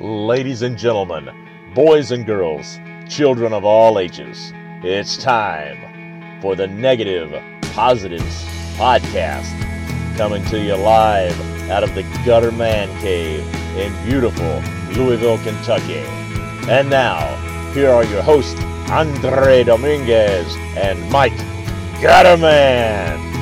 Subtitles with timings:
[0.00, 1.30] ladies and gentlemen,
[1.74, 4.52] boys and girls, children of all ages,
[4.82, 7.32] it's time for the Negative
[7.72, 8.44] Positives
[8.76, 9.48] Podcast,
[10.16, 11.38] coming to you live
[11.70, 13.40] out of the Gutter Man Cave
[13.76, 14.62] in beautiful
[14.96, 16.02] Louisville, Kentucky.
[16.68, 17.36] And now,
[17.72, 21.32] here are your hosts, Andre Dominguez and Mike
[22.00, 23.33] Gutterman.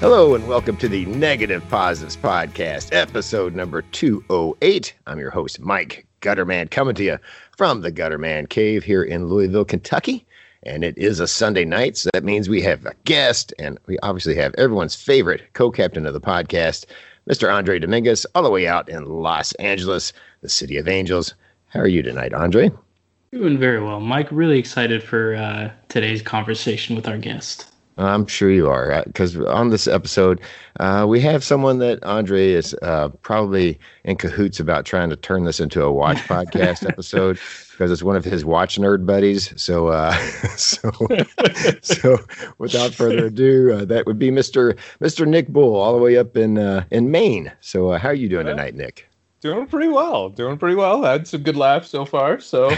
[0.00, 4.94] Hello and welcome to the Negative Positives Podcast, episode number 208.
[5.08, 7.18] I'm your host, Mike Gutterman, coming to you
[7.56, 10.24] from the Gutterman Cave here in Louisville, Kentucky.
[10.62, 13.98] And it is a Sunday night, so that means we have a guest, and we
[14.04, 16.86] obviously have everyone's favorite co captain of the podcast,
[17.28, 17.52] Mr.
[17.52, 20.12] Andre Dominguez, all the way out in Los Angeles,
[20.42, 21.34] the city of angels.
[21.70, 22.70] How are you tonight, Andre?
[23.32, 24.28] Doing very well, Mike.
[24.30, 27.66] Really excited for uh, today's conversation with our guest.
[27.98, 30.40] I'm sure you are, because on this episode,
[30.78, 35.44] uh, we have someone that Andre is uh, probably in cahoots about trying to turn
[35.44, 37.38] this into a watch podcast episode
[37.72, 39.52] because it's one of his watch nerd buddies.
[39.60, 40.12] So, uh,
[40.56, 40.90] so,
[41.82, 42.18] so,
[42.58, 46.36] without further ado, uh, that would be Mister Mister Nick Bull, all the way up
[46.36, 47.52] in uh, in Maine.
[47.60, 49.08] So, uh, how are you doing tonight, Nick?
[49.40, 50.28] Doing pretty well.
[50.30, 51.02] Doing pretty well.
[51.02, 52.70] Had some good laughs so far, so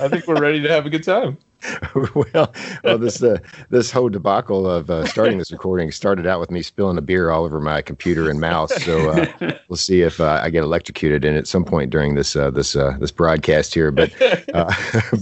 [0.00, 1.38] I think we're ready to have a good time.
[2.14, 3.38] well, well, this uh,
[3.70, 7.30] this whole debacle of uh, starting this recording started out with me spilling a beer
[7.30, 8.74] all over my computer and mouse.
[8.84, 9.26] So uh,
[9.68, 12.76] we'll see if uh, I get electrocuted in at some point during this uh, this
[12.76, 13.90] uh, this broadcast here.
[13.90, 14.12] But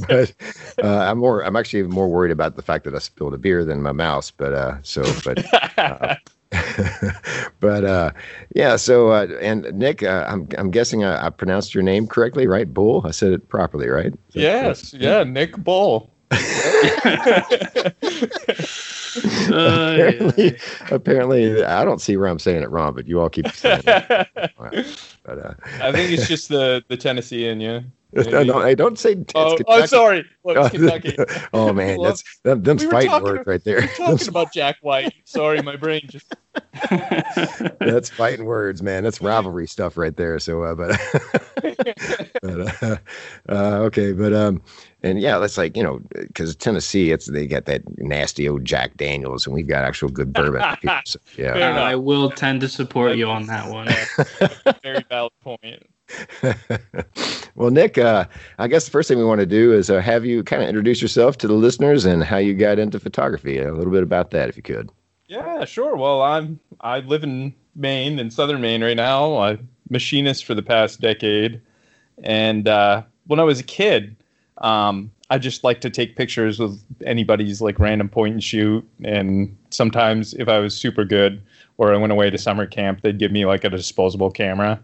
[0.08, 0.34] but
[0.82, 3.82] I'm more I'm actually more worried about the fact that I spilled a beer than
[3.82, 4.30] my mouse.
[4.30, 6.18] But so but.
[7.60, 8.10] but uh,
[8.54, 12.46] yeah, so uh, and Nick, uh, I'm I'm guessing I, I, pronounced your name correctly,
[12.46, 12.72] right?
[12.72, 13.00] Bull.
[13.06, 14.12] I said it properly, right?
[14.32, 16.11] Yes, yeah, Nick Bull
[19.54, 20.58] apparently, yeah.
[20.90, 24.28] apparently, I don't see where I'm saying it wrong, but you all keep saying it.
[25.24, 27.84] But, uh, I think it's just the the Tennessee in you.
[28.30, 29.16] No, no, I don't say.
[29.34, 30.26] Oh, oh, sorry.
[30.44, 31.16] Look, Kentucky.
[31.54, 33.80] oh man, that's them, them's we fighting words right there.
[33.80, 35.14] We're talking about Jack White.
[35.24, 36.34] Sorry, my brain just.
[37.80, 39.02] that's fighting words, man.
[39.02, 40.38] That's rivalry stuff right there.
[40.40, 41.00] So, uh, but,
[42.42, 42.96] but uh,
[43.48, 44.60] uh, okay, but um,
[45.02, 48.96] and yeah, that's like you know, because Tennessee, it's they got that nasty old Jack
[48.96, 50.62] Daniels, and we've got actual good bourbon.
[51.04, 53.88] so, yeah, uh, I will tend to support you on that one.
[54.82, 55.86] Very valid point.
[57.54, 58.26] well, Nick, uh,
[58.58, 60.68] I guess the first thing we want to do is uh, have you kind of
[60.68, 63.58] introduce yourself to the listeners and how you got into photography.
[63.58, 64.90] A little bit about that, if you could.
[65.26, 65.96] Yeah, sure.
[65.96, 69.38] Well, I'm I live in Maine, in southern Maine right now.
[69.38, 71.60] I'm machinist for the past decade,
[72.22, 74.16] and uh, when I was a kid,
[74.62, 78.86] um, I just like to take pictures with anybody's like random point and shoot.
[79.04, 81.42] And sometimes if I was super good
[81.78, 84.80] or I went away to summer camp, they'd give me like a disposable camera.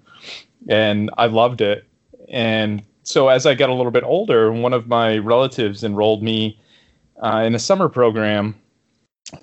[0.69, 1.84] And I loved it.
[2.28, 6.59] And so as I got a little bit older, one of my relatives enrolled me
[7.22, 8.55] uh, in a summer program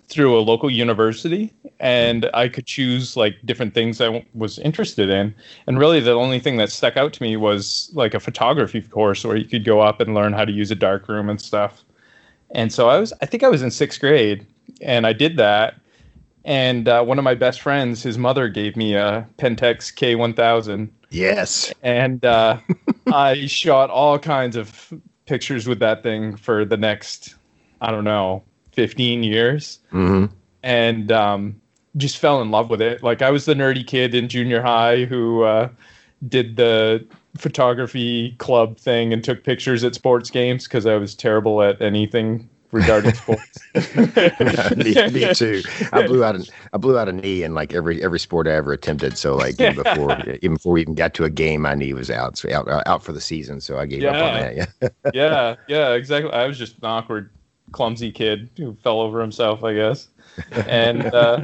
[0.07, 5.09] through a local university and I could choose like different things I w- was interested
[5.09, 5.33] in.
[5.67, 9.25] And really, the only thing that stuck out to me was like a photography course
[9.25, 11.83] where you could go up and learn how to use a darkroom and stuff.
[12.51, 14.45] And so I was, I think I was in sixth grade,
[14.81, 15.75] and I did that.
[16.45, 20.89] And uh, one of my best friends, his mother gave me a Pentax K1000.
[21.09, 21.73] Yes.
[21.81, 22.59] And uh,
[23.11, 24.93] I shot all kinds of
[25.25, 27.35] pictures with that thing for the next,
[27.81, 28.43] I don't know,
[28.75, 29.79] 15 years.
[29.91, 30.33] Mm-hmm.
[30.63, 31.61] And um,
[31.97, 33.03] just fell in love with it.
[33.03, 35.69] Like I was the nerdy kid in junior high who uh,
[36.27, 37.05] did the
[37.37, 42.49] photography club thing and took pictures at sports games because I was terrible at anything
[42.71, 43.59] regarding sports.
[44.75, 45.61] me, me, too.
[45.91, 48.51] I blew out an I blew out a knee in like every every sport I
[48.51, 49.17] ever attempted.
[49.17, 52.11] So like even before even before we even got to a game, my knee was
[52.11, 53.61] out so out out for the season.
[53.61, 54.11] So I gave yeah.
[54.11, 54.55] up on that.
[54.55, 54.89] Yeah.
[55.13, 56.31] yeah, yeah, exactly.
[56.31, 57.29] I was just an awkward,
[57.71, 60.07] clumsy kid who fell over himself, I guess
[60.67, 61.41] and uh,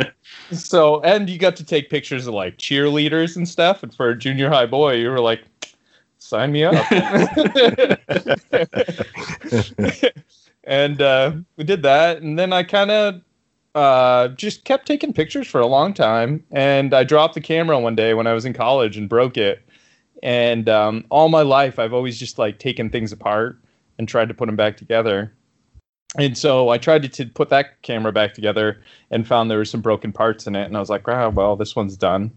[0.52, 3.84] so and you got to take pictures of like cheerleaders and stuff.
[3.84, 5.44] And for a junior high boy, you were like,
[6.18, 6.74] sign me up.
[10.64, 13.22] and uh, we did that, and then I kind of
[13.76, 16.44] uh, just kept taking pictures for a long time.
[16.52, 19.66] And I dropped the camera one day when I was in college and broke it.
[20.24, 23.58] And um, all my life, I've always just like taken things apart
[23.98, 25.34] and tried to put them back together
[26.18, 28.82] and so I tried to, to, put that camera back together
[29.12, 31.56] and found there were some broken parts in it, and I was like, "Ah, well,
[31.56, 32.32] this one's done."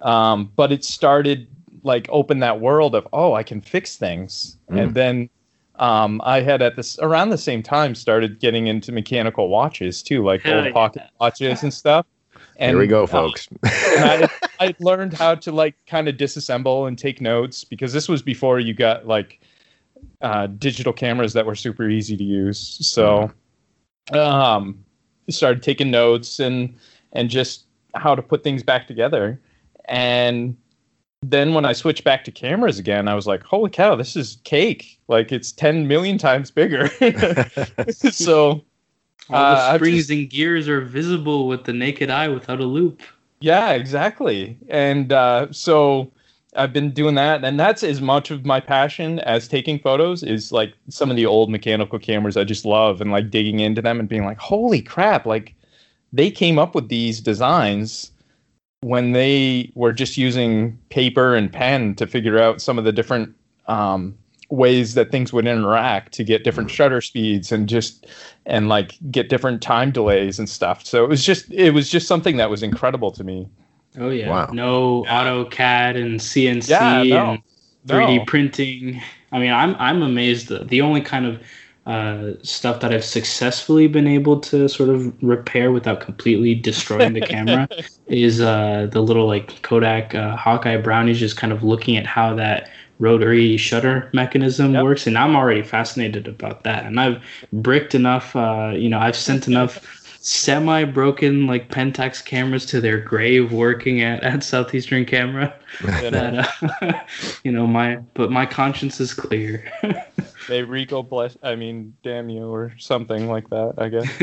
[0.00, 1.46] Um, but it started
[1.82, 4.82] like open that world of, oh, I can fix things, mm.
[4.82, 5.30] and then
[5.76, 10.24] um, I had at this around the same time started getting into mechanical watches too,
[10.24, 10.72] like Hell old yeah.
[10.72, 12.06] pocket watches and stuff.
[12.56, 13.48] And Here we go, uh, folks.
[13.62, 14.28] and I,
[14.60, 18.60] I learned how to like kind of disassemble and take notes because this was before
[18.60, 19.40] you got like
[20.22, 22.58] uh, digital cameras that were super easy to use.
[22.86, 23.30] So,
[24.12, 24.84] um,
[25.28, 26.74] started taking notes and
[27.12, 27.64] and just
[27.94, 29.40] how to put things back together.
[29.86, 30.56] And
[31.22, 34.38] then when I switched back to cameras again, I was like, "Holy cow, this is
[34.44, 34.98] cake!
[35.08, 36.88] Like it's ten million times bigger."
[37.90, 38.62] so
[39.30, 42.60] All Uh, the I've springs just- and gears are visible with the naked eye without
[42.60, 43.02] a loop.
[43.40, 44.58] Yeah, exactly.
[44.68, 46.10] And uh, so
[46.56, 50.50] I've been doing that, and that's as much of my passion as taking photos is
[50.50, 54.00] like some of the old mechanical cameras I just love and like digging into them
[54.00, 55.54] and being like, holy crap, like
[56.12, 58.10] they came up with these designs
[58.80, 63.34] when they were just using paper and pen to figure out some of the different
[63.66, 64.16] um,
[64.50, 68.06] ways that things would interact to get different shutter speeds and just
[68.46, 70.84] and like get different time delays and stuff.
[70.84, 73.48] So it was just it was just something that was incredible to me.
[73.98, 74.28] Oh yeah.
[74.28, 74.48] Wow.
[74.48, 77.36] No AutoCAD and CNC Yeah, no.
[77.36, 77.42] and
[77.86, 78.24] 3D No.
[78.24, 79.00] printing.
[79.32, 80.48] I mean, I'm I'm amazed.
[80.48, 81.42] The, the only kind of
[81.86, 87.22] uh, stuff that I've successfully been able to sort of repair without completely destroying the
[87.22, 87.68] camera
[88.06, 91.18] is uh, the little like Kodak uh, Hawkeye brownies.
[91.18, 92.70] Just kind of looking at how that
[93.00, 94.78] rotary shutter mechanism Yep.
[94.78, 96.84] works, and I'm already fascinated about that.
[96.86, 97.22] And I've
[97.52, 98.36] bricked enough.
[98.36, 99.80] Uh, you know, I've sent enough
[100.22, 105.54] semi broken like Pentax cameras to their grave working at, at Southeastern Camera
[105.98, 106.92] You know, that uh,
[107.44, 109.70] you know my but my conscience is clear.
[110.46, 114.18] they Ricoh bless I mean damn you or something like that, I guess.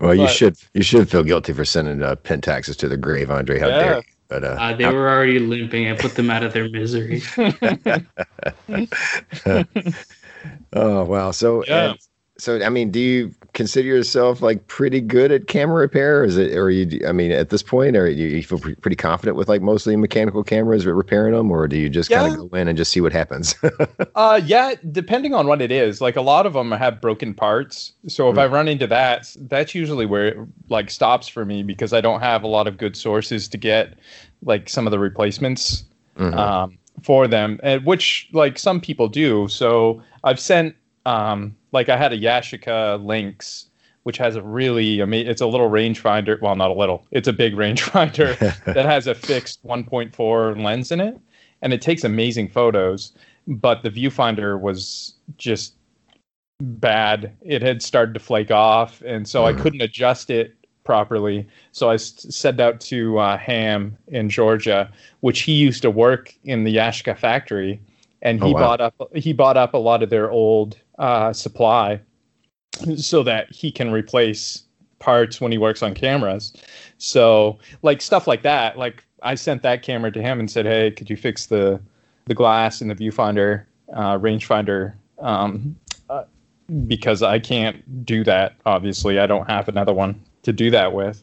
[0.00, 3.58] well, you should you should feel guilty for sending uh, pentaxes to the grave, Andre.
[3.58, 3.78] How Yeah.
[3.78, 4.02] dare you?
[4.28, 5.88] But uh, Uh, they were already limping.
[5.88, 7.22] I put them out of their misery.
[10.72, 11.30] oh wow.
[11.30, 11.94] So Yeah.
[12.42, 16.24] So I mean, do you consider yourself like pretty good at camera repair?
[16.24, 17.06] Is it or you?
[17.06, 19.94] I mean, at this point, or you, you feel pre- pretty confident with like mostly
[19.94, 23.00] mechanical cameras repairing them, or do you just kind of go in and just see
[23.00, 23.54] what happens?
[24.14, 26.00] Uh, yeah, depending on what it is.
[26.00, 27.92] Like a lot of them have broken parts.
[28.08, 30.38] So if I run into that, that's usually where it
[30.68, 33.94] like stops for me because I don't have a lot of good sources to get
[34.42, 35.84] like some of the replacements
[36.18, 36.36] Mhm.
[36.36, 39.48] um, for them, and which like some people do.
[39.48, 40.74] So I've sent
[41.06, 43.66] um, like I had a Yashica Lynx,
[44.04, 46.40] which has a really ama- it's a little rangefinder.
[46.40, 47.06] Well, not a little.
[47.10, 48.36] It's a big rangefinder
[48.74, 51.18] that has a fixed 1.4 lens in it,
[51.62, 53.12] and it takes amazing photos.
[53.48, 55.74] But the viewfinder was just
[56.60, 57.32] bad.
[57.42, 59.58] It had started to flake off, and so I Mhm.
[59.60, 60.54] couldn't adjust it
[60.84, 61.46] properly.
[61.72, 64.90] So I sent out to uh, Hama in Georgia,
[65.20, 67.80] which he used to work in the Yashica factory,
[68.20, 68.60] and Oh, he wow.
[68.60, 72.00] bought up he bought up a lot of their old uh, supply,
[72.96, 74.62] so that he can replace
[75.00, 76.52] parts when he works on cameras.
[76.98, 80.92] So like stuff like that, like I sent that camera to him and said, "Hey,
[80.92, 81.80] could you fix the
[82.26, 85.74] the glass in the viewfinder, uh, rangefinder?" Um,
[86.08, 86.22] uh,
[86.86, 88.54] because I can't do that.
[88.64, 91.20] Obviously, I don't have another one to do that with.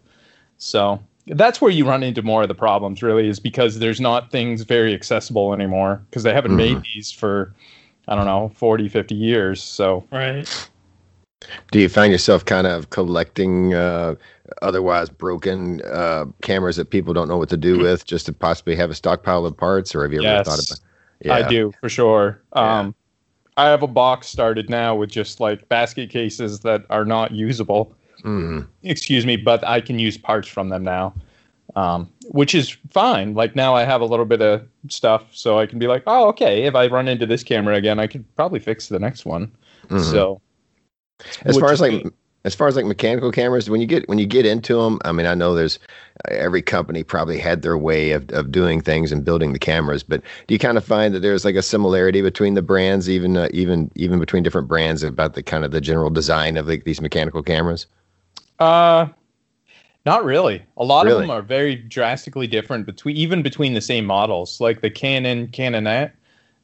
[0.58, 3.02] So that's where you run into more of the problems.
[3.02, 7.54] Really, is because there's not things very accessible anymore because they haven't made these for
[8.10, 9.64] I don't know 40, 50 years.
[9.64, 10.70] So right.
[11.72, 14.16] Do you find yourself kind of collecting uh,
[14.62, 18.76] otherwise broken uh, cameras that people don't know what to do with, just to possibly
[18.76, 20.80] have a stockpile of parts, or have you ever thought about?
[21.32, 22.42] I do for sure.
[22.56, 22.80] Yeah.
[22.80, 22.96] Um,
[23.58, 27.94] I have a box started now with just like basket cases that are not usable.
[28.24, 28.68] Mhm.
[28.84, 31.14] Excuse me, but I can use parts from them now,
[31.80, 33.34] um, which is fine.
[33.34, 36.28] Like now I have a little bit of stuff, so I can be like, oh,
[36.30, 36.64] okay.
[36.66, 39.52] If I run into this camera again, I could probably fix the next one.
[39.88, 40.04] Mhm.
[40.04, 40.42] So
[41.44, 42.06] as far as like
[42.46, 45.12] as far as like mechanical cameras when you get when you get into them i
[45.12, 45.78] mean i know there's
[46.26, 50.04] uh, every company probably had their way of, of doing things and building the cameras
[50.04, 53.36] but do you kind of find that there's like a similarity between the brands even
[53.36, 56.86] uh, even even between different brands about the kind of the general design of like
[56.86, 57.86] these mechanical cameras
[58.60, 59.08] Uh,
[60.06, 60.64] not really.
[60.78, 61.16] A lot Really?
[61.18, 64.60] of them are very drastically different between even between the same models.
[64.62, 66.12] Like the Canon Canonet,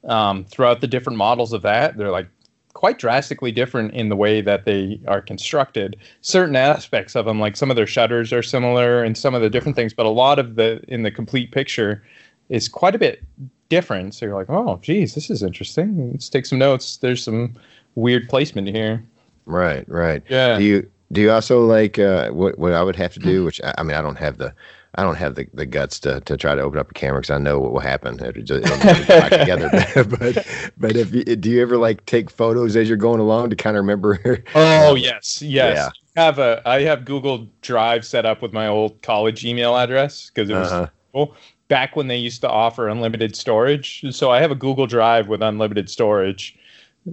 [0.05, 2.27] um, throughout the different models of that, they're like
[2.73, 5.95] quite drastically different in the way that they are constructed.
[6.21, 9.49] Certain aspects of them, like some of their shutters, are similar, and some of the
[9.49, 9.93] different things.
[9.93, 12.03] But a lot of the in the complete picture
[12.49, 13.23] is quite a bit
[13.69, 14.13] different.
[14.13, 16.11] So you're like, oh, geez, this is interesting.
[16.11, 16.97] Let's take some notes.
[16.97, 17.55] There's some
[17.95, 19.03] weird placement here.
[19.45, 20.57] right right Yeah.
[20.57, 23.43] do you do you also like uh, what what I would have to do?
[23.45, 24.53] Which I, I mean, I don't have the
[24.97, 27.31] I don't have the, the guts to, to try to open up a camera because
[27.31, 28.23] I know what will happen.
[28.23, 29.69] It'll just it'll back together.
[29.95, 30.37] but
[30.77, 33.77] but if you, do you ever like take photos as you're going along to kind
[33.77, 34.43] of remember?
[34.55, 35.75] Oh yes, yes.
[35.75, 35.89] Yeah.
[36.21, 40.29] I have a I have Google Drive set up with my old college email address
[40.33, 40.87] because it was Uh-huh.
[41.13, 41.35] cool.
[41.67, 44.03] back when they used to offer unlimited storage.
[44.11, 46.55] So I have a Google Drive with unlimited storage,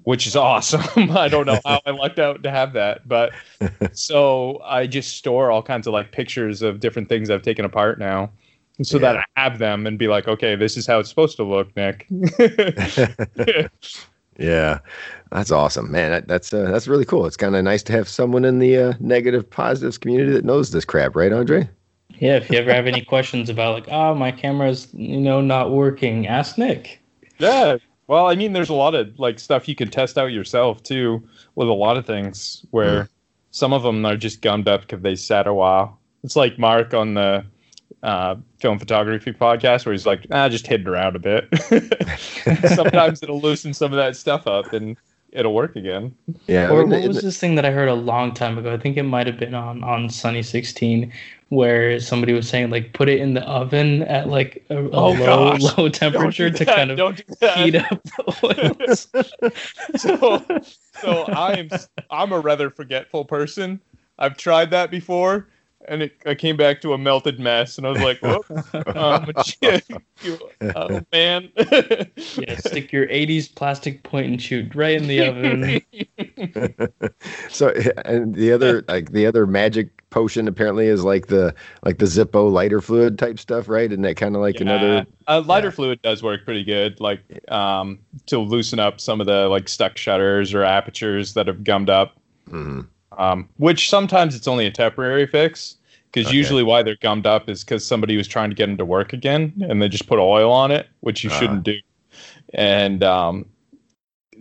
[0.04, 1.10] which is awesome.
[1.16, 3.32] I don't know how I lucked out to have that, but
[3.92, 7.98] so I just store all kinds of like pictures of different things I've taken apart
[7.98, 8.30] now.
[8.82, 11.44] So that I have them and be like, okay, this is how it's supposed to
[11.44, 12.08] look, Nick.
[14.38, 14.78] Yeah,
[15.30, 16.10] that's awesome, man.
[16.10, 17.26] That, that's uh, that's really cool.
[17.26, 20.70] It's kind of nice to have someone in the uh, negative positives community that knows
[20.70, 21.68] this crap, right, Andre?
[22.18, 25.70] Yeah, if you ever have any questions about like, oh, my camera's you know not
[25.70, 27.00] working, ask Nick.
[27.38, 27.76] Yeah.
[28.06, 31.26] Well, I mean, there's a lot of like stuff you can test out yourself too,
[31.54, 33.08] with a lot of things where
[33.52, 35.98] some of them are just gummed up because they sat a while.
[36.24, 37.44] It's like Mark on the
[38.02, 41.48] uh, film photography podcast where he's like, ah, just hit it around a bit.
[42.74, 44.96] Sometimes it'll loosen some of that stuff up and
[45.32, 46.14] it'll work again.
[46.46, 46.70] Yeah.
[46.70, 48.72] Or isn't what was isn't this thing that I heard a long time ago?
[48.72, 51.12] I think it might have been on on Sunny 16,
[51.48, 55.12] where somebody was saying like put it in the oven at like a, a Oh,
[55.12, 55.16] low
[55.58, 55.76] gosh.
[55.78, 57.56] low temperature Don't to kind of don't do that.
[57.58, 59.08] heat up the
[59.44, 60.00] oils.
[60.00, 60.44] so
[61.00, 61.68] so I'm
[62.10, 63.80] I'm a rather forgetful person.
[64.18, 65.48] I've tried that before,
[65.88, 68.44] and it, I came back to a melted mess, and I was like, "Whoop,
[68.96, 69.30] um,
[70.22, 70.38] you-
[70.76, 75.80] oh man." yeah, stick your 80s plastic point and shoot right in the oven.
[77.48, 77.72] so
[78.04, 82.50] and the other like the other magic potion apparently is like the like the Zippo
[82.50, 83.90] lighter fluid type stuff, right?
[83.90, 85.06] Isn't that kind of like another?
[85.26, 85.72] uh, lighter yeah.
[85.72, 87.20] fluid does work pretty good, like
[87.50, 91.90] um, to loosen up some of the like stuck shutters or apertures that have gummed
[91.90, 92.16] up.
[92.48, 92.86] Mhm.
[93.18, 95.76] Um, which sometimes it's only a temporary fix
[96.10, 96.36] because Okay.
[96.36, 99.12] usually why they're gummed up is because somebody was trying to get them to work
[99.12, 101.38] again and they just put oil on it which you Ah.
[101.38, 101.76] shouldn't do.
[102.54, 103.46] And um,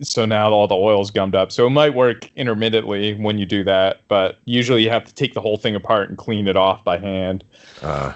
[0.02, 1.50] so now all the oil's gummed up.
[1.52, 5.34] So it might work intermittently when you do that but usually you have to take
[5.34, 7.44] the whole thing apart and clean it off by hand.
[7.80, 8.12] Uh,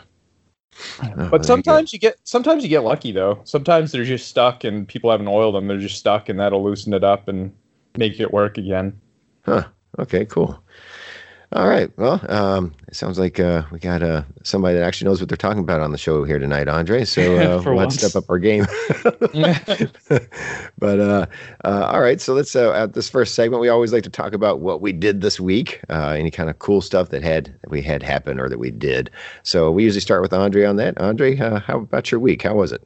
[1.02, 3.40] oh, but sometimes you get sometimes you get lucky though.
[3.44, 5.66] Sometimes they're just stuck and people haven't oiled them.
[5.66, 7.52] They're just stuck and that'll loosen it up and
[7.96, 9.00] make it work again
[9.98, 10.62] Okay, cool.
[11.52, 11.96] All right.
[11.96, 15.36] Well, um, it sounds like uh, we got uh, somebody that actually knows what they're
[15.36, 17.04] talking about on the show here tonight, Andre.
[17.04, 17.94] So uh, let's once.
[17.94, 18.66] step up our game.
[20.78, 21.26] but uh,
[21.64, 24.32] uh, all right, so let's uh, at this first segment, we always like to talk
[24.32, 27.70] about what we did this week, uh, any kind of cool stuff that had that
[27.70, 29.08] we had happen or that we did.
[29.44, 31.00] So we usually start with Andre on that.
[31.00, 32.42] Andre, uh, how about your week?
[32.42, 32.82] How was it?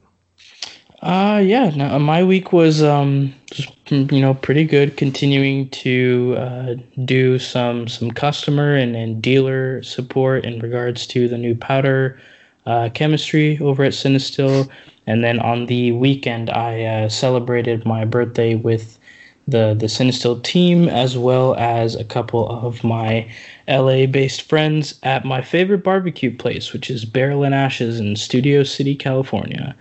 [1.01, 4.97] Uh yeah, no, my week was um just mm, you know pretty good.
[4.97, 11.39] Continuing to uh, do some some customer and, and dealer support in regards to the
[11.39, 12.19] new powder
[12.67, 14.69] uh, chemistry over at Cinestill,
[15.07, 18.99] and then on the weekend I uh, celebrated my birthday with
[19.47, 23.27] the the Cinestill team as well as a couple of my
[23.67, 28.61] LA based friends at my favorite barbecue place, which is Barrel and Ashes in Studio
[28.63, 29.75] City, California.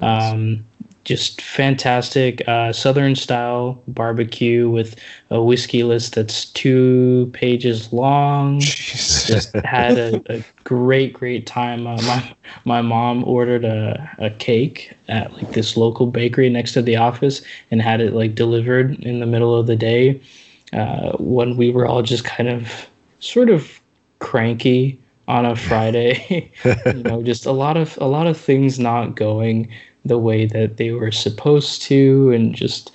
[0.00, 0.64] Um,
[1.06, 4.96] just fantastic uh, Southern style barbecue with
[5.30, 8.58] a whiskey list that's two pages long.
[8.60, 11.86] Just had a, a great, great time.
[11.86, 12.34] Uh, my
[12.64, 17.40] my mom ordered a, a cake at like this local bakery next to the office
[17.70, 20.20] and had it like delivered in the middle of the day
[20.72, 22.88] uh, when we were all just kind of
[23.20, 23.80] sort of
[24.18, 26.50] cranky on a Friday.
[26.64, 29.68] you know, just a lot of a lot of things not going
[30.04, 32.92] the way that they were supposed to, and just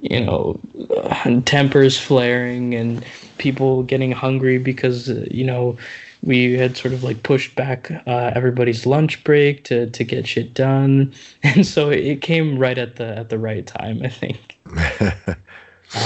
[0.00, 0.60] you know,
[1.44, 3.04] tempers flaring and
[3.38, 5.76] people getting hungry because you know
[6.22, 10.54] we had sort of like pushed back uh, everybody's lunch break to to get shit
[10.54, 14.58] done, and so it came right at the at the right time, I think.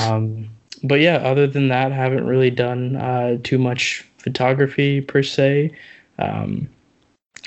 [0.07, 0.49] Um,
[0.85, 5.71] but yeah, other than that, I haven't really done uh, too much photography per se.
[6.19, 6.69] Um,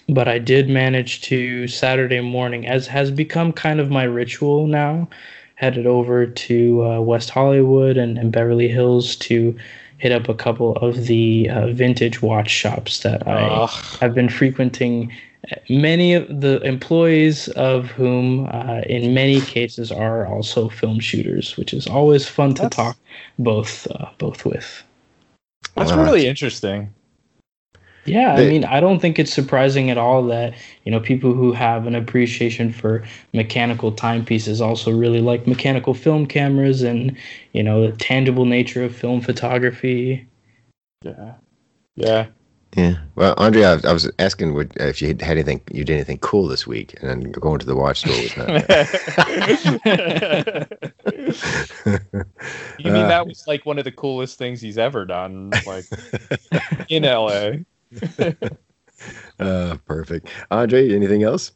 [0.07, 5.07] but I did manage to Saturday morning, as has become kind of my ritual now,
[5.55, 9.57] headed over to uh, West Hollywood and, and Beverly Hills to
[9.97, 13.69] hit up a couple of the uh, vintage watch shops that I Ugh.
[14.01, 15.11] have been frequenting.
[15.69, 21.73] Many of the employees of whom, uh, in many cases, are also film shooters, which
[21.73, 22.97] is always fun to That's- talk
[23.39, 24.83] both uh, both with.
[25.75, 26.03] That's Wow.
[26.03, 26.93] really interesting
[28.05, 30.53] Yeah, I mean, I don't think it's surprising at all that
[30.83, 33.03] you know people who have an appreciation for
[33.33, 37.17] mechanical timepieces also really like mechanical film cameras and
[37.53, 40.27] you know the tangible nature of film photography.
[41.01, 41.33] yeah
[41.95, 42.27] yeah
[42.75, 42.95] Yeah.
[43.15, 46.47] Well, Andre, I, I was asking what, if you had anything, you did anything cool
[46.47, 48.49] this week, and then going to the watch store was not.
[52.79, 55.85] you mean that was like one of the coolest things he's ever done, like
[56.89, 57.51] in LA?
[59.39, 60.27] uh, perfect.
[60.51, 61.53] Andre, anything else?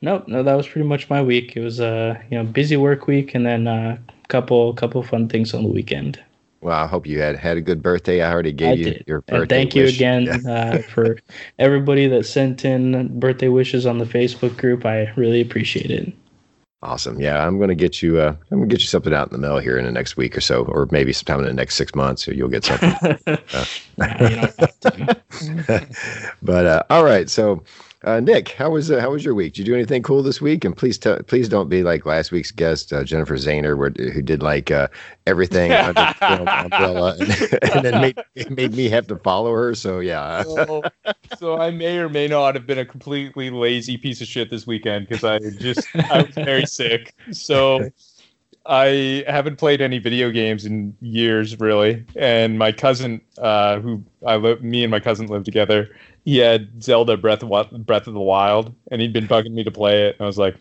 [0.00, 1.56] Nope, no, that was pretty much my week.
[1.56, 3.96] It was a uh, you know busy work week, and then a uh,
[4.28, 6.22] couple couple fun things on the weekend.
[6.62, 8.22] Well, I hope you had had a good birthday.
[8.22, 9.04] I already gave I you did.
[9.08, 9.40] your birthday.
[9.40, 9.90] And thank wish.
[9.90, 10.52] you again yeah.
[10.52, 11.18] uh, for
[11.58, 14.86] everybody that sent in birthday wishes on the Facebook group.
[14.86, 16.12] I really appreciate it.
[16.84, 17.20] Awesome.
[17.20, 18.20] Yeah, I'm gonna get you.
[18.20, 20.36] Uh, I'm gonna get you something out in the mail here in the next week
[20.36, 22.92] or so, or maybe sometime in the next six months, so you'll get something.
[23.26, 23.64] uh.
[26.42, 27.62] but uh, all right, so
[28.04, 29.52] uh, Nick, how was uh, how was your week?
[29.52, 30.64] Did you do anything cool this week?
[30.64, 34.22] And please, t- please don't be like last week's guest, uh, Jennifer Zahner, where, who
[34.22, 34.88] did like uh,
[35.26, 37.30] everything under the umbrella, and,
[37.74, 39.74] and, then made made me have to follow her.
[39.74, 40.42] So yeah.
[40.42, 40.82] so,
[41.38, 44.66] so, I may or may not have been a completely lazy piece of shit this
[44.66, 47.14] weekend because I just I was very sick.
[47.30, 47.88] So.
[48.64, 52.06] I haven't played any video games in years, really.
[52.14, 55.90] And my cousin, uh, who I live, me and my cousin live together,
[56.24, 59.70] he had Zelda Breath of, Breath of the Wild, and he'd been bugging me to
[59.70, 60.16] play it.
[60.16, 60.56] And I was like,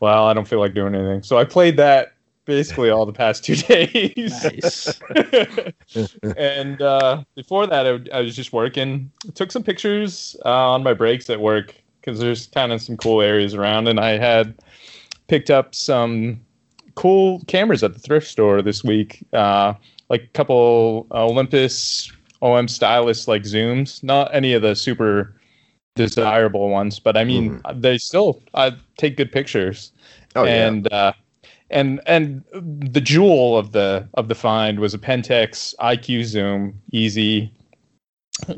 [0.00, 1.22] well, I don't feel like doing anything.
[1.22, 2.12] So I played that
[2.44, 5.00] basically all the past two days.
[6.36, 9.10] And uh, before that, I, I, was just working.
[9.26, 12.96] I took some pictures uh, on my breaks at work because there's kind of some
[12.96, 14.54] cool areas around, and I had
[15.26, 16.40] picked up some
[16.94, 19.24] cool cameras at the thrift store this week.
[19.32, 19.74] Uh,
[20.08, 25.34] like a couple Olympus OM stylus like zooms, not any of the super
[25.94, 27.82] desirable ones, but I mean mm.
[27.82, 29.92] they still uh, take good pictures.
[30.36, 30.96] Oh and yeah.
[30.96, 31.12] uh,
[31.70, 37.52] and and the jewel of the of the find was a Pentax IQ zoom, easy.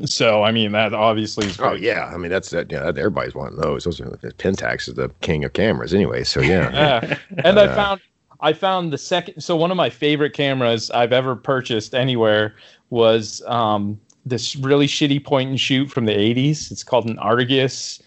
[0.05, 1.59] So I mean that obviously is.
[1.59, 1.71] Oh, great.
[1.71, 2.71] Oh yeah, I mean that's that.
[2.71, 3.83] Yeah, everybody's wanting those.
[3.83, 4.05] Those are
[4.37, 6.23] Pentax is the king of cameras anyway.
[6.23, 6.71] So yeah.
[7.01, 7.17] yeah.
[7.43, 8.01] And uh, I found
[8.39, 9.41] I found the second.
[9.41, 12.55] So one of my favorite cameras I've ever purchased anywhere
[12.93, 16.71] was um, this really shitty point and shoot from the 80s.
[16.71, 18.01] It's called an Argus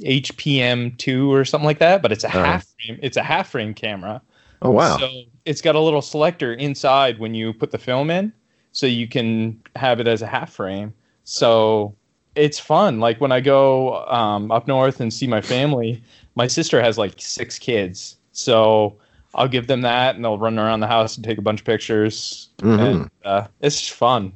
[0.00, 3.00] HPM2 or something like that, but it's a uh half frame.
[3.02, 4.22] It's a half frame camera.
[4.62, 4.96] Oh wow.
[4.96, 5.10] So
[5.44, 8.32] it's got a little selector inside when you put the film in
[8.70, 10.94] so you can have it as a half frame.
[11.24, 11.96] So
[12.36, 13.00] it's fun.
[13.00, 16.00] Like when I go um, up north and see my family,
[16.36, 18.16] my sister has like six kids.
[18.30, 18.96] So
[19.38, 21.66] I'll give them that, and they'll run around the house and take a bunch of
[21.66, 22.48] pictures.
[22.58, 22.80] Mm-hmm.
[22.80, 24.32] And uh, it's just fun.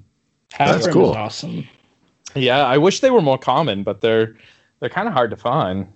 [0.59, 1.11] That's cool.
[1.11, 1.67] awesome.
[2.35, 4.37] Yeah, I wish they were more common, but they're
[4.81, 5.88] they're kind of hard to find.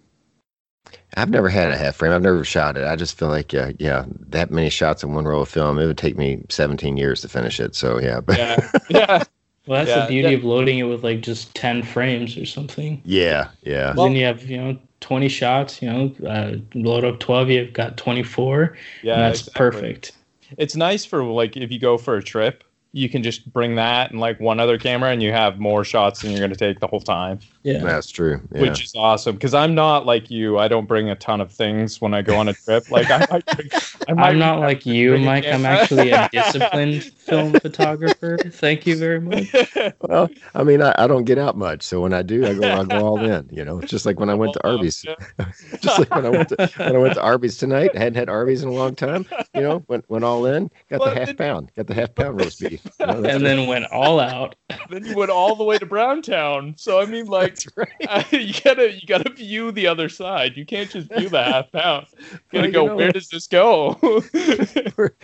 [1.16, 2.12] I've never had a half frame.
[2.12, 2.86] I've never shot it.
[2.86, 5.86] I just feel like, uh, yeah, that many shots in one roll of film, it
[5.86, 7.74] would take me 17 years to finish it.
[7.74, 9.24] So yeah, but yeah, yeah.
[9.66, 10.36] Well, that's yeah, the beauty yeah.
[10.36, 13.00] of loading it with like just 10 frames or something.
[13.04, 13.94] Yeah, yeah.
[13.94, 17.72] Well, then you have, you know, 20 shots, you know, uh, load up 12, you've
[17.72, 18.76] got 24.
[19.02, 19.58] Yeah, that's exactly.
[19.58, 20.12] perfect.
[20.56, 22.62] It's nice for like if you go for a trip
[22.96, 26.22] you can just bring that and like one other camera and you have more shots
[26.22, 27.38] than you're going to take the whole time.
[27.66, 27.78] Yeah.
[27.78, 28.40] That's true.
[28.52, 28.60] Yeah.
[28.60, 30.56] Which is awesome because I'm not like you.
[30.56, 32.88] I don't bring a ton of things when I go on a trip.
[32.92, 33.68] Like I might bring,
[34.16, 35.44] I am not like you, Mike.
[35.46, 38.38] I'm actually a disciplined film photographer.
[38.38, 39.52] Thank you very much.
[40.00, 42.80] Well, I mean, I, I, don't get out much, so when I do, I go
[42.80, 43.48] I go all in.
[43.50, 45.04] You know, just like when I went to Arby's.
[45.80, 47.90] just like when I went to when I went to Arby's tonight.
[47.94, 49.26] I hadn't had Arby's in a long time.
[49.54, 50.70] You know, went went all in.
[50.90, 51.72] Got well, the half pound.
[51.76, 52.86] Got the half pound roast beef.
[53.00, 54.54] You know, and then went all out.
[54.90, 56.74] then you went all the way to Browntown.
[56.76, 57.88] So I mean, like, right.
[58.08, 60.56] uh, you gotta you gotta view the other side.
[60.56, 62.06] You can't just view the half pound.
[62.20, 62.82] You gotta well, go.
[62.82, 63.94] You know, where does this go?
[64.94, 65.14] for,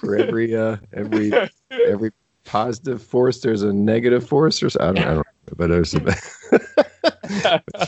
[0.00, 1.32] for every uh, every
[1.70, 2.12] every
[2.44, 5.22] positive force, there's a negative force, or I don't, I don't know,
[5.56, 5.94] but there's.
[5.94, 6.16] A,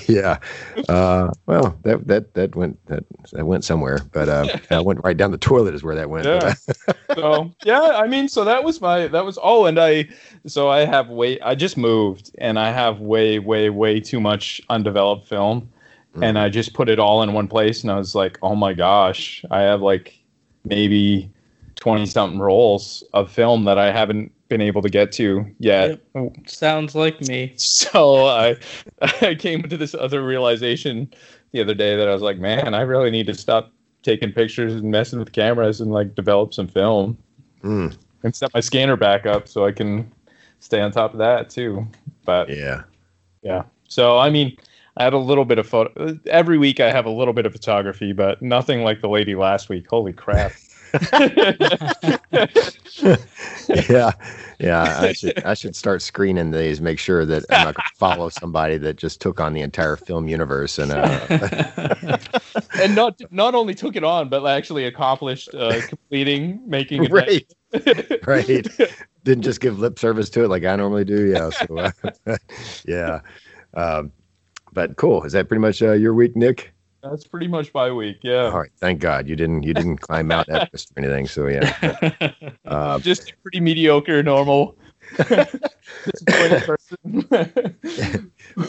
[0.08, 0.38] yeah.
[0.88, 5.16] Uh, well, that that that went that that went somewhere, but uh, I went right
[5.16, 6.26] down the toilet is where that went.
[6.26, 6.54] Yeah.
[7.14, 10.08] so yeah, I mean, so that was my that was oh, and I
[10.46, 14.60] so I have way I just moved and I have way way way too much
[14.70, 15.68] undeveloped film,
[16.16, 16.24] mm.
[16.24, 18.72] and I just put it all in one place, and I was like, oh my
[18.72, 20.18] gosh, I have like
[20.64, 21.30] maybe
[21.76, 26.00] 20 something rolls of film that I haven't been able to get to yet.
[26.14, 26.32] Yep.
[26.46, 27.54] Sounds like me.
[27.58, 28.56] So I
[29.20, 31.12] I came to this other realization
[31.52, 34.74] the other day that I was like, man, I really need to stop taking pictures
[34.74, 37.16] and messing with cameras and like develop some film
[37.62, 37.96] mm.
[38.22, 40.10] and set my scanner back up so I can
[40.60, 41.86] stay on top of that too.
[42.24, 42.82] But yeah,
[43.42, 43.64] yeah.
[43.88, 44.56] So I mean,
[44.96, 46.18] I had a little bit of photo.
[46.26, 49.68] Every week I have a little bit of photography, but nothing like the lady last
[49.68, 49.86] week.
[49.88, 50.52] Holy crap!
[53.88, 54.12] Yeah,
[54.60, 56.80] Yeah, I should I should start screening these.
[56.80, 59.96] Make sure that I'm not going to follow somebody that just took on the entire
[59.96, 62.18] film universe and uh,
[62.80, 67.12] and not not only took it on, but actually accomplished uh, completing making it.
[67.12, 67.52] right,
[68.26, 68.66] right.
[69.24, 71.26] Didn't just give lip service to it like I normally do.
[71.26, 72.36] Yeah, so uh,
[72.86, 73.20] yeah.
[73.74, 74.12] Um,
[74.72, 75.24] but cool.
[75.24, 76.73] Is that pretty much uh, your week, Nick?
[77.04, 78.18] That's pretty much my week.
[78.22, 78.44] Yeah.
[78.44, 78.70] All right.
[78.78, 81.26] Thank God you didn't you didn't climb Mount Everest or anything.
[81.28, 82.32] So yeah.
[82.64, 84.76] Uh, Just pretty mediocre, normal.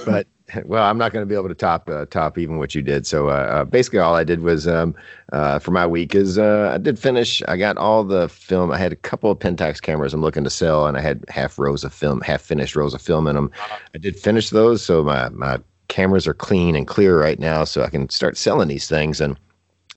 [0.06, 0.28] but
[0.66, 3.08] well, I'm not going to be able to top uh, top even what you did.
[3.08, 4.96] So uh, uh, basically, all I did was um,
[5.32, 7.42] uh, for my week is uh, I did finish.
[7.48, 8.70] I got all the film.
[8.72, 11.58] I had a couple of Pentax cameras I'm looking to sell, and I had half
[11.58, 13.50] rows of film, half finished rows of film in them.
[13.94, 17.84] I did finish those, so my my cameras are clean and clear right now, so
[17.84, 19.22] I can start selling these things.
[19.22, 19.38] And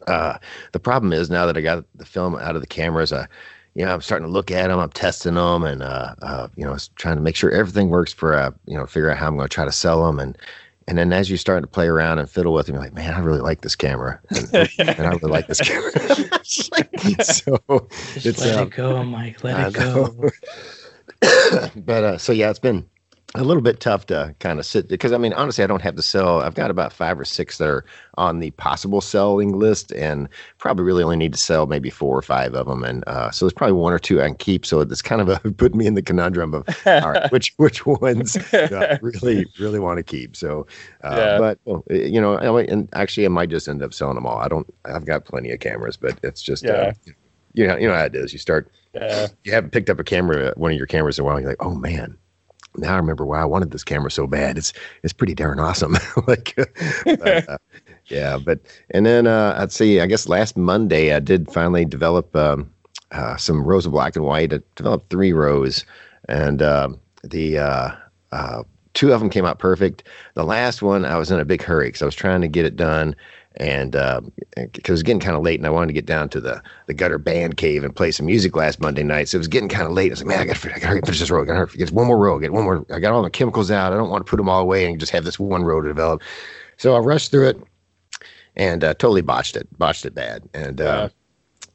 [0.07, 0.39] uh,
[0.73, 3.27] the problem is now that I got the film out of the cameras, I
[3.79, 6.65] you know, I'm starting to look at them, I'm testing them, and uh, uh, you
[6.65, 9.37] know, trying to make sure everything works for uh, you know, figure out how I'm
[9.37, 10.37] going to try to sell them, and
[10.89, 13.15] and then as you start to play around and fiddle with them, you're like, man,
[13.15, 15.93] I really like this camera, and, and I really like this camera.
[16.45, 19.45] so Just it's let um, it go, Mike.
[19.45, 21.71] Let I it go.
[21.81, 22.85] but uh, so yeah, it's been
[23.35, 25.97] a little bit tough to kind of sit because I mean honestly I don't have
[25.97, 26.41] to sell.
[26.41, 27.85] I've got about five or six that are
[28.17, 32.23] on the possible selling list, and probably really only need to sell maybe four or
[32.23, 32.83] five of them.
[32.85, 34.65] And uh, so there's probably one or two I can keep.
[34.65, 37.85] So it's kind of a, put me in the conundrum of all right, which which
[37.85, 40.35] ones do I really really want to keep.
[40.35, 40.67] So,
[41.05, 41.39] uh, Yeah.
[41.39, 44.39] but well, you know, I and actually I might just end up selling them all.
[44.39, 44.67] I don't.
[44.87, 46.73] I've got plenty of cameras, but it's just Yeah.
[46.73, 46.93] uh,
[47.53, 48.33] you know you know how it is.
[48.33, 49.29] You start yeah.
[49.45, 51.39] you haven't picked up a camera, one of your cameras in a while.
[51.39, 52.17] You're like, oh man,
[52.77, 54.59] now I remember why I wanted this camera so bad.
[54.59, 55.97] It's it's pretty darn awesome.
[56.27, 56.55] like,
[57.05, 57.59] but, uh,
[58.07, 60.01] yeah, but and then uh, I'd see.
[60.01, 62.71] I guess last Monday I did finally develop um,
[63.13, 64.53] uh, some rows of black and white.
[64.53, 65.85] I developed three rows,
[66.29, 67.91] and um the uh,
[68.33, 68.63] uh,
[68.95, 70.05] two of them came out perfect.
[70.35, 72.65] The last one I was in a big hurry because I was trying to get
[72.65, 73.15] it done.
[73.59, 73.93] And
[74.55, 76.63] because it was getting kind of late, and I wanted to get down to the
[76.87, 79.29] the gutter band cave and play some music last Monday night.
[79.29, 80.11] So it was getting kind of late.
[80.11, 81.43] I was like, man, I I gotta finish this row.
[81.43, 82.39] I gotta get one more row.
[82.39, 82.87] Get one more.
[82.93, 83.93] I got all the chemicals out.
[83.93, 85.89] I don't want to put them all away and just have this one row to
[85.89, 86.23] develop.
[86.77, 87.61] So I rushed through it
[88.55, 89.67] and uh, totally botched it.
[89.77, 90.49] Botched it bad.
[90.55, 91.09] And uh,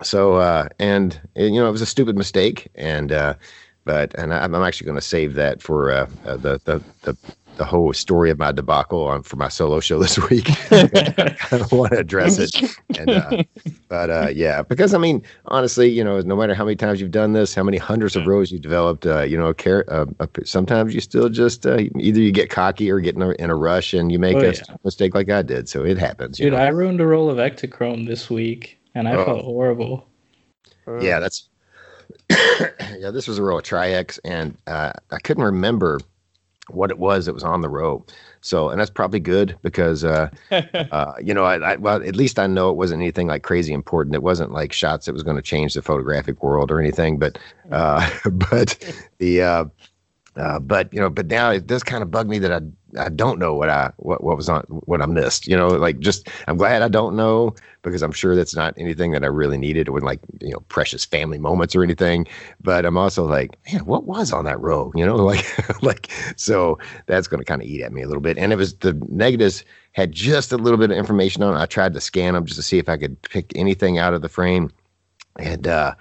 [0.01, 2.69] so uh, and uh, you know it was a stupid mistake.
[2.75, 3.33] And uh,
[3.85, 7.17] but and I'm, I'm actually going to save that for uh, uh, the the the
[7.57, 10.47] the whole story of my debacle on for my solo show this week.
[10.71, 12.55] I don't want to address it,
[12.97, 13.43] and uh,
[13.89, 17.11] but uh, yeah, because I mean, honestly, you know, no matter how many times you've
[17.11, 20.27] done this, how many hundreds of rows you've developed, uh, you know, care, uh, uh,
[20.43, 23.55] sometimes you still just uh, either you get cocky or get in a, in a
[23.55, 24.61] rush and you make Oh, a yeah.
[24.83, 25.69] mistake like I did.
[25.69, 26.39] So it happens.
[26.39, 26.59] you Dude, know?
[26.59, 29.25] I ruined a roll of Ektachrome this week, and I Oh.
[29.25, 30.07] felt horrible.
[31.01, 31.49] yeah, that's
[32.29, 33.11] yeah.
[33.11, 35.99] This was a roll of Tri-X, and uh, I couldn't remember
[36.73, 38.05] what it was that was on the row.
[38.41, 42.39] So, and that's probably good because, uh, uh, you know, I, I well, at least
[42.39, 44.15] I know it wasn't anything like crazy important.
[44.15, 47.19] It wasn't like shots that was going to change the photographic world or anything.
[47.19, 47.37] But,
[47.71, 48.77] uh, but
[49.19, 49.69] the,
[50.35, 52.61] uh, but you know, but now it does kind of bug me that I
[52.99, 55.47] I don't know what I what what was on what I missed.
[55.47, 59.11] You know, like just I'm glad I don't know because I'm sure that's not anything
[59.11, 62.27] that I really needed or like you know precious family moments or anything.
[62.61, 64.91] But I'm also like, man, what was on that row?
[64.95, 65.45] You know, like
[65.83, 68.37] like so that's going to kind of eat at me a little bit.
[68.37, 71.55] And it was the negatives had just a little bit of information on.
[71.55, 71.59] it.
[71.59, 74.23] I tried to scan them just to see if I could pick anything out of
[74.23, 74.71] the frame,
[75.37, 75.93] and uh,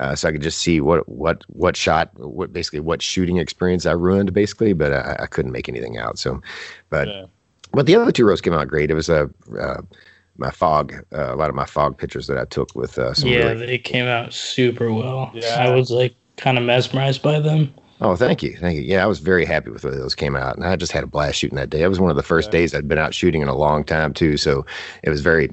[0.00, 3.86] uh, so I could just see what what what shot, what basically what shooting experience
[3.86, 4.72] I ruined, basically.
[4.72, 6.18] But I, I couldn't make anything out.
[6.18, 6.40] So,
[6.88, 7.26] but Yeah.
[7.72, 8.90] but the other two rows came out great.
[8.90, 9.82] It was a uh,
[10.38, 13.28] my fog, uh, a lot of my fog pictures that I took with uh, some
[13.28, 15.30] yeah, really they came out super well.
[15.34, 15.66] Yeah.
[15.68, 17.72] I was like kind of mesmerized by them.
[18.00, 18.82] Oh, thank you, thank you.
[18.82, 21.04] Yeah, I was very happy with the way those came out, and I just had
[21.04, 21.82] a blast shooting that day.
[21.82, 22.60] It was one of the first Yeah.
[22.60, 24.64] days I'd been out shooting in a long time too, so
[25.02, 25.50] it was very,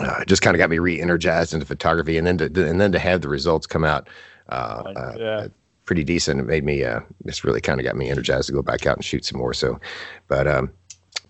[0.00, 2.92] uh, it just kind of got me re-energized into photography, and then to and then
[2.92, 4.08] to have the results come out,
[4.48, 5.46] uh, uh, yeah.
[5.84, 6.40] pretty decent.
[6.40, 8.96] It made me, uh, this really kind of got me energized to go back out
[8.96, 9.54] and shoot some more.
[9.54, 9.78] So,
[10.28, 10.70] but um,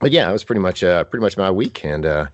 [0.00, 2.26] but yeah, it was pretty much uh, pretty much my week, and uh,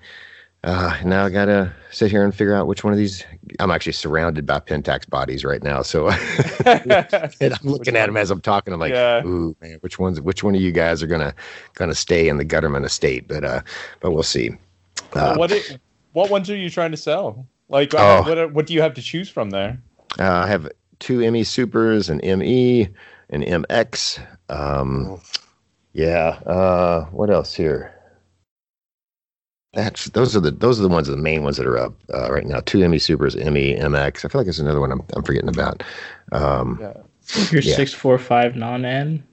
[0.63, 3.25] uh, now I gotta sit here and figure out which one of these.
[3.59, 6.09] I'm actually surrounded by Pentax bodies right now, so.
[6.65, 8.73] and I'm looking at them as I'm talking.
[8.73, 9.25] I'm like, Yeah.
[9.25, 10.21] ooh, man, which ones?
[10.21, 11.33] Which one of you guys are gonna
[11.73, 13.27] gonna stay in the Gutterman estate?
[13.27, 13.61] But uh,
[13.99, 14.51] but we'll see.
[15.13, 15.79] Uh, what it,
[16.13, 17.45] what ones are you trying to sell?
[17.69, 18.27] Like, uh, Oh.
[18.27, 19.77] what are- what do you have to choose from there?
[20.19, 20.69] uh, I have
[20.99, 22.87] two ME Supers, an ME,
[23.29, 24.19] an MX.
[24.49, 25.21] Um,
[25.93, 26.39] yeah.
[26.45, 27.93] Uh, what else here?
[29.73, 32.29] That's those are the those are the ones the main ones that are up uh,
[32.31, 32.59] right now.
[32.65, 34.25] Two ME Supers, ME, MX.
[34.25, 35.81] I feel like there's another one I'm I'm forgetting about.
[36.33, 36.93] Um, Yeah.
[37.51, 37.75] Your Yeah.
[37.75, 39.23] six four five non N.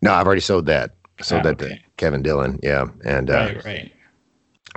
[0.00, 0.94] No, I've already sold that.
[1.20, 1.76] Sold Ah, that to.
[1.98, 2.58] Kevin Dillon.
[2.62, 3.92] Yeah, and uh, Right, right.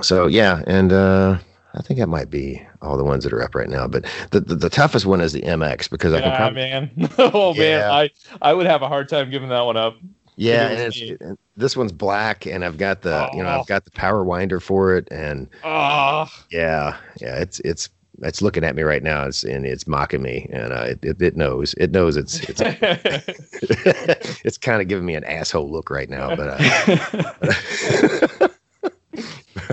[0.02, 1.38] So yeah, and uh,
[1.74, 3.86] I think that might be all the ones that are up right now.
[3.86, 6.90] But the the, the toughest one is the MX because I can Yeah, probably man.
[7.18, 8.10] oh man, I
[8.42, 9.96] I would have a hard time giving that one up.
[10.36, 13.60] yeah, and it's, and this one's black, and I've got the you know Oh.
[13.60, 17.88] I've got the power winder for it, and Ah, yeah, yeah, it's it's
[18.22, 21.20] it's looking at me right now, it's, and it's mocking me, and uh, it, it
[21.22, 22.60] it knows it knows it's it's
[24.44, 26.48] it's kind of giving me an asshole look right now, but.
[26.60, 28.23] Uh,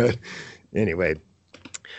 [0.02, 0.18] but
[0.76, 1.16] anyway.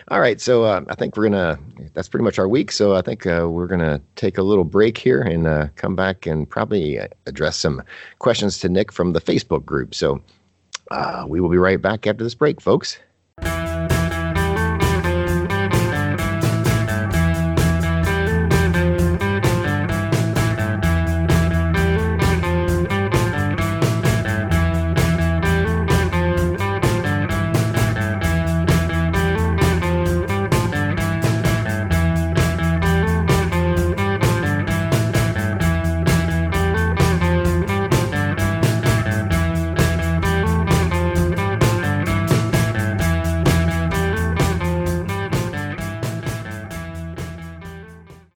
[0.09, 1.59] All right so uh, i think we're gonna
[1.95, 2.73] that's pretty much our week.
[2.73, 6.27] So i think uh, we're gonna take a little break here and uh, come back
[6.27, 7.83] and probably uh, address some
[8.19, 9.95] questions to nick from the facebook group.
[9.95, 10.21] So
[10.91, 12.99] uh, we will be right back after this break folks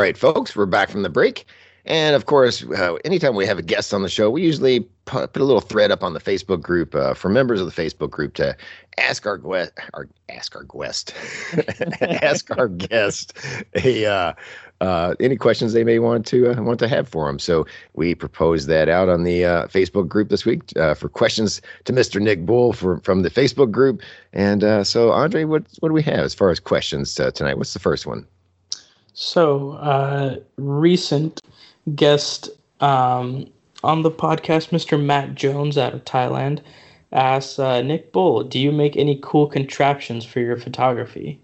[0.07, 1.47] right, folks, we're back from the break.
[1.85, 5.33] And of course, uh, anytime we have a guest on the show, we usually put,
[5.33, 8.11] put a little thread up on the Facebook group uh, for members of the Facebook
[8.11, 8.57] group to
[8.99, 11.12] ask our guest, our ask our guest,
[12.01, 13.37] ask our guest
[13.75, 14.33] a uh,
[14.81, 17.40] uh, any questions they may want to uh, want to have for them.
[17.40, 20.62] So we proposed that out on the uh, Facebook group this week
[20.97, 22.21] for questions to Mr.
[22.21, 24.03] Nick Bull for, from the Facebook group.
[24.33, 27.59] And so, Andre, what what do we have as far as questions tonight?
[27.59, 28.25] What's the first one?
[29.18, 31.40] So, uh, recent
[31.94, 32.50] guest
[32.81, 33.46] um,
[33.83, 35.02] on the podcast, Mr.
[35.02, 36.61] Matt Jones out of Thailand,
[37.12, 41.40] asks uh, Nick Bull, "Do you make any cool contraptions for your photography?"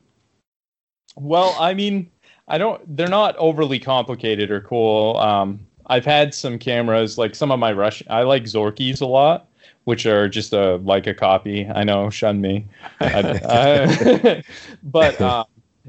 [1.16, 2.10] well, I mean,
[2.46, 2.94] I don't.
[2.94, 5.16] They're not overly complicated or cool.
[5.16, 8.06] Um, I've had some cameras, like some of my Russian.
[8.10, 9.48] I like Zorkis a lot,
[9.84, 11.66] which are just a like a copy.
[11.74, 12.66] I know, shun me.
[13.00, 14.42] I, I-
[14.82, 15.44] but uh,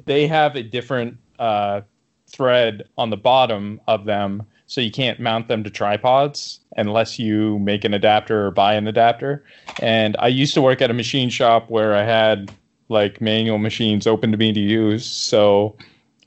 [0.06, 1.82] they have a different uh,
[2.28, 7.60] thread on the bottom of them, so you can't mount them to tripods unless you
[7.60, 9.44] make an adapter or buy an adapter.
[9.82, 12.52] And I used to work at a machine shop where I had
[12.90, 15.78] like manual machines open to me to use, so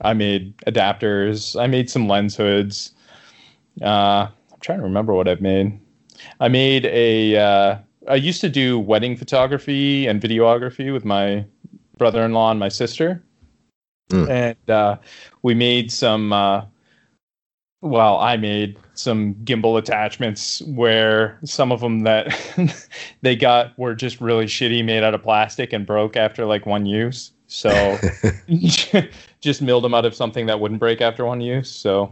[0.01, 1.59] I made adapters.
[1.59, 2.91] I made some lens hoods.
[3.81, 5.79] Uh, I'm trying to remember what I've made.
[6.39, 7.37] I made a.
[7.37, 11.45] Uh, I used to do wedding photography and videography with my
[11.97, 13.21] brother-in-law and my sister,
[14.09, 14.29] Mm.
[14.29, 14.97] and uh,
[15.41, 16.31] we made some.
[16.33, 16.65] Uh,
[17.81, 22.35] well, I made some gimbal attachments where some of them that
[23.21, 26.85] they got were just really shitty, made out of plastic and broke after like one
[26.85, 27.31] use.
[27.47, 27.97] So
[29.41, 31.69] just milled them out of something that wouldn't break after one use.
[31.69, 32.09] So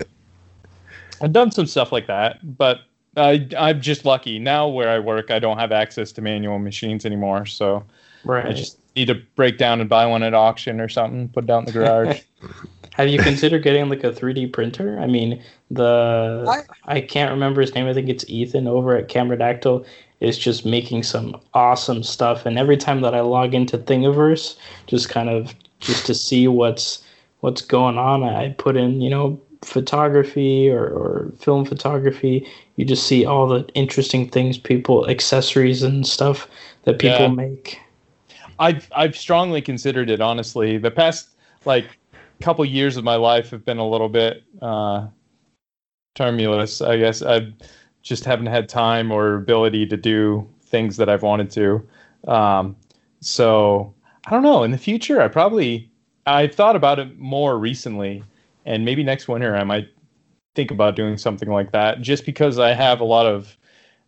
[1.21, 2.81] I've done some stuff like that, but
[3.17, 5.31] I I'm just lucky now where I work.
[5.31, 7.84] I don't have access to manual machines anymore, so
[8.25, 8.47] Right.
[8.47, 11.29] I just need to break down and buy one at auction or something.
[11.29, 12.21] Put it out in the garage.
[12.93, 14.97] Have you considered getting like a 3D printer?
[14.99, 17.88] I mean, the I, can't remember his name.
[17.88, 19.85] I think it's Ethan over at Cameradactyl
[20.21, 22.45] is just making some awesome stuff.
[22.45, 24.55] And every time that I log into Thingiverse,
[24.88, 27.03] just kind of just to see what's
[27.41, 32.47] what's going on, I put in you know photography or, or film photography.
[32.77, 36.47] You just see all the interesting things people accessories and stuff
[36.85, 37.27] that people Yeah.
[37.27, 37.79] make.
[38.59, 40.77] I've I've strongly considered it honestly.
[40.77, 41.29] The past
[41.65, 41.97] like
[42.41, 45.07] couple years of my life have been a little bit uh
[46.15, 46.81] tumultuous.
[46.81, 47.53] I guess I
[48.01, 51.87] just haven't had time or ability to do things that I've wanted to.
[52.27, 52.75] Um
[53.21, 53.93] so
[54.25, 54.63] I don't know.
[54.63, 55.89] In the future I probably
[56.25, 58.23] I've thought about it more recently
[58.65, 59.89] and maybe next winter I might
[60.55, 63.57] think about doing something like that just because I have a lot of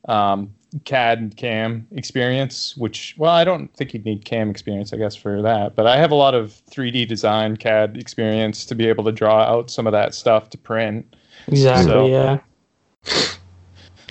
[0.07, 0.53] um,
[0.85, 5.15] CAD and CAM experience, which, well, I don't think you'd need CAM experience, I guess,
[5.15, 5.75] for that.
[5.75, 9.43] But I have a lot of 3D design CAD experience to be able to draw
[9.43, 11.15] out some of that stuff to print.
[11.47, 11.91] Exactly.
[11.91, 12.39] So- yeah.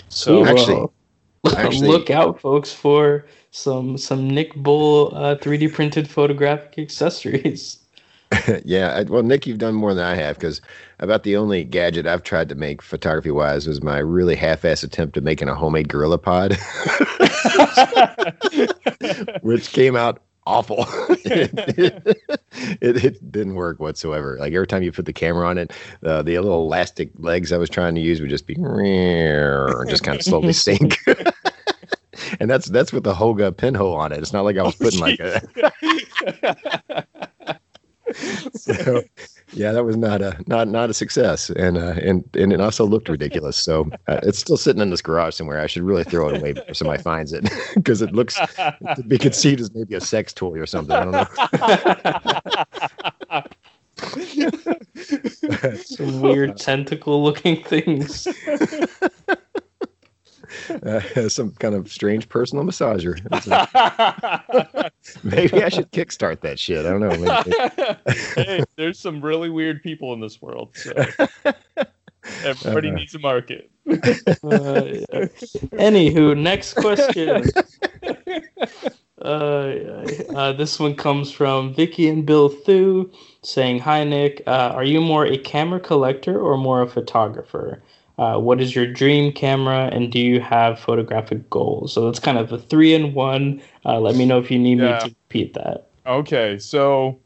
[0.09, 6.09] So, Actually- well, actually- look out, folks, for some some Nick Bull uh, 3D printed
[6.09, 7.79] photographic accessories.
[8.65, 10.61] yeah, well, Nick, you've done more than I have because
[11.01, 15.17] about the only gadget I've tried to make photography wise was my really half-ass attempt
[15.17, 16.57] at making a homemade gorilla pod,
[19.43, 20.87] which came out awful.
[21.25, 22.17] it,
[22.81, 24.37] it, it, didn't work whatsoever.
[24.39, 25.73] Like every time you put the camera on it,
[26.05, 28.55] uh, the little elastic legs I was trying to use would just be
[29.89, 30.99] just kind of slowly sink.
[32.41, 34.19] and that's that's with the Holga pinhole on it.
[34.19, 37.06] It's not like I was putting like a.
[38.55, 39.03] so,
[39.53, 42.85] yeah, that was not a not not a success, and uh, and and it also
[42.85, 43.57] looked ridiculous.
[43.57, 45.61] So uh, it's still sitting in this garage somewhere.
[45.61, 49.19] I should really throw it away before somebody finds it because it looks to be
[49.19, 50.97] conceived as maybe a sex toy or something.
[50.97, 51.27] I don't know.
[55.77, 58.27] Some weird tentacle looking things
[60.71, 63.17] uh, some kind of strange personal massager.
[65.25, 66.87] maybe I should kickstart that shit.
[66.87, 67.95] I don't know.
[68.37, 70.71] hey, there's some really weird people in this world.
[70.75, 70.93] So
[72.45, 73.71] everybody uh, needs a market.
[73.89, 73.95] Uh,
[75.79, 77.45] anywho, next question.
[79.23, 83.11] Uh, uh, this one comes from Vicky and Bill Thu
[83.43, 87.83] saying, "Hi Nick, uh, are you more a camera collector or more a photographer?
[88.19, 91.93] Uh, what is your dream camera and do you have photographic goals?
[91.93, 93.61] So that's kind of a three in one.
[93.85, 94.95] Uh, let me know if you need yeah.
[94.95, 95.89] me to repeat that.
[96.07, 97.19] Okay so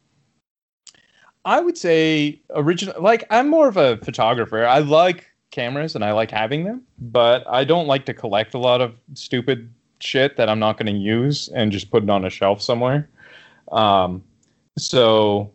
[1.45, 4.65] i would say original like i'm more of a photographer.
[4.65, 8.59] I like cameras and i like having them but i don't like to collect a
[8.59, 12.25] lot of stupid shit that i'm not going to use and just put it on
[12.25, 13.09] a shelf somewhere.
[13.73, 14.23] Um,
[14.79, 15.53] so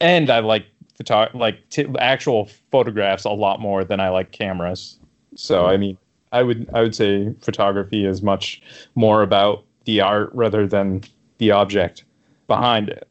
[0.00, 0.66] and i like
[0.98, 4.98] photo- like t- actual photographs a lot more than I like cameras.
[5.34, 5.98] So I mean,
[6.32, 8.62] I would I would say photography is much
[8.94, 11.02] more about the art rather than
[11.38, 12.04] the object
[12.46, 13.08] behind it.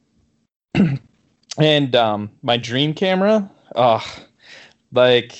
[1.57, 4.03] and um, my dream camera, oh,
[4.91, 5.37] like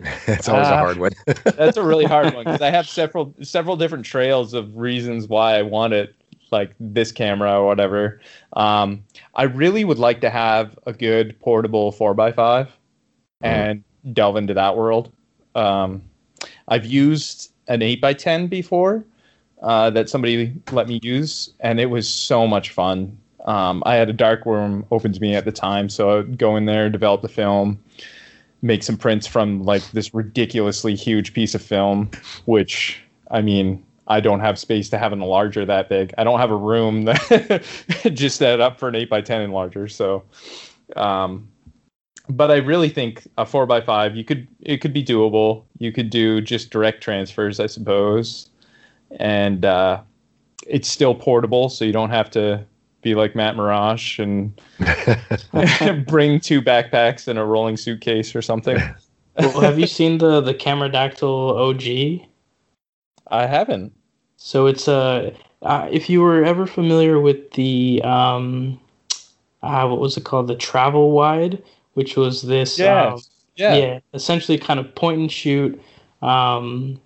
[0.26, 1.12] that's always uh, a hard one.
[1.56, 5.58] that's a really hard one because I have several several different trails of reasons why
[5.58, 6.14] I want it
[6.52, 8.20] like this camera or whatever.
[8.54, 12.66] Um, I really would like to have a good portable 4x5 mm-hmm.
[13.42, 15.12] and delve into that world.
[15.54, 16.02] Um,
[16.68, 19.04] I've used an 8x10 before
[19.62, 23.16] uh, that somebody let me use, and it was so much fun.
[23.44, 26.56] Um, I had a darkroom open to me at the time, so I would go
[26.56, 27.82] in there, develop the film,
[28.62, 32.10] make some prints from like this ridiculously huge piece of film,
[32.44, 36.12] which I mean, I don't have space to have an enlarger that big.
[36.18, 37.62] I don't have a room that
[38.12, 39.88] just set up for an eight by ten enlarger.
[39.88, 40.24] So,
[40.96, 41.48] um,
[42.28, 45.62] but I really think a four by five you could it could be doable.
[45.78, 48.50] You could do just direct transfers, I suppose,
[49.12, 50.00] and uh,
[50.66, 52.66] it's still portable, so you don't have to
[53.02, 54.52] be like Mat Marrash and
[56.06, 58.76] bring two backpacks and a rolling suitcase or something.
[59.38, 62.26] well, have you seen the the Cameradactyl OG?
[63.28, 63.92] I haven't.
[64.40, 65.34] So it's a.
[65.62, 68.80] Uh, if you were ever familiar with the um,
[69.62, 73.12] uh, what was it called, the travel wide, which was this, yes.
[73.12, 73.20] Um,
[73.56, 75.80] yeah, yeah, essentially kind of point and shoot,
[76.22, 76.98] um,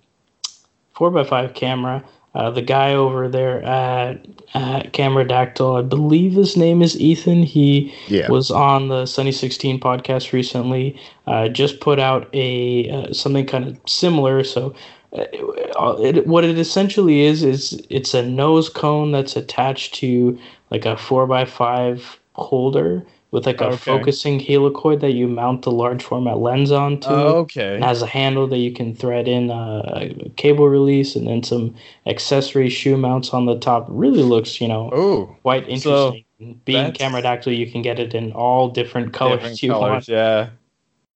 [0.93, 2.03] four by five camera.
[2.33, 7.43] Uh, the guy over there at, at Cameradactyl, I believe his name is Ethan.
[7.43, 8.29] He yeah.
[8.29, 10.99] was on the Sunny 16 podcast recently.
[11.27, 14.43] Uh, just put out a uh, something kind of similar.
[14.43, 14.73] So uh,
[15.17, 20.37] it, what it essentially is is it's a nose cone that's attached to
[20.71, 23.75] like a four by five holder with like a okay.
[23.75, 27.09] focusing helicoid that you mount the large format lens onto.
[27.09, 27.75] Oh, okay.
[27.75, 31.43] It has a handle that you can thread in uh, a cable release and then
[31.43, 31.75] some
[32.05, 33.87] accessory shoe mounts on the top.
[33.89, 36.25] Really looks, you know, Ooh, quite interesting.
[36.39, 40.07] So Being Cameradactyl, you can get it in all different colors different you colors, want.
[40.07, 40.49] Yeah.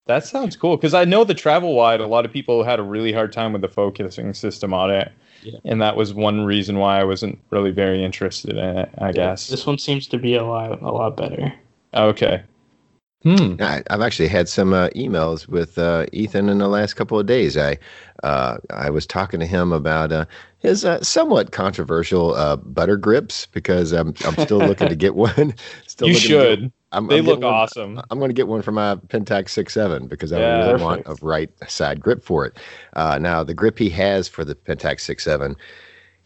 [0.10, 2.02] That sounds cool because I know the travel wide.
[2.02, 5.12] A lot of people had a really hard time with the focusing system on it,
[5.44, 5.60] yeah.
[5.66, 8.90] and that was one reason why I wasn't really very interested in it.
[8.98, 11.54] I yeah, guess this one seems to be a lot a lot better.
[11.94, 12.42] Okay.
[13.22, 13.58] Hmm.
[13.60, 17.28] I, have actually had some uh, emails with uh, Ethan in the last couple of
[17.28, 17.56] days.
[17.56, 17.78] I
[18.24, 20.26] uh, I was talking to him about uh,
[20.58, 25.54] his uh, somewhat controversial uh, butter grips because I'm I'm still looking to get one.
[25.86, 26.72] Still you should.
[26.92, 28.02] I'm, they I'm look awesome.
[28.10, 31.08] I'm going to get one for my Pentax 6.7 because I yeah, really perfect.
[31.08, 32.58] want a right side grip for it.
[32.96, 35.56] now the grip he has for the Pentax 6.7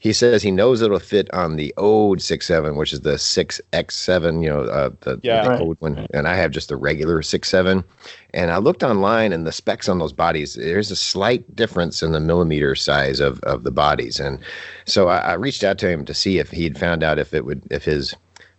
[0.04, 3.62] he says he knows it'll fit on the old six seven, which is the six
[3.72, 5.62] X seven, you know, uh, the, yeah, the right.
[5.62, 7.86] old one, and I have just the regular six seven.
[8.34, 12.12] And I looked online, and the specs on those bodies, there's a slight difference in
[12.12, 14.40] the millimeter size of of the bodies, and
[14.86, 17.46] so I, I reached out to him to see if he'd found out if it
[17.46, 18.14] would if his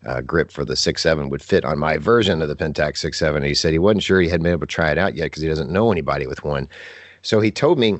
[0.07, 3.19] uh, grip for the six seven would fit on my version of the Pentax six
[3.19, 3.43] seven.
[3.43, 5.43] He said he wasn't sure he hadn't been able to try it out yet because
[5.43, 6.69] he doesn't know anybody with one.
[7.23, 7.97] So he told me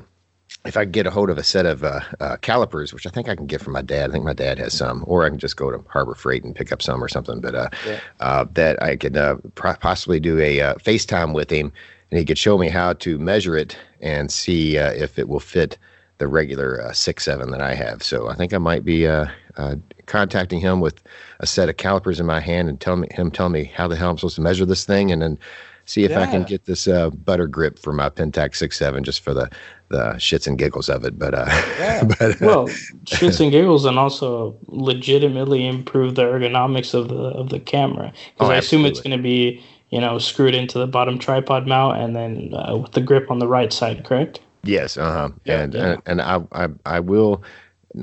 [0.65, 3.29] if I get a hold of a set of uh, uh, calipers, which I think
[3.29, 5.37] I can get from my dad, I think my dad has some, or I can
[5.37, 7.39] just go to Harbor Freight and pick up some or something.
[7.39, 7.99] But uh, Yeah.
[8.19, 11.71] uh, that I could uh, pro- possibly do a uh, FaceTime with him,
[12.09, 15.39] and he could show me how to measure it and see uh, if it will
[15.39, 15.77] fit
[16.17, 18.01] the regular uh, six seven that I have.
[18.01, 19.27] So I think I might be uh,
[19.57, 19.75] uh,
[20.05, 21.01] contacting him with
[21.39, 23.95] a set of calipers in my hand and tell me him tell me how the
[23.95, 25.37] hell I'm supposed to measure this thing, and then
[25.85, 29.21] see if I can get this uh, butter grip for my Pentax six seven just
[29.21, 29.49] for the
[29.89, 31.17] the shits and giggles of it.
[31.17, 31.45] But uh,
[31.79, 32.03] Yeah.
[32.19, 32.67] but uh, Well,
[33.05, 38.11] shits and giggles, and also legitimately improve the ergonomics of the of the camera.
[38.33, 41.67] Because Oh, I assume it's going to be you know screwed into the bottom tripod
[41.67, 44.39] mount and then uh, with the grip on the right side, correct?
[44.63, 45.29] Yes, uh-huh.
[45.45, 45.85] Yeah, and, yeah.
[45.85, 47.43] and and I, I I will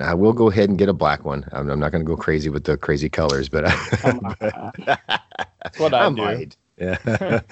[0.01, 1.47] I will go ahead and get a black one.
[1.53, 3.65] I'm, I'm not going to go crazy with the crazy colors, but
[4.05, 4.37] on.
[4.87, 6.15] That's what I, I do.
[6.23, 6.57] might.
[6.79, 6.97] Yeah,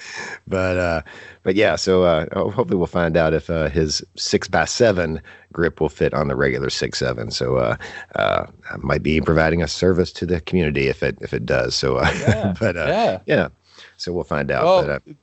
[0.47, 1.01] but uh,
[1.43, 1.75] but yeah.
[1.77, 5.21] So uh, hopefully we'll find out if uh, his six by seven
[5.53, 7.31] grip will fit on the regular six seven.
[7.31, 7.77] So uh,
[8.15, 11.75] uh, I might be providing a service to the community if it if it does.
[11.75, 12.55] So uh, Yeah.
[12.59, 13.19] but uh, yeah.
[13.27, 13.47] yeah.
[13.95, 14.65] So we'll find out.
[14.65, 15.13] Well, but, uh,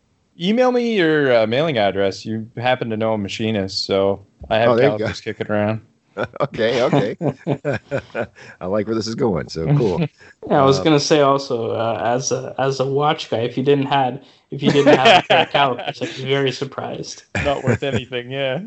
[0.40, 2.24] email me your uh, mailing address.
[2.24, 4.98] You happen to know a machinist, so I have Oh, there you go.
[4.98, 5.84] calipers kicking around.
[6.40, 7.16] okay, okay.
[8.60, 9.48] I like where this is going.
[9.48, 10.00] So cool.
[10.48, 13.56] Yeah, I was Uh, gonna say also uh, as a as a watch guy, if
[13.56, 17.24] you didn't had if you didn't have a pair of calipers, I'd be very surprised.
[17.44, 18.30] Not worth anything.
[18.30, 18.60] Yeah.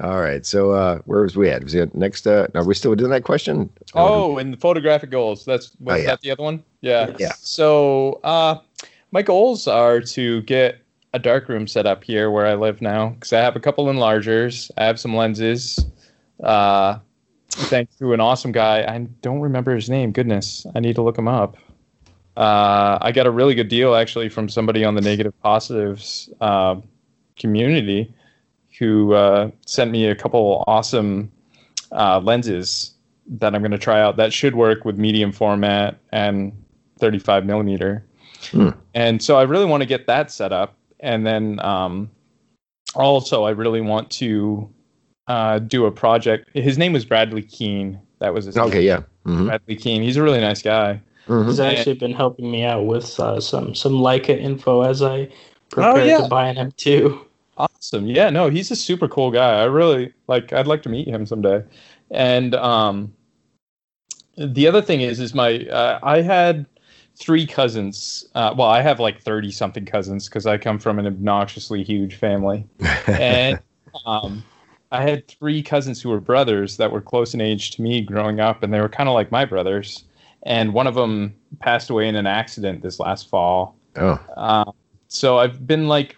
[0.00, 0.44] All right.
[0.44, 1.62] So uh where was we at?
[1.62, 3.70] Was it next uh are we still doing that question?
[3.94, 5.44] oh, and the photographic goals.
[5.44, 6.06] That's was Oh, yeah.
[6.06, 6.62] that the other one?
[6.80, 7.14] Yeah.
[7.18, 7.32] Yeah.
[7.38, 8.58] So uh,
[9.12, 10.78] my goals are to get
[11.14, 13.86] a dark room set up here where I live now because I have a couple
[13.86, 14.70] enlargers.
[14.76, 15.78] I have some lenses.
[16.42, 16.98] Uh,
[17.50, 18.82] thanks to an awesome guy.
[18.82, 20.10] I don't remember his name.
[20.10, 21.56] Goodness, I need to look him up.
[22.36, 26.76] Uh, I got a really good deal actually from somebody on the negative positives uh,
[27.38, 28.12] community
[28.80, 31.30] who uh, sent me a couple awesome
[31.92, 32.90] uh, lenses
[33.28, 34.16] that I'm going to try out.
[34.16, 36.52] That should work with medium format and
[36.98, 38.04] 35 millimeter.
[38.50, 38.70] Hmm.
[38.94, 40.76] And so I really want to get that set up.
[41.00, 42.10] And then um,
[42.94, 44.68] also, I really want to
[45.28, 46.50] uh, do a project.
[46.54, 48.00] His name was Bradley Keene.
[48.20, 48.86] That was his Okay, name.
[48.86, 49.00] yeah.
[49.24, 50.02] hmm Bradley Keene.
[50.02, 51.00] He's a really nice guy.
[51.26, 55.28] hmm He's actually been helping me out with uh, some some Leica info as I
[55.70, 56.22] prepare Oh, yeah.
[56.22, 57.18] to buy an M2.
[57.56, 58.06] Awesome.
[58.06, 59.60] Yeah, no, he's a super cool guy.
[59.60, 61.62] I really like I'd like to meet him someday.
[62.10, 63.12] And um
[64.36, 66.66] the other thing is is my uh, I had
[67.16, 68.26] three cousins.
[68.34, 72.16] Uh, well, I have like 30 something cousins cuz I come from an obnoxiously huge
[72.16, 72.66] family.
[73.06, 73.60] And
[74.06, 74.44] um
[74.90, 78.38] I had three cousins who were brothers that were close in age to me growing
[78.38, 80.04] up and they were kind of like my brothers.
[80.44, 83.76] And one of them passed away in an accident this last fall.
[83.96, 84.70] oh, Uh,
[85.08, 86.16] so I've been like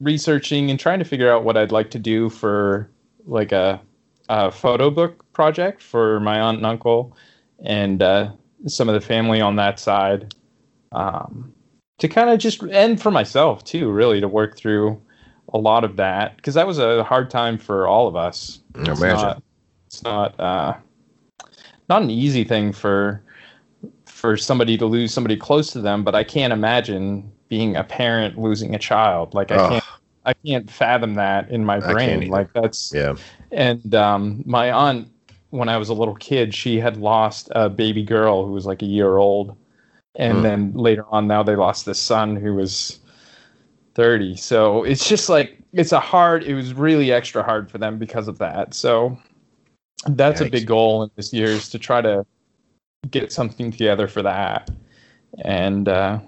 [0.00, 2.90] researching and trying to figure out what I'd like to do for
[3.26, 3.80] like a,
[4.28, 7.16] a photo book project for my aunt and uncle
[7.64, 8.30] and uh,
[8.66, 10.34] some of the family on that side.
[10.96, 11.54] Um,
[11.98, 15.02] to kind of just and for myself too, really to work through
[15.54, 18.60] a lot of that because that was a hard time for all of us.
[18.74, 19.28] I It's imagine.
[19.28, 19.42] not,
[19.88, 20.76] it's not uh,
[21.88, 23.22] not an easy thing for
[24.06, 28.38] for somebody to lose somebody close to them, but I can't imagine being a parent
[28.38, 29.34] losing a child.
[29.34, 29.84] Like I Oh, can't
[30.24, 32.28] I can't fathom that in my brain.
[32.28, 33.16] Like that's yeah.
[33.52, 35.08] and um, my aunt,
[35.50, 38.82] when I was a little kid, she had lost a baby girl who was like
[38.82, 39.56] a year old,
[40.16, 40.42] and Hmm.
[40.42, 42.98] then later on, now they lost this son who was
[43.94, 44.36] thirty.
[44.36, 46.44] So it's just like it's a hard.
[46.44, 48.74] It was really extra hard for them because of that.
[48.74, 49.18] So
[50.08, 52.24] that's a big goal in this year is to try to
[53.10, 54.70] get something together for that,
[55.44, 56.18] and uh,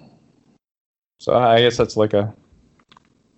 [1.20, 2.34] so I guess that's like a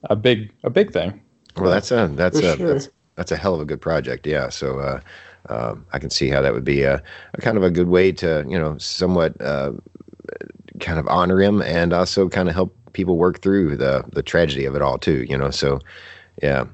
[0.04, 1.20] a big a big thing.
[1.56, 2.74] Well, that's a that's For a sure.
[2.74, 4.26] that's, that's a hell of a good project.
[4.26, 4.48] Yeah.
[4.48, 5.00] So uh,
[5.48, 7.02] um, I can see how that would be a,
[7.34, 9.72] a kind of a good way to you know somewhat uh,
[10.80, 14.64] kind of honor him and also kind of help people work through the the tragedy
[14.64, 15.24] of it all too.
[15.28, 15.50] You know.
[15.50, 15.80] So
[16.42, 16.64] yeah.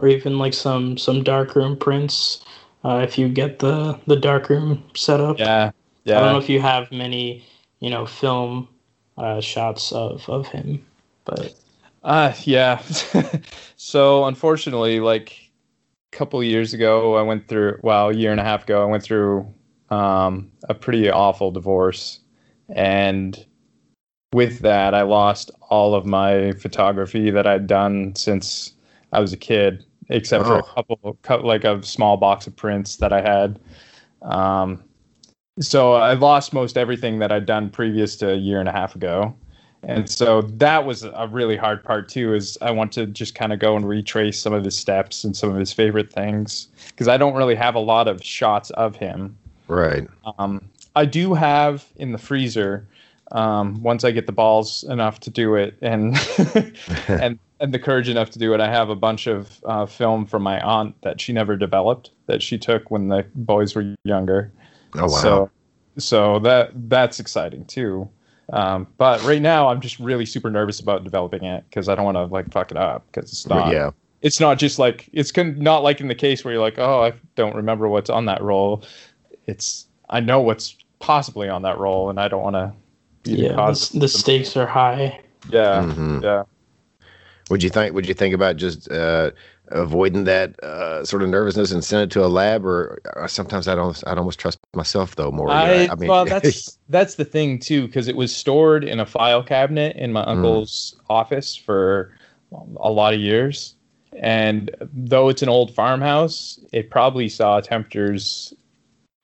[0.00, 2.44] or even like some some darkroom prints
[2.84, 5.38] uh, if you get the the darkroom set up.
[5.38, 5.70] Yeah,
[6.04, 6.18] Yeah.
[6.18, 7.44] I don't know if you have many,
[7.80, 8.68] you know, film
[9.18, 10.84] uh, shots of of him,
[11.24, 11.54] but
[12.02, 12.82] Uh, yeah.
[13.76, 15.50] so unfortunately, like
[16.12, 17.78] a couple years ago, I went through.
[17.82, 19.46] Well, a year and a half ago, I went through
[19.90, 22.20] um, a pretty awful divorce,
[22.72, 23.44] and
[24.32, 28.72] with that, I lost all of my photography that I'd done since
[29.12, 31.16] I was a kid, except for a Oh.
[31.22, 33.58] couple, like a small box of prints that I had.
[34.22, 34.82] Um,
[35.60, 38.94] so I lost most everything that I'd done previous to a year and a half
[38.96, 39.34] ago,
[39.84, 42.34] And so that was a really hard part too.
[42.34, 45.36] Is I want to just kind of go and retrace some of his steps and
[45.36, 48.94] some of his favorite things because I don't really have a lot of shots of
[48.94, 49.36] him.
[49.66, 50.06] Right.
[50.38, 50.62] Um,
[50.94, 52.88] I do have in the freezer.
[53.30, 56.16] Um, once I get the balls enough to do it, and
[57.08, 60.26] and and the courage enough to do it, I have a bunch of uh, film
[60.26, 64.52] from my aunt that she never developed that she took when the boys were younger.
[64.94, 65.08] Oh wow.
[65.08, 65.50] So,
[65.96, 68.10] so that that's exciting too.
[68.52, 72.04] Um, but right now, I'm just really super nervous about developing it because I don't
[72.04, 73.72] want to like fuck it up because it's not.
[73.72, 73.90] yeah.
[74.20, 77.02] It's not just like it's con- not like in the case where you're like, oh,
[77.02, 78.84] I don't remember what's on that roll.
[79.46, 82.72] It's I know what's possibly on that roll, and I don't want to.
[83.24, 85.20] Yeah, the, the stakes are high.
[85.50, 86.22] Yeah, Mhm.
[86.22, 86.44] yeah.
[87.50, 87.94] Would you think?
[87.94, 89.32] Would you think about just uh,
[89.68, 93.68] avoiding that uh, sort of nervousness and send it to a lab, or, or sometimes
[93.68, 94.02] I don't.
[94.06, 95.50] I'd almost trust myself though more.
[95.50, 99.06] I, I mean, well, that's that's the thing too, because it was stored in a
[99.06, 102.14] file cabinet in my uncle's office for
[102.80, 103.74] a lot of years,
[104.18, 108.54] and though it's an old farmhouse, it probably saw temperatures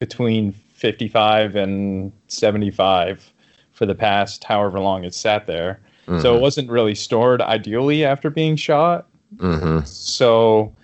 [0.01, 3.33] between 55 and 75
[3.73, 5.81] for the past however long it sat there.
[6.23, 9.07] So it wasn't really stored ideally after being shot.
[9.39, 10.75] hmm So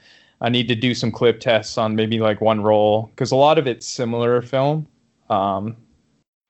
[0.43, 3.59] I need to do some clip tests on maybe like one roll because a lot
[3.59, 4.87] of it's similar film.
[5.31, 5.77] Um,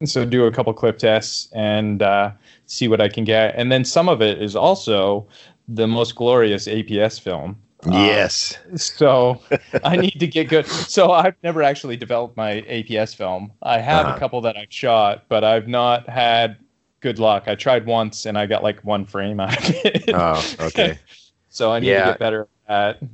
[0.01, 2.33] and so do a couple clip tests and uh,
[2.67, 3.55] see what I can get.
[3.57, 5.29] And then some of it is also
[5.69, 7.57] the most glorious APS film.
[7.87, 8.57] Um, yes.
[8.77, 9.41] so
[9.85, 10.67] I need to get good.
[10.67, 13.53] So I've never actually developed my APS film.
[13.63, 14.17] I have Uh-huh.
[14.17, 16.57] a couple that I've shot, but I've not had
[17.01, 17.45] good luck.
[17.47, 20.05] I tried once and I got like one frame out of it.
[20.15, 20.99] Oh, okay.
[21.51, 22.05] so I need Yeah.
[22.07, 23.09] to get better at that.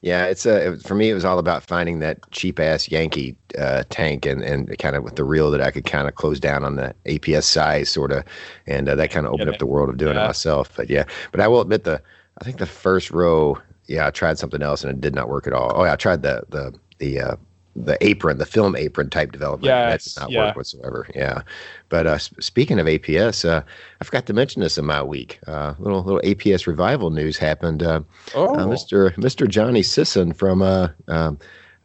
[0.00, 1.10] Yeah, it's a it, for me.
[1.10, 5.02] It was all about finding that cheap ass Yankee uh, tank and and kind of
[5.02, 8.12] with the reel that I could kind of close down on the APS size sort
[8.12, 8.22] of,
[8.68, 9.54] and uh, that kind of opened Yeah.
[9.54, 10.70] up the world of doing it myself.
[10.76, 12.00] But yeah, but I will admit the
[12.40, 13.58] I think the first row,
[13.88, 15.72] yeah, I tried something else and it did not work at all.
[15.74, 17.36] Oh yeah, I tried the the the uh,
[17.74, 19.72] the apron, the film apron type development.
[19.72, 20.46] and that did not yeah.
[20.46, 21.08] work whatsoever.
[21.14, 21.42] Yeah,
[21.88, 23.62] but uh, sp- speaking of APS, uh,
[24.00, 25.38] I forgot to mention this in my week.
[25.46, 27.82] Uh, little little APS revival news happened.
[27.82, 28.02] Uh,
[28.34, 29.14] Oh, uh, Mr.
[29.16, 29.48] Mr.
[29.48, 31.38] Johnny Sisson from uh, um,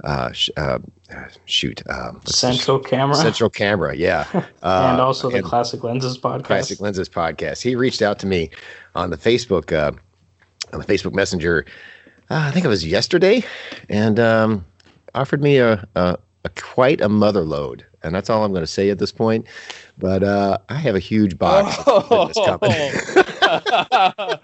[0.03, 0.79] uh, sh- uh,
[1.45, 3.15] shoot um, Central Camera.
[3.15, 4.25] Central Camera, yeah,
[4.63, 6.43] uh, and also the and Classic Lenses podcast.
[6.45, 7.61] Classic Lenses podcast.
[7.61, 8.49] He reached out to me
[8.95, 9.91] on the Facebook uh,
[10.73, 11.65] on the Facebook Messenger.
[12.33, 13.43] Uh, I think it was yesterday,
[13.89, 14.65] and um,
[15.13, 18.67] offered me a, a, a quite a mother load, and that's all I'm going to
[18.67, 19.45] say at this point.
[19.99, 21.77] But uh, I have a huge box.
[21.85, 23.29] of fitness
[23.99, 24.39] coming.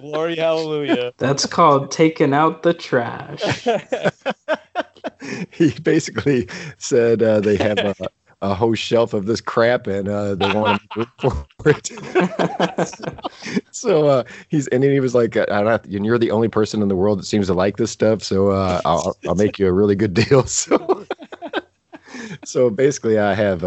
[0.00, 1.12] Glory, hallelujah.
[1.18, 3.68] That's called taking out the trash.
[5.52, 7.94] he basically said uh, they have a,
[8.42, 11.90] a whole shelf of this crap and uh, they want to for it.
[13.70, 16.48] so uh, he's and then he was like, uh, I don't, and you're the only
[16.48, 19.58] person in the world that seems to like this stuff, so uh, I'll I'll make
[19.58, 20.44] you a really good deal.
[20.54, 21.06] So
[22.44, 23.64] so basically, I have.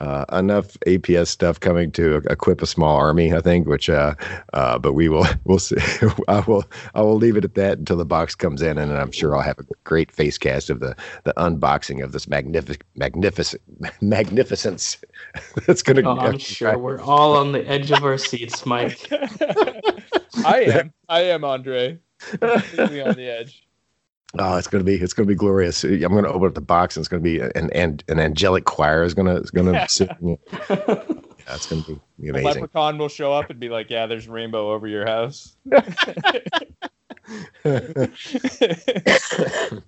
[0.00, 3.66] Uh, enough APS stuff coming to equip a small army, I think.
[3.66, 4.14] Which, uh,
[4.52, 5.76] uh, but we will, we'll see.
[6.28, 9.10] I will, I will leave it at that until the box comes in, and I'm
[9.10, 13.62] sure I'll have a great face cast of the the unboxing of this magnificent, magnificent,
[14.00, 14.98] magnificence.
[15.66, 16.08] That's gonna.
[16.08, 19.06] Oh, I'm sure we're all on the edge of our seats, Mike.
[20.44, 20.92] I am.
[21.08, 21.98] I am Andre.
[22.18, 23.67] Completely on the edge.
[24.38, 25.84] Oh, it's gonna be, it's gonna be glorious.
[25.84, 29.02] I'm gonna open up the box, and it's gonna be an an, an angelic choir
[29.02, 30.10] is gonna is gonna sit.
[31.48, 32.60] Yeah, it's gonna be, be A amazing.
[32.60, 35.56] leprechaun will show up and be like, "Yeah, there's rainbow over your house."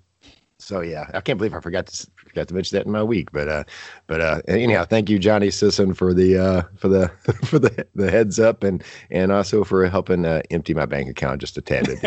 [0.71, 3.33] So yeah, I can't believe I forgot to forgot to mention that in my week.
[3.33, 3.65] But uh,
[4.07, 7.09] but uh, anyhow, thank you, Johnny Sisson, for the uh, for the
[7.45, 11.41] for the the heads up and and also for helping uh, empty my bank account
[11.41, 11.99] just a tad bit.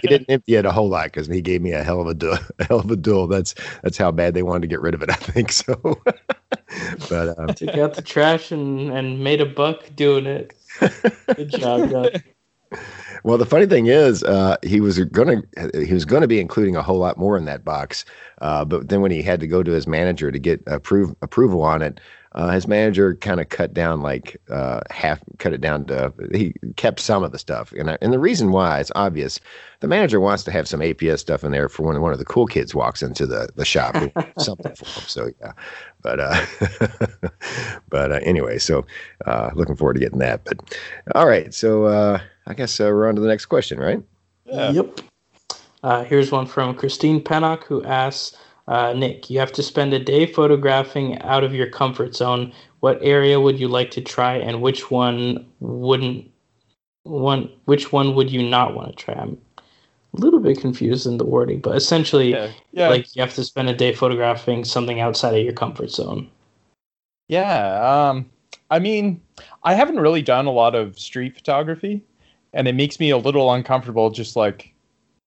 [0.00, 2.14] he didn't empty it a whole lot because he gave me a hell of a
[2.14, 3.26] duel, a hell of a duel.
[3.26, 5.10] That's that's how bad they wanted to get rid of it.
[5.10, 5.74] I think so.
[7.10, 10.54] but uh, Took out the trash and, and made a buck doing it.
[11.36, 12.22] Good job, guys.
[13.24, 15.42] Well, the funny thing is, uh, he was gonna
[15.74, 18.04] he was gonna be including a whole lot more in that box,
[18.40, 21.62] uh, but then when he had to go to his manager to get approve approval
[21.62, 22.00] on it,
[22.32, 26.54] uh, his manager kind of cut down like uh, half, cut it down to he
[26.76, 29.40] kept some of the stuff, and I, and the reason why it's obvious.
[29.80, 32.24] The manager wants to have some APS stuff in there for when one of the
[32.26, 33.96] cool kids walks into the the shop,
[34.38, 35.08] something for him.
[35.08, 35.52] So yeah,
[36.02, 36.46] but uh,
[37.88, 38.86] but uh, anyway, so
[39.26, 40.44] uh, looking forward to getting that.
[40.44, 40.78] But
[41.14, 41.84] all right, so.
[41.84, 42.20] Uh,
[42.50, 44.02] I guess uh, we're on to the next question, right?
[44.44, 44.72] Yeah.
[44.72, 45.00] Yep.
[45.84, 48.36] Uh, here's one from Christine Pennock who asks
[48.66, 52.52] Uh, Nick, you have to spend a day photographing out of your comfort zone.
[52.80, 56.28] What area would you like to try, and which one wouldn't?
[57.04, 59.14] One, which one would you not want to try?
[59.14, 59.38] I'm
[60.14, 63.44] a little bit confused in the wording, but essentially, Yeah, yeah, like you have to
[63.44, 66.28] spend a day photographing something outside of your comfort zone.
[67.28, 68.08] yeah.
[68.10, 68.28] Um,
[68.70, 69.20] I mean,
[69.64, 72.02] I haven't really done a lot of street photography,
[72.52, 74.74] and it makes me a little uncomfortable just like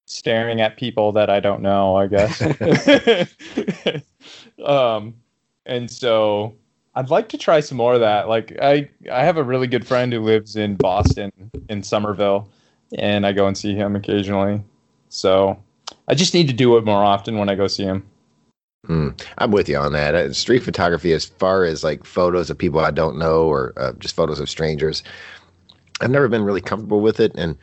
[0.06, 1.96] staring at people that I don't know.
[1.96, 2.42] I guess.
[4.66, 5.14] um,
[5.66, 6.56] and so
[6.96, 8.28] I'd like to try some more of that.
[8.28, 11.32] Like I, I have a really good friend who lives in Boston,
[11.70, 12.50] in Somerville,
[12.98, 14.62] and I go and see him occasionally.
[15.10, 15.58] So
[16.08, 18.06] I just need to do it more often when I go see him.
[18.86, 19.10] Hmm.
[19.38, 20.16] I'm with you on that.
[20.16, 23.94] Uh, street photography, as far as like photos of people I don't know or uh,
[23.94, 25.04] just photos of strangers,
[26.02, 27.34] I've never been really comfortable with it.
[27.36, 27.58] And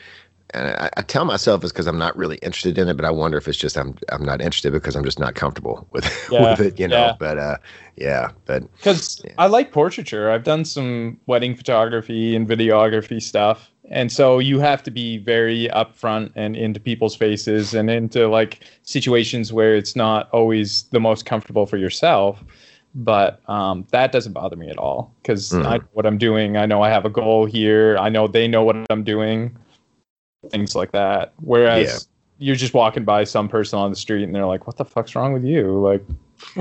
[0.51, 3.11] and I, I tell myself it's because I'm not really interested in it, but I
[3.11, 6.41] wonder if it's just I'm I'm not interested because I'm just not comfortable with Yeah,
[6.41, 7.11] with it, you know.
[7.11, 7.17] yeah.
[7.19, 7.59] But uh,
[7.97, 9.33] yeah, but because Yeah.
[9.39, 10.31] I like portraiture.
[10.31, 15.69] I've done some wedding photography and videography stuff, and so you have to be very
[15.75, 21.27] upfront and into people's faces and into like situations where it's not always the most
[21.27, 22.45] comfortable for yourself.
[22.99, 25.67] But um, that doesn't bother me at all because Mhm.
[25.67, 26.57] I know what I'm doing.
[26.57, 27.97] I know I have a goal here.
[28.01, 29.55] I know they know what I'm doing.
[30.51, 31.33] Things like that.
[31.43, 32.09] Whereas
[32.41, 32.47] Yeah.
[32.47, 35.15] you're just walking by some person on the street and they're like, "What the fuck's
[35.15, 35.79] wrong with you?
[35.79, 36.05] Like,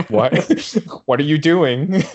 [0.09, 0.33] what?
[1.05, 2.03] what are you doing?"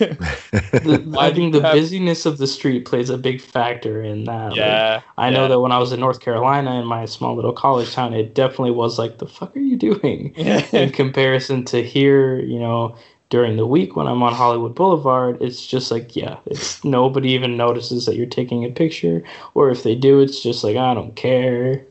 [0.71, 4.49] The, I think the have- busyness of the street plays a big factor in that.
[4.49, 7.53] Like, yeah, I know that when I was in North Carolina in my small little
[7.53, 10.33] college town, it definitely was like, the fuck are you doing?
[10.35, 12.95] in comparison to here, you know,
[13.31, 17.55] during the week when I'm on Hollywood Boulevard, it's just like, yeah, it's nobody even
[17.57, 19.23] notices that you're taking a picture.
[19.55, 21.81] Or if they do, it's just like, I don't care.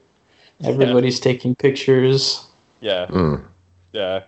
[0.62, 2.46] Everybody's taking pictures.
[2.80, 3.42] yeah, mm,
[3.92, 4.24] yeah.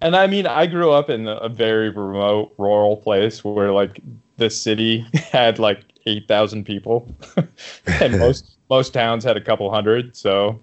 [0.00, 4.00] And I mean, I grew up in a very remote, rural place where like
[4.38, 7.14] the city had like eight thousand people,
[8.00, 10.16] and most most towns had a couple hundred.
[10.16, 10.58] So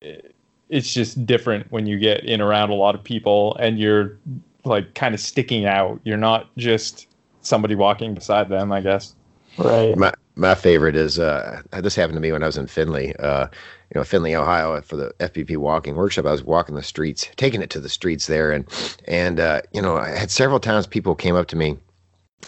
[0.00, 0.34] it-
[0.68, 4.18] it's just different when you get in around a lot of people and you're
[4.64, 6.00] like kind of sticking out.
[6.04, 7.06] You're not just
[7.42, 8.72] somebody walking beside them.
[8.72, 9.14] I guess.
[9.56, 9.96] Right.
[9.96, 13.48] my my favorite is uh, this happened to me when I was in Findlay, uh,
[13.92, 16.26] you know, Findlay, Ohio, for the FPP walking workshop.
[16.26, 18.64] I was walking the streets, taking it to the streets there, and
[19.06, 21.76] and uh, you know, I had several times people came up to me,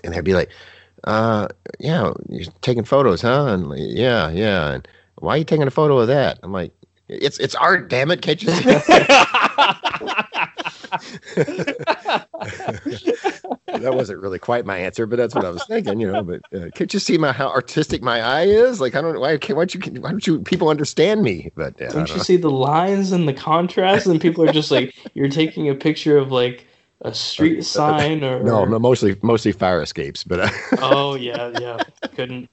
[0.04, 0.50] and they'd be like,
[1.04, 1.48] uh,
[1.80, 5.72] "Yeah, you're taking photos, huh?" And like, yeah, yeah, and why are you taking a
[5.72, 6.38] photo of that?
[6.44, 6.72] I'm like,
[7.10, 8.64] "It's it's art, damn it, can't you see?"
[13.80, 16.22] that wasn't really quite my answer, but that's what I was thinking, you know.
[16.22, 18.80] But uh, can't you see my how artistic my eye is?
[18.80, 21.50] Like I don't why can't why don't you why don't you people understand me?
[21.56, 22.22] But uh, Don't don't you know.
[22.22, 24.06] see the lines and the contrast?
[24.06, 26.66] And people are just like, you're taking a picture of like
[27.02, 28.42] a street sign or.
[28.42, 31.78] no, no, mostly mostly fire escapes, but uh, Oh, yeah, yeah.
[32.14, 32.48] Couldn't.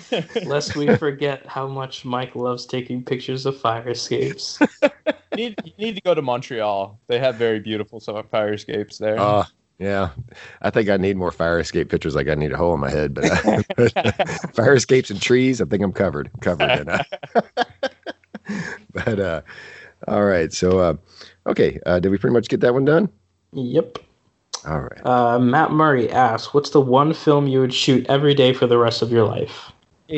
[0.44, 4.58] Lest we forget how much Mike loves taking pictures of fire escapes.
[4.82, 4.90] you,
[5.36, 6.98] need, you need to go to Montreal.
[7.08, 9.18] They have very beautiful so- fire escapes there.
[9.18, 9.44] uh,
[9.78, 10.10] yeah,
[10.60, 12.14] I think I need more fire escape pictures.
[12.14, 14.12] Like I need a hole in my head, but, uh,
[14.54, 16.30] fire escapes and trees, I think I'm covered.
[16.40, 16.70] Covered.
[16.70, 17.02] And, uh,
[18.92, 19.40] but uh,
[20.06, 20.94] all right, so uh,
[21.48, 23.08] okay, uh, did we pretty much get that one done?
[23.52, 23.98] Yep.
[24.68, 25.04] All right.
[25.06, 28.78] Uh, Matt Murray asks, "What's the one film you would shoot every day for the
[28.78, 29.71] rest of your life?"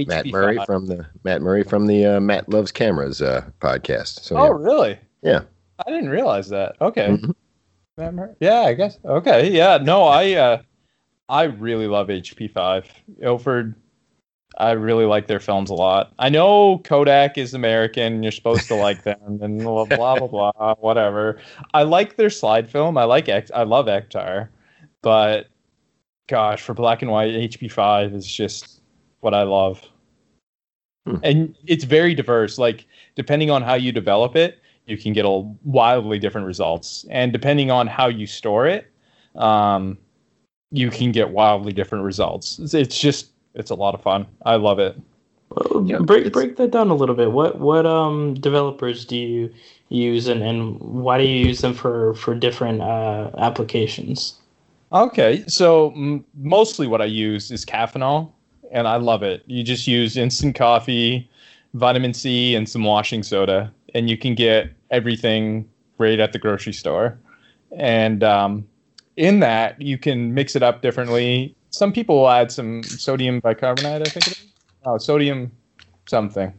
[0.06, 0.30] Matt HP5.
[0.32, 4.20] Murray from the Matt Murray from the uh, Matt Loves Cameras uh, podcast.
[4.20, 4.50] So Oh, yeah.
[4.64, 4.98] really?
[5.22, 5.40] Yeah.
[5.86, 6.76] I didn't realize that.
[6.80, 7.08] Okay.
[7.08, 7.34] Mhm.
[7.96, 8.98] Matt Murray- Yeah, I guess.
[9.04, 9.50] Okay.
[9.50, 9.78] Yeah.
[9.78, 10.62] No, I uh,
[11.28, 12.84] I really love HP5.
[13.20, 13.74] Ilford.
[14.56, 16.12] I really like their films a lot.
[16.20, 18.22] I know Kodak is American.
[18.22, 20.74] You're supposed to like them and blah blah blah blah.
[20.76, 21.40] Whatever.
[21.72, 22.96] I like their slide film.
[22.96, 23.50] I like X.
[23.52, 24.48] I love Ektar,
[25.02, 25.48] but
[26.28, 28.80] gosh, for black and white, HP5 is just
[29.24, 29.82] what I love.
[31.06, 31.16] Hmm.
[31.22, 32.58] And it's very diverse.
[32.58, 35.30] Like depending on how you develop it, you can get a
[35.64, 37.04] wildly different results.
[37.10, 38.90] And depending on how you store it,
[39.34, 39.98] um,
[40.70, 42.58] you can get wildly different results.
[42.58, 44.26] It's, it's just it's a lot of fun.
[44.44, 45.00] I love it.
[45.50, 47.32] Well, Yeah, break break that down a little bit.
[47.32, 49.54] What what um developers do you
[49.88, 54.40] use, and, and why do you use them for for different uh, applications?
[54.92, 58.30] Okay, so m- mostly what I use is Caffeinol,
[58.74, 59.42] and I love it.
[59.46, 61.30] You just use instant coffee,
[61.72, 65.66] vitamin C, and some washing soda, and you can get everything
[65.96, 67.18] right at the grocery store.
[67.78, 68.66] And um,
[69.16, 71.54] in that, you can mix it up differently.
[71.70, 74.46] Some people will add some sodium bicarbonate, I think it is.
[74.84, 75.50] Oh, sodium
[76.06, 76.52] something.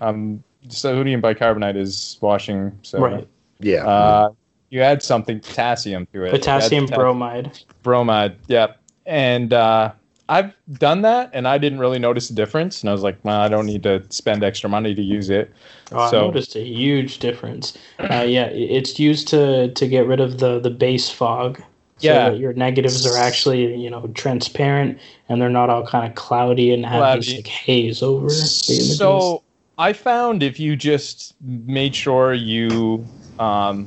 [0.00, 3.04] Um, sodium bicarbonate is washing soda.
[3.04, 3.28] Right.
[3.58, 3.86] Yeah.
[3.86, 4.30] Uh,
[4.70, 6.30] you add something potassium to it.
[6.30, 7.58] Potassium Add bromide.
[7.82, 8.36] bromide.
[8.48, 8.80] Yep.
[9.06, 9.92] And uh,
[10.28, 12.80] I've done that, and I didn't really notice a difference.
[12.80, 15.52] And I was like, well, I don't need to spend extra money to use it.
[15.92, 17.76] Oh, So- I noticed a huge difference.
[17.98, 21.58] Uh, yeah, it's used to to get rid of the the base fog.
[21.98, 22.30] So Yeah.
[22.30, 24.98] that your negatives are actually you know transparent
[25.28, 28.30] and they're not all kind of cloudy and have this like haze over.
[28.30, 29.42] So
[29.78, 33.06] I found if you just made sure you
[33.38, 33.86] um,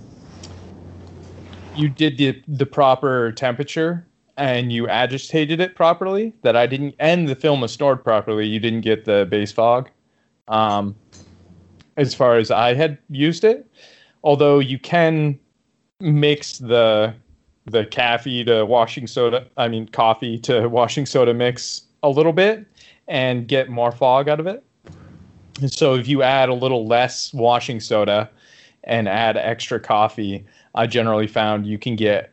[1.76, 4.07] you did the the proper temperature
[4.38, 8.60] and you agitated it properly, that I didn't, and the film was stored properly, you
[8.60, 9.90] didn't get the base fog.
[10.48, 10.96] Um,
[11.98, 13.68] as far as I had used it,
[14.24, 15.38] although you can
[16.00, 17.14] mix the
[17.66, 22.66] the caffeine to washing soda, I mean coffee to washing soda mix a little bit
[23.08, 24.64] and get more fog out of it.
[25.60, 28.30] And so if you add a little less washing soda
[28.84, 32.32] and add extra coffee, I generally found you can get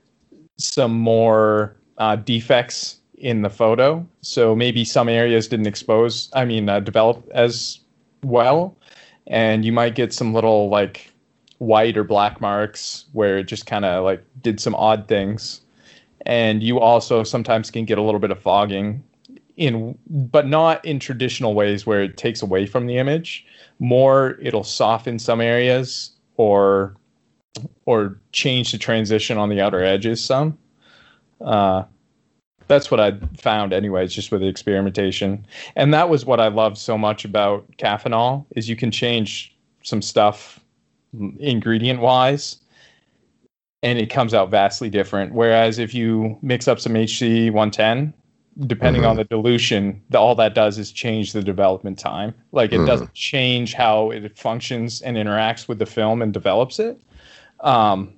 [0.57, 4.07] some more uh, defects in the photo.
[4.23, 7.81] So maybe some areas didn't expose, I mean, uh, develop as
[8.23, 8.77] well.
[9.27, 11.11] And you might get some little like
[11.59, 15.61] white or black marks where it just kind of like did some odd things.
[16.27, 19.03] And you also sometimes can get a little bit of fogging
[19.57, 23.47] in but not in traditional ways where it takes away from the image
[23.79, 26.97] more it'll soften some areas or
[27.87, 30.59] or change the transition on the outer edges some
[31.41, 31.83] uh
[32.69, 36.79] that's what i found anyways just with the experimentation and that was what i loved
[36.79, 40.61] so much about caffeinol is you can change some stuff
[41.39, 42.57] ingredient wise
[43.83, 48.13] and it comes out vastly different whereas if you mix up some hc 110
[48.67, 49.09] depending Mhm.
[49.09, 52.33] on the dilution, the, all that does is change the development time.
[52.53, 52.87] Like it Mhm.
[52.87, 57.01] doesn't change how it functions and interacts with the film and develops it.
[57.61, 58.13] Um,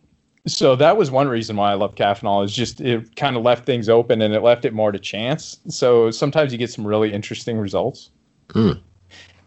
[0.47, 3.67] so that was one reason why I love Caffeinol is just it kind of left
[3.67, 5.59] things open and it left it more to chance.
[5.69, 8.11] So sometimes you get some really interesting results.
[8.49, 8.81] Mm.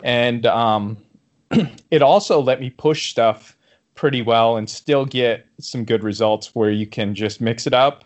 [0.03, 0.97] And um,
[1.91, 3.57] it also let me push stuff
[3.95, 8.05] pretty well and still get some good results where you can just mix it up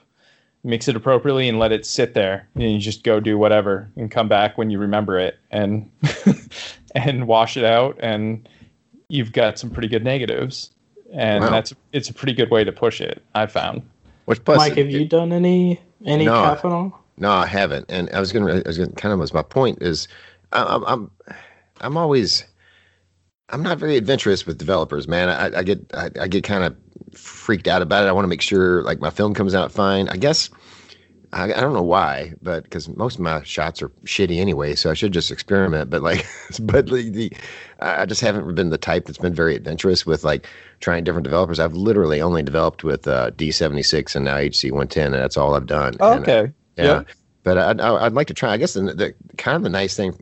[0.64, 4.12] mix it appropriately and let it sit there and you just go do whatever and
[4.12, 5.90] come back when you remember it and
[6.96, 8.48] and wash it out and
[9.10, 10.72] you've got some pretty good negatives
[11.14, 11.50] and Wow.
[11.52, 13.82] that's it's a pretty good way to push it i found
[14.26, 16.34] Which plus, Mike, have you done any any No.
[16.34, 16.94] caffeinol?
[17.18, 17.86] No, I haven't.
[17.90, 20.08] And I was gonna, I was gonna kind of was my point is,
[20.52, 21.12] I- I'm, I'm,
[21.82, 22.44] I'm always,
[23.50, 25.30] I'm not very adventurous with developers, man.
[25.30, 26.76] I, I get, I, I get kind of
[27.16, 28.08] freaked out about it.
[28.08, 30.10] I want to make sure like my film comes out fine.
[30.10, 30.50] I guess,
[31.34, 34.92] I, I don't know why, but because most of my shots are shitty anyway, so
[34.92, 35.90] I should just experiment.
[35.90, 36.26] But like,
[36.62, 37.34] but the, the,
[37.80, 40.48] I just haven't been the type that's been very adventurous with like
[40.80, 41.60] trying different developers.
[41.60, 45.96] I've literally only developed with uh, D76 and now HC110, and that's all I've done.
[45.96, 47.04] And, uh, okay yeah.
[47.44, 48.52] But I'd, I'd like to try.
[48.54, 50.18] I guess the, the kind of the nice thing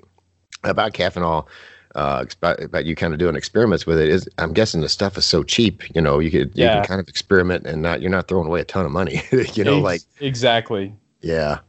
[0.64, 1.48] about caffeinol,
[1.96, 5.26] uh, about, you kind of doing experiments with it is, I'm guessing the stuff is
[5.26, 5.84] so cheap.
[5.96, 6.72] You know, you could you Yeah.
[6.72, 9.22] can kind of experiment and not you're not throwing away a ton of money.
[9.54, 11.60] you know, Ex- like exactly yeah,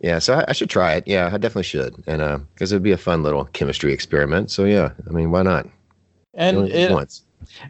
[0.00, 0.18] yeah.
[0.18, 1.04] So I, I should try it.
[1.06, 1.94] Yeah, I definitely should.
[2.06, 4.50] And uh, because it'd be a fun little chemistry experiment.
[4.50, 5.66] So yeah, I mean, why not?
[6.34, 7.22] And it, once.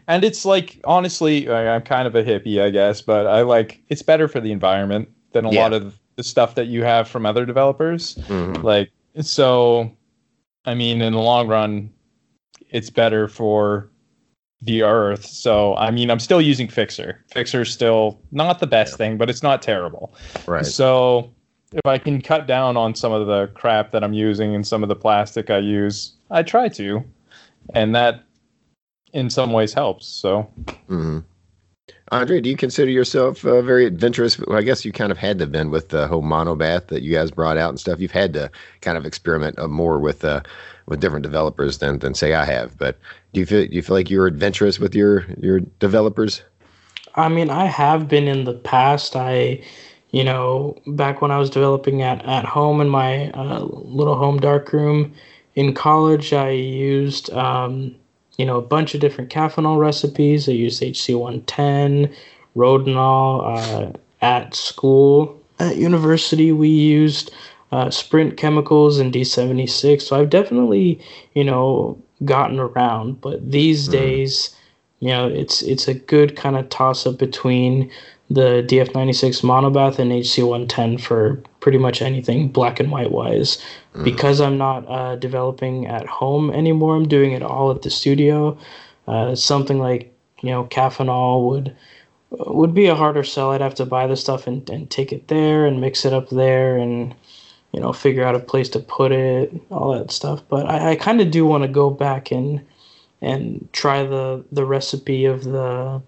[0.07, 3.81] and it's like honestly I- i'm kind of a hippie i guess but i like
[3.89, 5.61] it's better for the environment than a Yeah.
[5.61, 8.63] lot of the stuff that you have from other developers Mhm.
[8.63, 8.91] like
[9.21, 9.91] so
[10.65, 11.89] i mean in the long run
[12.69, 13.89] it's better for
[14.63, 18.97] the earth so i mean i'm still using fixer fixer's still not the best Yeah.
[18.97, 20.13] thing but it's not terrible
[20.47, 20.65] Right.
[20.65, 21.31] so
[21.73, 24.83] if i can cut down on some of the crap that i'm using and some
[24.83, 27.03] of the plastic i use i try to
[27.73, 28.23] and that
[29.13, 30.43] in some ways helps so
[30.87, 31.19] hmm
[32.13, 34.37] Andre, do you consider yourself uh, very adventurous?
[34.37, 36.87] Well, I guess you kind of had to have been with the whole mono bath
[36.87, 38.01] that you guys brought out and stuff.
[38.01, 38.51] You've had to
[38.81, 40.41] kind of experiment uh, more with uh,
[40.91, 42.77] with different developers than than say I have.
[42.77, 42.99] But
[43.33, 46.43] do you feel do you feel like you're adventurous with your your developers?
[47.15, 49.15] I mean, I have been in the past.
[49.15, 49.63] I,
[50.11, 54.39] you know, back when I was developing at, at home in my uh, little home
[54.39, 55.13] darkroom
[55.55, 57.95] in college, I used, um,
[58.37, 60.47] you know, a bunch of different caffeinol recipes.
[60.47, 62.13] I used HC110,
[62.55, 63.95] Rodinal.
[63.95, 67.31] Uh, at school, at university, we used
[67.71, 70.01] uh, Sprint chemicals and D76.
[70.01, 70.99] So I've definitely,
[71.33, 73.21] you know, gotten around.
[73.21, 73.91] But these Mhm.
[73.91, 74.55] days,
[74.99, 77.89] you know, it's it's a good kind of toss up between
[78.29, 83.57] the DF96 monobath and HC110 for pretty much anything black and white wise.
[83.95, 84.03] Mhm.
[84.03, 88.57] Because I'm not uh, developing at home anymore, I'm doing it all at the studio.
[89.07, 91.73] Uh, something like you know, Caffeinol would
[92.47, 93.51] would be a harder sell.
[93.51, 96.29] I'd have to buy the stuff and, and take it there and mix it up
[96.29, 97.13] there and
[97.71, 100.41] you know figure out a place to put it, all that stuff.
[100.49, 102.61] But I, I kind of do want to go back and
[103.21, 106.01] and try the the recipe of the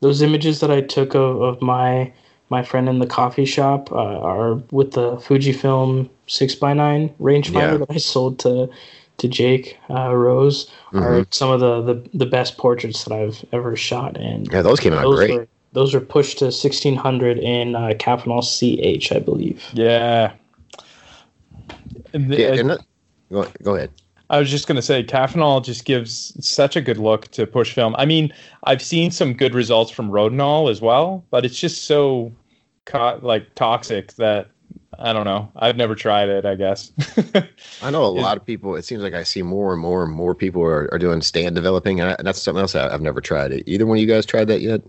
[0.00, 2.12] those images that I took of, of my
[2.50, 7.54] my friend in the coffee shop uh, are with the Fujifilm six x nine rangefinder
[7.54, 7.76] Yeah.
[7.78, 8.68] that I sold to
[9.18, 11.34] to Jake uh, Rose are Mhm.
[11.34, 14.92] some of the, the the best portraits that I've ever shot, and Yeah, those came
[14.92, 15.30] out those great.
[15.30, 19.64] were those were pushed to sixteen hundred in uh, Caffeinol CH, I believe.
[19.72, 20.32] Yeah.
[22.12, 22.86] The- yeah, uh, that-
[23.30, 23.90] go, go ahead.
[24.30, 27.74] I was just going to say, Caffeinol just gives such a good look to push
[27.74, 27.94] film.
[27.98, 28.32] I mean,
[28.64, 32.32] I've seen some good results from Rodinal as well, but it's just so
[32.86, 34.48] co- like toxic that
[34.98, 35.50] I don't know.
[35.56, 36.46] I've never tried it.
[36.46, 36.92] I guess.
[37.82, 38.76] I know a lot of people.
[38.76, 41.54] It seems like I see more and more and more people are, are doing stand
[41.54, 43.52] developing, and, I, and that's something else I, I've never tried.
[43.52, 43.64] It.
[43.66, 44.82] Either one of you guys tried that yet?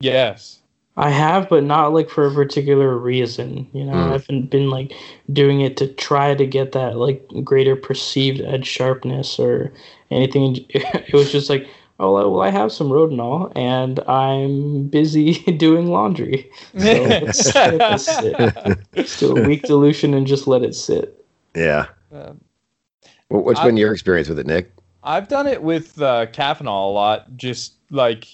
[0.00, 0.60] yes.
[1.00, 3.68] I have, but not like for a particular reason.
[3.72, 4.08] You know, Mm.
[4.08, 4.92] I haven't been like
[5.32, 9.72] doing it to try to get that like greater perceived edge sharpness or
[10.10, 10.56] anything.
[10.74, 11.66] It was just like,
[12.00, 16.50] oh well, I have some Rodinal and I'm busy doing laundry.
[16.76, 18.78] So let's let this sit.
[18.96, 21.24] Let's do a weak dilution and just let it sit.
[21.54, 21.86] Yeah.
[22.12, 22.40] Um,
[23.28, 24.72] What, what's I- been your experience with it, Nick?
[25.04, 27.36] I've done it with uh, Caffeinol a lot.
[27.36, 28.26] Just like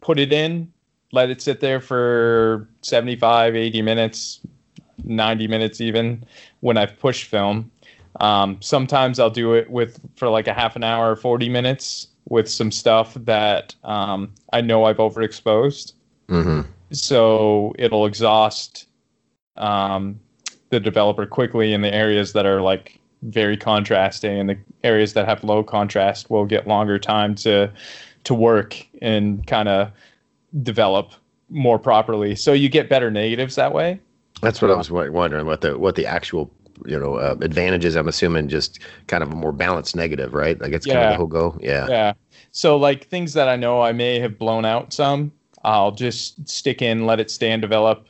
[0.00, 0.70] put it in,
[1.12, 4.40] let it sit there for 75, 80 minutes,
[5.04, 6.24] 90 minutes even
[6.60, 7.70] when I've pushed film.
[8.20, 12.48] Um, sometimes I'll do it with for like a half an hour, 40 minutes with
[12.48, 15.92] some stuff that um, I know I've overexposed.
[16.28, 16.62] Mm-hmm.
[16.92, 18.88] So it'll exhaust
[19.56, 20.18] um,
[20.70, 25.26] the developer quickly in the areas that are like very contrasting, and the areas that
[25.26, 27.72] have low contrast will get longer time to
[28.24, 29.90] to work and kind of
[30.62, 31.12] develop
[31.48, 32.34] more properly.
[32.34, 34.00] So you get better negatives that way.
[34.42, 35.46] That's what I was wondering.
[35.46, 36.50] What the what the actual
[36.84, 37.94] you know uh, advantages?
[37.96, 40.60] I'm assuming just kind of a more balanced negative, right?
[40.60, 41.10] Like it's kind of Yeah.
[41.10, 41.56] the whole go.
[41.60, 41.86] Yeah.
[41.88, 42.12] Yeah.
[42.52, 45.32] So like things that I know I may have blown out some,
[45.64, 48.08] I'll just stick in, let it stand, develop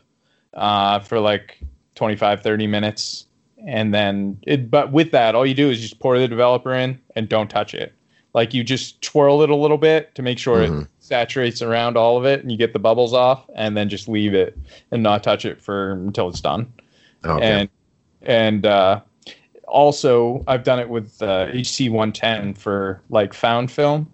[0.54, 1.58] uh, for like
[1.94, 3.26] 25, 30 minutes.
[3.66, 6.98] And then it, but with that, all you do is just pour the developer in
[7.14, 7.92] and don't touch it.
[8.34, 10.82] Like you just twirl it a little bit to make sure Mhm.
[10.82, 14.08] it saturates around all of it and you get the bubbles off and then just
[14.08, 14.58] leave it
[14.90, 16.70] and not touch it for until it's done
[17.24, 17.44] Okay.
[17.44, 17.68] and
[18.22, 19.00] and uh,
[19.68, 24.10] also I've done it with uh, HC 110 for like found film.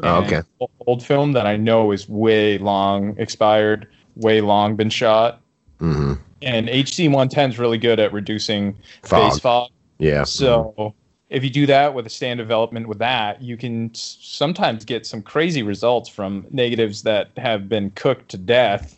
[0.00, 0.42] Oh, okay.
[0.86, 5.40] Old film that I know is way long expired, way long been shot.
[5.80, 6.14] Mm-hmm.
[6.42, 9.32] And HC 110 is really good at reducing Fog.
[9.32, 9.70] face fog.
[9.98, 10.24] Yeah.
[10.24, 10.94] So
[11.28, 15.22] if you do that with a stand development with that, you can sometimes get some
[15.22, 18.96] crazy results from negatives that have been cooked to death.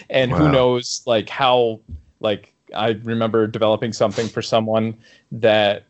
[0.10, 0.38] and Wow.
[0.38, 1.80] who knows like how
[2.20, 4.96] like I remember developing something for someone
[5.30, 5.84] that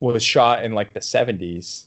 [0.00, 1.86] was shot in like the 70s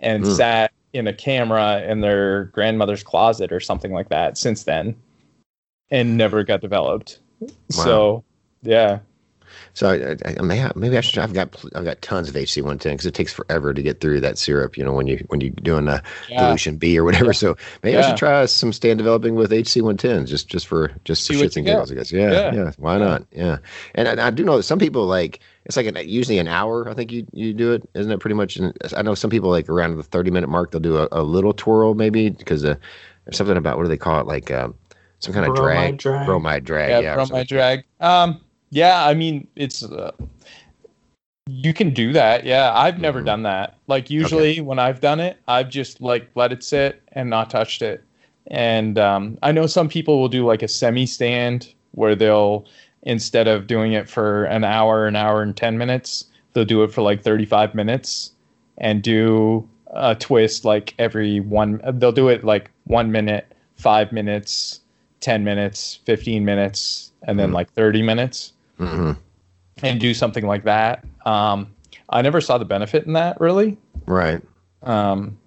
[0.00, 0.30] and Hmm.
[0.30, 4.94] sat in a camera in their grandmother's closet or something like that since then
[5.90, 7.18] and never got developed.
[7.70, 8.24] So,
[8.62, 9.00] yeah.
[9.78, 11.20] So I, I, I may have, maybe I should.
[11.20, 14.00] I've got I've got tons of HC one ten because it takes forever to get
[14.00, 14.76] through that syrup.
[14.76, 16.40] You know when you when you're doing a Yeah.
[16.40, 17.32] dilution B or whatever.
[17.32, 20.90] So maybe I should try some stand developing with HC one ten just just for
[21.04, 21.72] just for See what shits you and get.
[21.74, 21.92] giggles.
[21.92, 22.10] I guess.
[22.10, 22.54] Yeah, yeah.
[22.54, 22.72] Yeah.
[22.78, 23.04] Why Yeah.
[23.04, 23.26] not?
[23.30, 23.58] Yeah.
[23.94, 26.88] And I, I do know that some people like it's like an, usually an hour.
[26.88, 28.18] I think you you do it, isn't it?
[28.18, 28.56] Pretty much.
[28.56, 31.22] And I know some people like around the thirty minute mark they'll do a, a
[31.22, 32.74] little twirl maybe because uh,
[33.26, 34.74] there's something about what do they call it like um,
[35.20, 36.26] some kind of drag, Bromide drag.
[36.26, 36.90] bromide drag.
[36.90, 37.12] yeah, Yeah.
[37.12, 37.36] or from something.
[37.38, 37.84] my drag.
[38.00, 38.40] Um,
[38.70, 40.12] yeah, I mean, it's uh,
[41.46, 42.44] you can do that.
[42.44, 43.24] Yeah, I've never Mhm.
[43.24, 43.78] done that.
[43.86, 47.82] Like usually when I've done it, I've just like let it sit and not touched
[47.82, 48.04] it.
[48.48, 52.66] And um, I know some people will do like a semi stand where they'll
[53.02, 56.92] instead of doing it for an hour, an hour and ten minutes, they'll do it
[56.92, 58.32] for like thirty five minutes
[58.78, 61.80] and do a twist like every one.
[61.94, 64.80] They'll do it like one minute, five minutes,
[65.20, 67.54] 10 minutes, 15 minutes, and then Mhm.
[67.54, 69.16] like 30 minutes Mhm.
[69.82, 71.04] and do something like that.
[71.24, 71.68] Um,
[72.10, 73.76] I never saw the benefit in that really.
[74.06, 74.40] Right.
[74.82, 75.38] Um,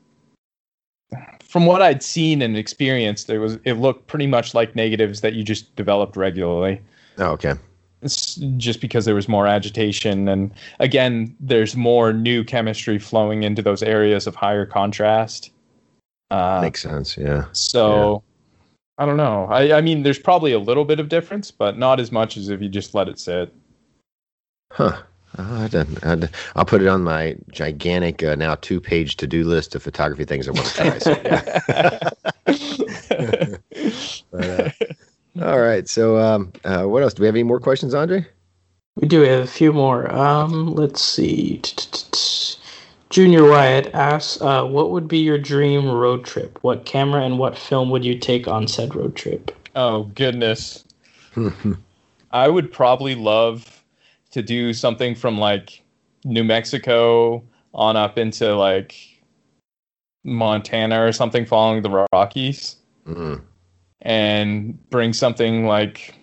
[1.44, 5.34] from what I'd seen and experienced, it was it looked pretty much like negatives that
[5.34, 6.80] you just developed regularly.
[7.18, 7.56] Oh, okay.
[8.02, 13.62] It's just because there was more agitation and again, there's more new chemistry flowing into
[13.62, 15.52] those areas of higher contrast.
[16.32, 17.18] Uh, Makes sense.
[17.18, 17.46] Yeah.
[17.52, 18.24] So
[19.02, 19.48] I don't know.
[19.50, 22.50] I, I mean, there's probably a little bit of difference, but not as much as
[22.50, 23.52] if you just let it sit.
[24.72, 25.02] Huh.
[25.40, 29.26] I didn't, I didn't- I'll put it on my gigantic uh, now two page to
[29.26, 30.98] do list of photography things I want to try.
[31.00, 31.12] So,
[34.36, 34.72] yeah.
[35.36, 35.90] right.
[35.90, 37.16] So, um, uh, what else?
[37.16, 38.24] Do we have any more questions, Andre?
[38.98, 40.14] We do have a few more.
[40.14, 41.60] Um, let's see.
[43.12, 46.58] Junior Wyatt asks, uh, "What would be your dream road trip?
[46.62, 50.86] What camera and what film would you take on said road trip?" Oh goodness.
[52.32, 53.84] I would probably love
[54.32, 55.82] to do something from like
[56.24, 57.44] New Mexico
[57.74, 58.96] on up into like
[60.24, 63.42] Montana or something, following the Rockies, Mm.
[64.02, 66.16] and bring something like.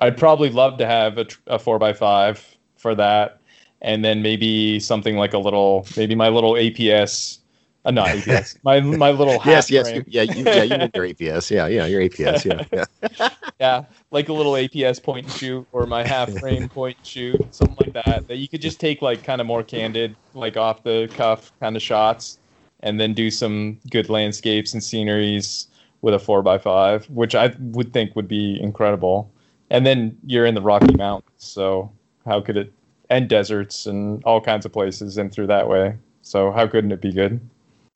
[0.00, 3.37] I'd probably love to have a, a four x five for that,
[3.80, 7.38] and then maybe something like a little, maybe my little APS,
[7.84, 10.90] uh, not APS, my my little half yes, yes, you, yeah, you, yeah, you need
[10.94, 11.50] your APS.
[11.50, 12.44] Yeah, yeah, your APS.
[12.44, 12.84] Yeah,
[13.18, 13.28] yeah.
[13.60, 17.54] yeah, like a little APS point and shoot or my half frame point and shoot,
[17.54, 18.26] something like that.
[18.28, 21.76] That you could just take like kind of more candid, like off the cuff kind
[21.76, 22.38] of shots,
[22.80, 25.68] and then do some good landscapes and sceneries
[26.00, 29.30] with a four x five, which I would think would be incredible.
[29.70, 31.92] And then you're in the Rocky Mountains, so
[32.24, 32.72] how could it?
[33.10, 35.96] And deserts and all kinds of places, and through that way.
[36.22, 37.40] So how couldn't it be good?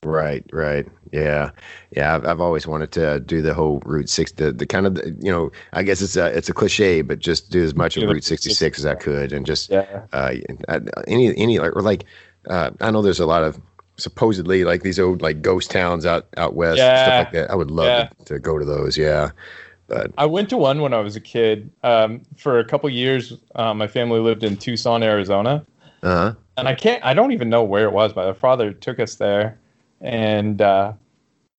[0.04, 0.86] Right, right.
[1.12, 1.50] Yeah,
[1.94, 2.14] yeah.
[2.16, 5.30] I've, I've always wanted to do the whole Route Six, the, the kind of you
[5.30, 8.24] know, I guess it's a it's a cliche, but just do as much of Route
[8.24, 10.02] sixty six as I could, and just Yeah.
[10.12, 10.32] uh,
[11.06, 12.04] any any like or like
[12.48, 13.60] uh, I know there's a lot of
[13.96, 17.04] supposedly like these old like ghost towns out out west Yeah.
[17.04, 17.50] stuff like that.
[17.50, 18.08] I would love Yeah.
[18.24, 18.96] to, to go to those.
[18.96, 19.30] Yeah,
[19.92, 21.70] but I went to one when I was a kid.
[21.82, 25.66] Um, for a couple years, uh, my family lived in Tucson, Arizona,
[26.02, 27.04] uh and I can't.
[27.04, 29.58] I don't even know where it was, but my father took us there,
[30.00, 30.94] and uh,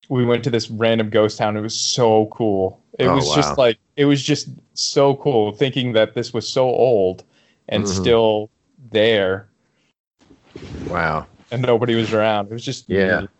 [0.08, 1.56] we went to this random ghost town.
[1.56, 2.82] It was so cool.
[2.98, 3.34] It Oh, was wow.
[3.34, 7.24] just like it was just so cool, thinking that this was so old
[7.68, 7.96] and Mhm.
[7.98, 8.50] still
[8.90, 9.48] there,
[10.86, 12.46] wow, and nobody was around.
[12.50, 13.20] It was just Yeah.
[13.20, 13.30] neat.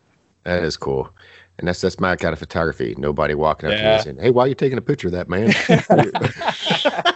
[0.44, 1.10] that is cool.
[1.58, 2.94] And that's that's my kind of photography.
[2.98, 5.12] Nobody walking up to me and saying, "Hey, why are you taking a picture of
[5.12, 5.54] that man?"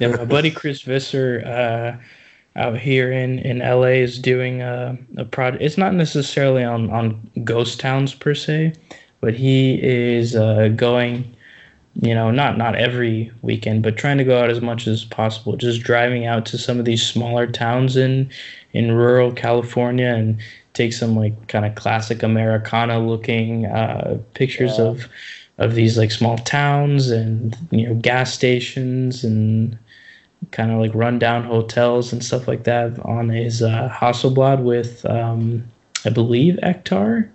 [0.00, 5.26] Yeah, my buddy Chris Visser uh, out here in, in LA is doing a, a
[5.26, 5.62] project.
[5.62, 8.72] It's not necessarily on, on ghost towns per se,
[9.20, 11.36] but he is uh, going,
[12.00, 15.54] you know, not not every weekend, but trying to go out as much as possible.
[15.56, 18.30] Just driving out to some of these smaller towns in
[18.72, 20.38] in rural California and
[20.72, 24.86] take some like kind of classic Americana looking uh, pictures Yeah.
[24.86, 25.08] of
[25.58, 29.78] of these like small towns and you know gas stations and
[30.52, 35.64] kind of like rundown hotels and stuff like that on his uh, Hasselblad with um,
[36.06, 37.28] I believe Ektar.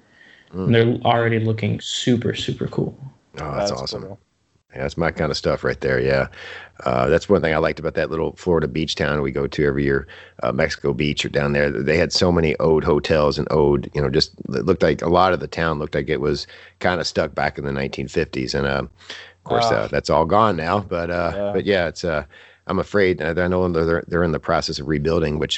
[0.54, 0.66] Mm.
[0.66, 2.98] And they're already looking super super cool.
[3.38, 4.04] Oh, that's, awesome.
[4.04, 4.20] cool.
[4.76, 6.00] Yeah, that's my kind of stuff right there.
[6.02, 6.28] Yeah,
[6.84, 9.66] uh, that's one thing I liked about that little Florida beach town we go to
[9.66, 10.06] every year,
[10.44, 11.72] uh, Mexico Beach or down there.
[11.72, 15.08] They had so many old hotels and old, you know, just it looked like a
[15.10, 16.46] lot of the town looked like it was
[16.80, 18.54] kind of stuck back in the 1950s.
[18.54, 19.76] And uh, of course, Ah.
[19.84, 20.80] uh, that's all gone now.
[20.82, 21.52] But uh, Yeah.
[21.54, 22.26] but yeah, it's uh,
[22.68, 25.58] I'm afraid I know they're they're in the process of rebuilding, which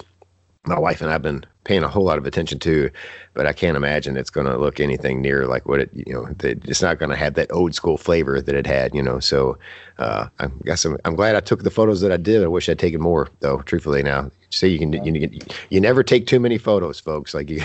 [0.66, 2.90] my wife and I've been paying a whole lot of attention to,
[3.34, 6.30] but I can't imagine it's going to look anything near like what it, you know,
[6.42, 9.20] it's not going to have that old school flavor that it had, you know.
[9.20, 9.58] So,
[10.00, 12.42] uh, I guess I'm, I'm glad I took the photos that I did.
[12.42, 13.58] I wish I'd taken more, though.
[13.64, 17.34] Truthfully, now, see, you can, you, you, you never take too many photos, folks.
[17.34, 17.62] Like you,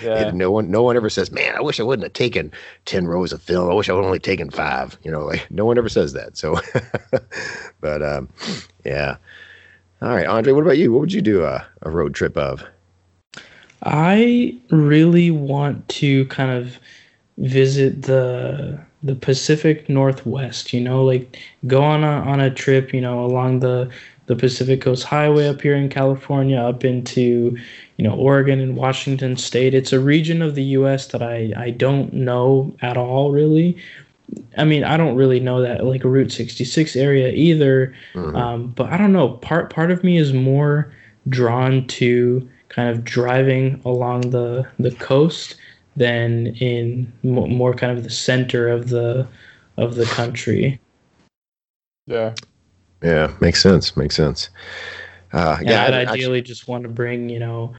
[0.00, 0.30] Yeah.
[0.30, 2.52] no one, no one ever says, "Man, I wish I wouldn't have taken
[2.84, 3.68] ten rows of film.
[3.68, 4.96] I wish I would only taken five.
[5.02, 6.36] You know, like no one ever says that.
[6.38, 6.60] So,
[7.80, 8.28] but um,
[8.84, 9.16] yeah.
[10.02, 10.92] All right, Andre, what about you?
[10.92, 12.64] What would you do a, a road trip of?
[13.82, 16.78] I really want to kind of
[17.38, 23.00] visit the the Pacific Northwest, you know, like go on a on a trip, you
[23.00, 23.88] know, along the
[24.26, 27.56] the Pacific Coast Highway up here in California up into,
[27.96, 29.74] you know, Oregon and Washington state.
[29.74, 33.76] It's a region of the US that I I don't know at all really.
[34.56, 37.92] I mean, I don't really know that like Route 66 area either.
[38.14, 38.36] Mhm.
[38.36, 39.30] Um, but I don't know.
[39.30, 40.92] Part part of me is more
[41.28, 45.56] drawn to kind of driving along the the coast
[45.96, 49.26] than in mo- more kind of the center of the
[49.76, 50.80] of the country.
[52.06, 52.34] Yeah.
[53.02, 53.96] yeah, makes sense.
[53.96, 54.48] Makes sense.
[55.32, 57.74] Uh, And yeah, I'd I- I- ideally just want to bring you know.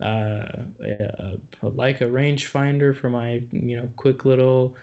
[0.00, 4.76] Uh, a, a, like a rangefinder for my you know quick little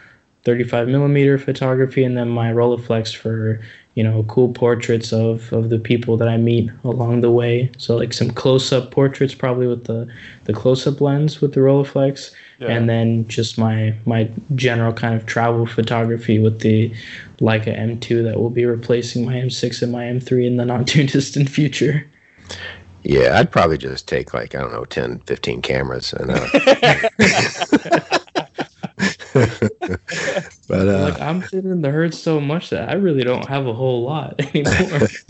[0.45, 3.59] 35 millimeter photography and then my Rolleiflex for
[3.95, 7.97] you know cool portraits of of the people that I meet along the way so
[7.97, 10.07] like some close-up portraits probably with the
[10.45, 12.69] the close-up lens with the Rolleiflex Yeah.
[12.69, 16.91] and then just my my general kind of travel photography with the
[17.39, 21.03] Leica M2 that will be replacing my M6 and my M3 in the not too
[21.05, 22.05] distant future.
[23.03, 26.47] yeah, I'd probably just take like I don't know, 10, 15 cameras and uh,
[29.33, 33.67] but uh, like I'm sitting in the herd so much that I really don't have
[33.67, 35.07] a whole lot anymore.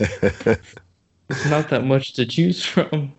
[1.28, 3.12] it's not that much to choose from.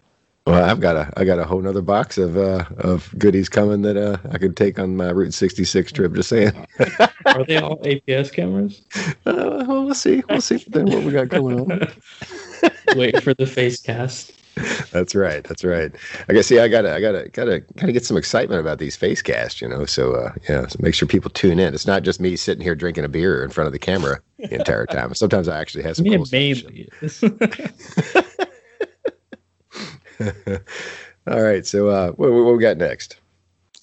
[0.48, 3.82] well, I've got a I got a whole nother box of uh, of goodies coming
[3.84, 6.14] that uh, I could take on my Route 66 trip.
[6.14, 6.68] Just saying.
[7.26, 8.82] Are they all APS cameras?
[9.26, 10.24] Uh, well, we'll see.
[10.30, 11.88] We'll see then what we got going on.
[12.96, 14.34] Wait for the face cast.
[14.92, 15.44] That's right.
[15.44, 15.92] That's right.
[16.28, 16.48] I guess.
[16.48, 19.68] See, I gotta, I gotta, gotta, gotta get some excitement about these face casts, you
[19.68, 19.86] know.
[19.86, 21.74] So, uh, yeah, so make sure people tune in.
[21.74, 24.54] It's not just me sitting here drinking a beer in front of the camera the
[24.56, 25.14] entire time.
[25.16, 26.04] Sometimes I actually have some.
[26.04, 26.34] Me cool stuff.
[26.34, 26.90] mainly.
[31.28, 31.66] All right.
[31.66, 33.18] So, uh, what, what we got next?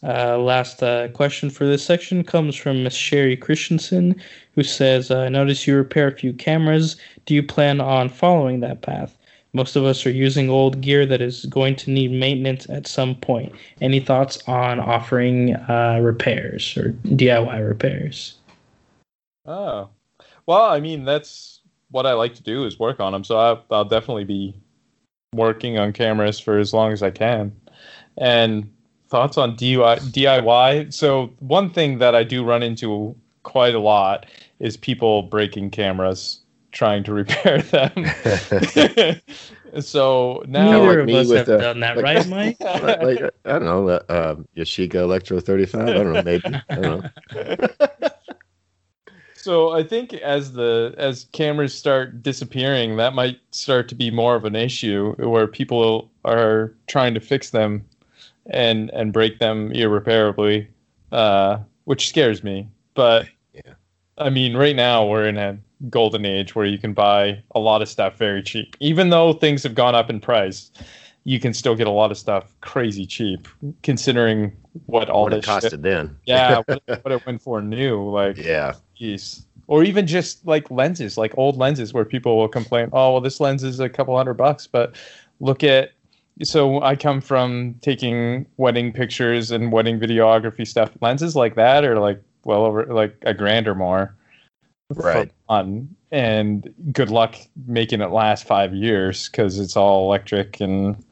[0.02, 4.14] Uh, last uh, question for this section comes from Miss Sherry Christensen,
[4.52, 6.96] who says, "I notice you repair a few cameras.
[7.26, 9.17] Do you plan on following that path?
[9.58, 13.16] Most of us are using old gear that is going to need maintenance at some
[13.16, 13.52] point.
[13.80, 18.36] Any thoughts on offering uh, repairs or DIY repairs?"
[19.46, 19.88] Oh,
[20.46, 23.24] well, I mean that's what I like to do is work on them.
[23.24, 24.54] So I, I'll definitely be
[25.34, 27.50] working on cameras for as long as I can.
[28.16, 28.72] And
[29.08, 29.98] thoughts on DIY?
[30.12, 30.94] DIY.
[30.94, 34.26] So one thing that I do run into quite a lot
[34.60, 36.42] is people breaking cameras
[36.78, 37.92] trying to repair them.
[39.80, 42.28] so now Kinda Neither like of me us with have the- done that, like- right,
[42.28, 42.56] Mike?
[42.60, 45.88] like, like, I don't know, uh, um, Yashica Electro 35.
[45.88, 46.44] I don't know, maybe.
[46.70, 47.68] I don't know.
[49.34, 54.36] So I think as the as cameras start disappearing, that might start to be more
[54.36, 57.84] of an issue where people are trying to fix them
[58.50, 60.68] and and break them irreparably,
[61.12, 62.68] uh, which scares me.
[62.94, 63.74] But Yeah.
[64.18, 65.58] I mean, right now we're in a
[65.90, 69.62] golden age where you can buy a lot of stuff very cheap, even though things
[69.62, 70.70] have gone up in price.
[71.24, 73.46] You can still get a lot of stuff crazy cheap,
[73.82, 74.56] considering
[74.86, 76.16] what all what it this shit- costed then.
[76.24, 78.08] yeah, what, what it went for new.
[78.10, 78.74] Like, Yeah.
[78.98, 79.42] Jeez.
[79.66, 83.38] Or even just like lenses, like old lenses where people will complain, oh, well, this
[83.40, 84.66] lens is a couple hundred bucks.
[84.66, 84.96] But
[85.40, 85.90] look at,
[86.42, 90.90] so I come from taking wedding pictures and wedding videography stuff.
[91.02, 94.14] Lenses like that are like well over like a grand or more.
[94.90, 95.30] Right.
[95.48, 95.94] Fun.
[96.10, 97.36] And good luck
[97.66, 101.04] making it last five years because it's all electric and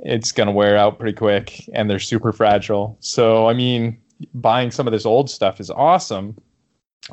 [0.00, 2.96] it's going to wear out pretty quick and they're super fragile.
[3.00, 4.00] So, I mean,
[4.34, 6.36] buying some of this old stuff is awesome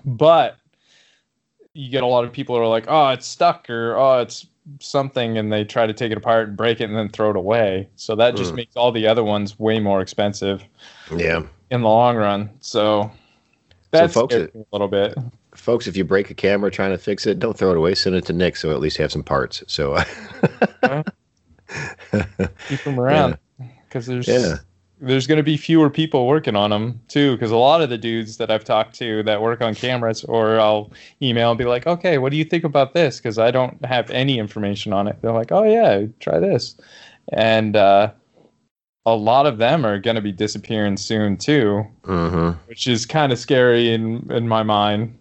[0.05, 0.57] but
[1.73, 4.47] you get a lot of people who are like, oh, it's stuck or oh, it's
[4.79, 7.35] something, and they try to take it apart and break it and then throw it
[7.35, 7.87] away.
[7.95, 8.57] So that just Mm.
[8.57, 10.63] makes all the other ones way more expensive
[11.15, 11.43] Yeah.
[11.71, 12.49] in the long run.
[12.59, 13.11] So
[13.91, 15.15] that's folks, a little bit.
[15.57, 17.95] Folks, if you break a camera trying to fix it, don't throw it away.
[17.95, 19.63] Send it to Nick so at least have some parts.
[19.67, 19.95] So,
[20.83, 21.03] uh,
[22.67, 23.37] Keep them around
[23.87, 24.55] because there's yeah.
[25.01, 27.97] there's going to be fewer people working on them too because a lot of the
[27.97, 30.91] dudes that i've talked to that work on cameras or i'll
[31.21, 33.17] email and be like okay what do you think about this?
[33.17, 35.17] Because i don't have any information on it.
[35.21, 36.75] They're like oh yeah try this.
[37.33, 38.11] And uh,
[39.05, 43.33] a lot of them are going to be disappearing soon too hmm which is kind
[43.33, 45.17] of scary in in my mind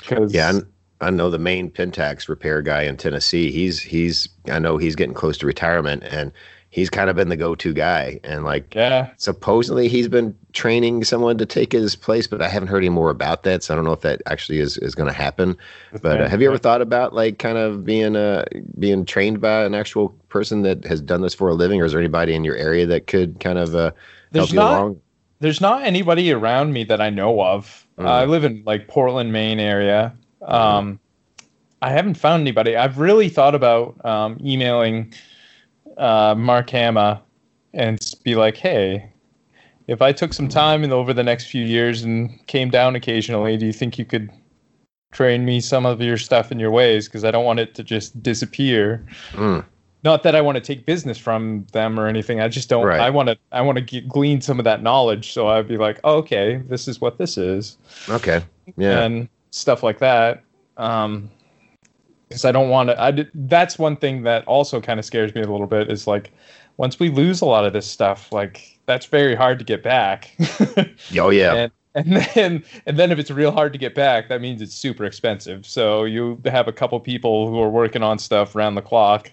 [0.00, 0.52] because Yeah.
[1.00, 3.50] I, I know the main Pentax repair guy in Tennessee.
[3.52, 6.32] He's, he's, I know he's getting close to retirement and
[6.70, 8.18] he's kind of been the go to guy.
[8.24, 12.68] And like, yeah supposedly he's been training someone to take his place, but I haven't
[12.68, 13.62] heard any more about that.
[13.62, 15.56] So I don't know if that actually is, is going to happen.
[16.02, 18.44] But uh, have you ever thought about like kind of being uh
[18.78, 21.92] being trained by an actual person that has done this for a living, or is
[21.92, 23.94] there anybody in your area that could kind of uh, help
[24.32, 25.00] There's you not- along?
[25.40, 27.86] there's not anybody around me that I know of.
[27.98, 28.06] Mm.
[28.06, 30.14] I live in like Portland, Maine area.
[30.42, 31.00] Um,
[31.82, 32.76] I haven't found anybody.
[32.76, 35.12] I've really thought about um, emailing
[35.96, 37.22] uh, Mark Hama
[37.74, 39.10] and be like, hey,
[39.86, 43.56] if I took some time in over the next few years and came down occasionally,
[43.56, 44.30] do you think you could
[45.12, 47.08] train me some of your stuff in your ways?
[47.08, 49.64] Because I don't want it to just disappear Mm,
[50.04, 52.40] not that I want to take business from them or anything.
[52.40, 52.86] I just don't.
[52.86, 53.00] Right.
[53.00, 53.38] I want to.
[53.52, 55.32] I want to glean some of that knowledge.
[55.32, 57.76] So I'd be like, oh, okay, this is what this is,
[58.08, 58.42] okay,
[58.76, 60.42] yeah, and stuff like that.
[60.76, 61.30] Um,
[62.28, 63.00] because I don't want to.
[63.00, 65.90] I that's one thing that also kind of scares me a little bit.
[65.90, 66.30] Is like,
[66.76, 70.36] once we lose a lot of this stuff, like that's very hard to get back.
[71.18, 74.40] oh yeah, and and then and then if it's real hard to get back, that
[74.40, 75.66] means it's super expensive.
[75.66, 79.32] So you have a couple people who are working on stuff around the clock,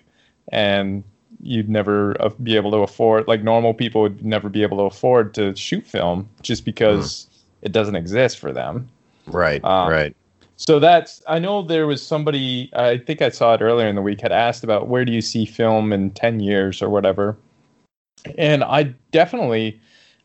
[0.56, 1.03] and
[1.41, 5.34] you'd never be able to afford like normal people would never be able to afford
[5.34, 7.27] to shoot film just because
[7.61, 8.88] it doesn't exist for them.
[9.27, 10.15] right, um, right,
[10.56, 14.02] So that's I know there was somebody I think I saw it earlier in the
[14.02, 17.38] week had asked about where do you see film in 10 years or whatever.
[18.38, 19.80] And I definitely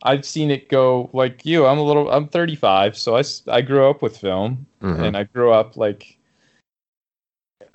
[0.05, 1.67] I've seen it go like you.
[1.67, 2.11] I'm a little.
[2.11, 4.99] I'm 35, so i, I grew up with film, Mhm.
[4.99, 6.17] and I grew up like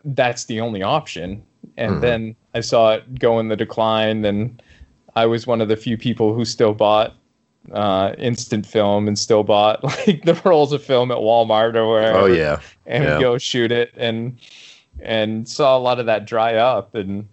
[0.06, 1.44] that's the only option.
[1.78, 2.02] And Mhm.
[2.02, 4.62] then I saw it go in the decline, and
[5.16, 7.16] I was one of the few people who still bought
[7.72, 12.20] uh, instant film and still bought like the rolls of film at Walmart or wherever
[12.20, 12.60] Oh yeah.
[12.86, 13.20] and Yeah.
[13.20, 14.38] go shoot it and
[15.00, 17.28] and saw a lot of that dry up and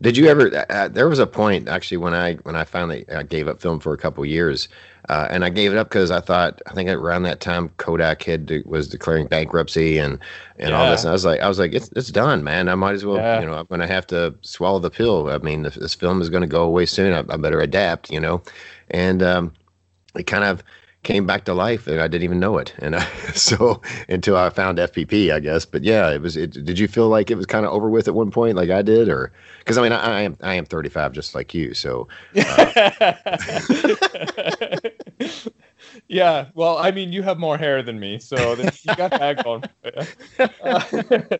[0.00, 0.54] Did you ever?
[0.54, 3.60] Uh, uh, there was a point actually when I when I finally uh, gave up
[3.60, 4.68] film for a couple years,
[5.08, 8.22] uh, and I gave it up because I thought I think around that time Kodak
[8.22, 10.18] had de- was declaring bankruptcy and
[10.58, 11.02] and all this.
[11.02, 12.68] And I was like, I was like, it's it's done, man.
[12.68, 13.40] I might as well, Yeah.
[13.40, 15.28] you know, I'm going to have to swallow the pill.
[15.30, 17.12] I mean, if this film is going to go away soon.
[17.12, 18.42] I, I better adapt, you know,
[18.90, 19.52] and um,
[20.14, 20.62] it kind of
[21.04, 22.74] came back to life and I didn't even know it.
[22.78, 23.04] And I,
[23.34, 25.64] so until I found FPP, I guess.
[25.64, 26.36] But yeah, it was.
[26.36, 28.70] It, did you feel like it was kind of over with at one point, like
[28.70, 31.74] I did, or because I mean, I, I am I am 35, just like you.
[31.74, 32.08] So
[36.08, 39.62] yeah well i mean you have more hair than me so you got that going.
[40.38, 41.36] Uh,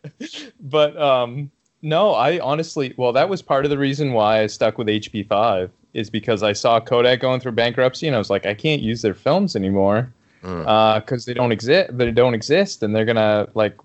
[0.61, 1.51] but um
[1.81, 5.69] no i honestly well that was part of the reason why i stuck with hp5
[5.95, 9.01] is because i saw kodak going through bankruptcy and i was like i can't use
[9.01, 10.11] their films anymore
[10.43, 10.95] Mm.
[11.01, 13.75] because they don't exist they don't exist and they're gonna like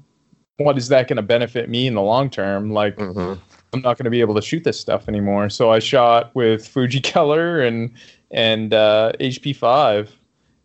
[0.59, 3.39] what is that gonna benefit me in the long term like Mhm.
[3.73, 5.49] I'm not going to be able to shoot this stuff anymore.
[5.49, 7.93] So I shot with Fuji Keller and
[8.33, 10.09] and uh, HP5,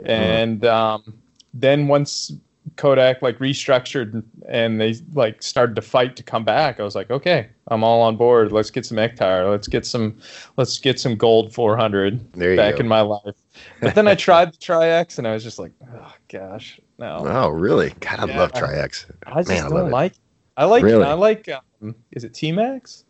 [0.04, 1.14] and um,
[1.54, 2.32] then once
[2.76, 7.12] Kodak like restructured and they like started to fight to come back, I was like,
[7.12, 8.52] okay, I'm all on board.
[8.52, 9.50] Let's get some Ektar.
[9.50, 10.20] Let's get some
[10.58, 12.80] let's get some gold 400 There you back go.
[12.82, 13.36] in my life.
[13.82, 17.24] But then I tried the Tri-X and I was just like, oh gosh, no.
[17.26, 17.92] Oh, really?
[18.00, 18.40] God, I Yeah.
[18.40, 19.06] love Tri-X.
[19.28, 19.92] I just Man, I love don't it.
[19.92, 20.14] like.
[20.58, 20.84] I like.
[20.84, 21.04] Really?
[21.04, 21.50] I like.
[21.82, 23.04] Um, is it T Max?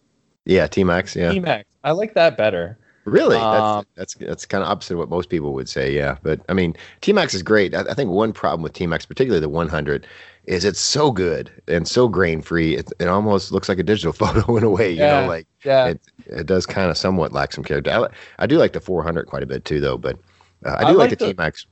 [0.46, 1.16] Yeah, T Max.
[1.16, 1.66] Yeah, T Max.
[1.84, 2.78] I like that better.
[3.06, 3.38] Really.
[3.38, 5.94] Um, that's that's that's kind of opposite of what most people would say.
[5.94, 7.74] Yeah, but I mean, T Max is great.
[7.74, 10.06] I, I think one problem with T Max, particularly the 100,
[10.46, 12.76] is it's so good and so grain free.
[12.76, 14.92] It, it almost looks like a digital photo in a way.
[14.92, 15.22] You Yeah.
[15.22, 15.88] know, like Yeah.
[15.88, 17.92] it it does kind of somewhat lack some character.
[17.92, 18.08] I,
[18.44, 19.98] I do like the 400 quite a bit too, though.
[19.98, 20.18] But
[20.66, 21.66] uh, I do I like, like the T Max.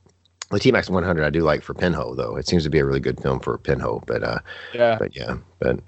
[0.50, 2.36] The T Max 100 I do like for Pinhole though.
[2.36, 4.04] It seems to be a really good film for Pinhole.
[4.06, 4.38] But uh,
[4.72, 4.96] yeah.
[4.98, 5.80] but yeah, but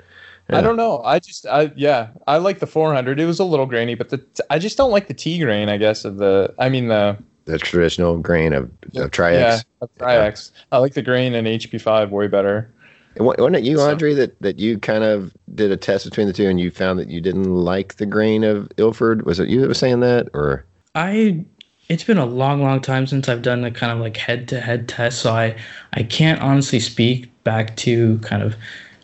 [0.48, 1.02] I don't know.
[1.02, 3.18] I just, I yeah, I like the 400.
[3.18, 5.68] It was a little grainy, but the I just don't like the T grain.
[5.68, 6.54] I guess of the.
[6.58, 7.16] I mean the
[7.46, 9.64] the traditional grain of, of Tri yeah X.
[9.80, 10.52] of Tri-X.
[10.72, 12.70] I like the grain in HP5 way better.
[13.14, 16.32] And Wasn't it you, So- that, that you kind of did a test between the
[16.32, 19.24] two and you found that you didn't like the grain of Ilford?
[19.24, 20.28] Was it you that was saying that?
[20.34, 21.44] Or I
[21.88, 24.60] it's been a long, long time since I've done a kind of like head to
[24.60, 25.56] head test, so I
[25.94, 28.56] I can't honestly speak back to kind of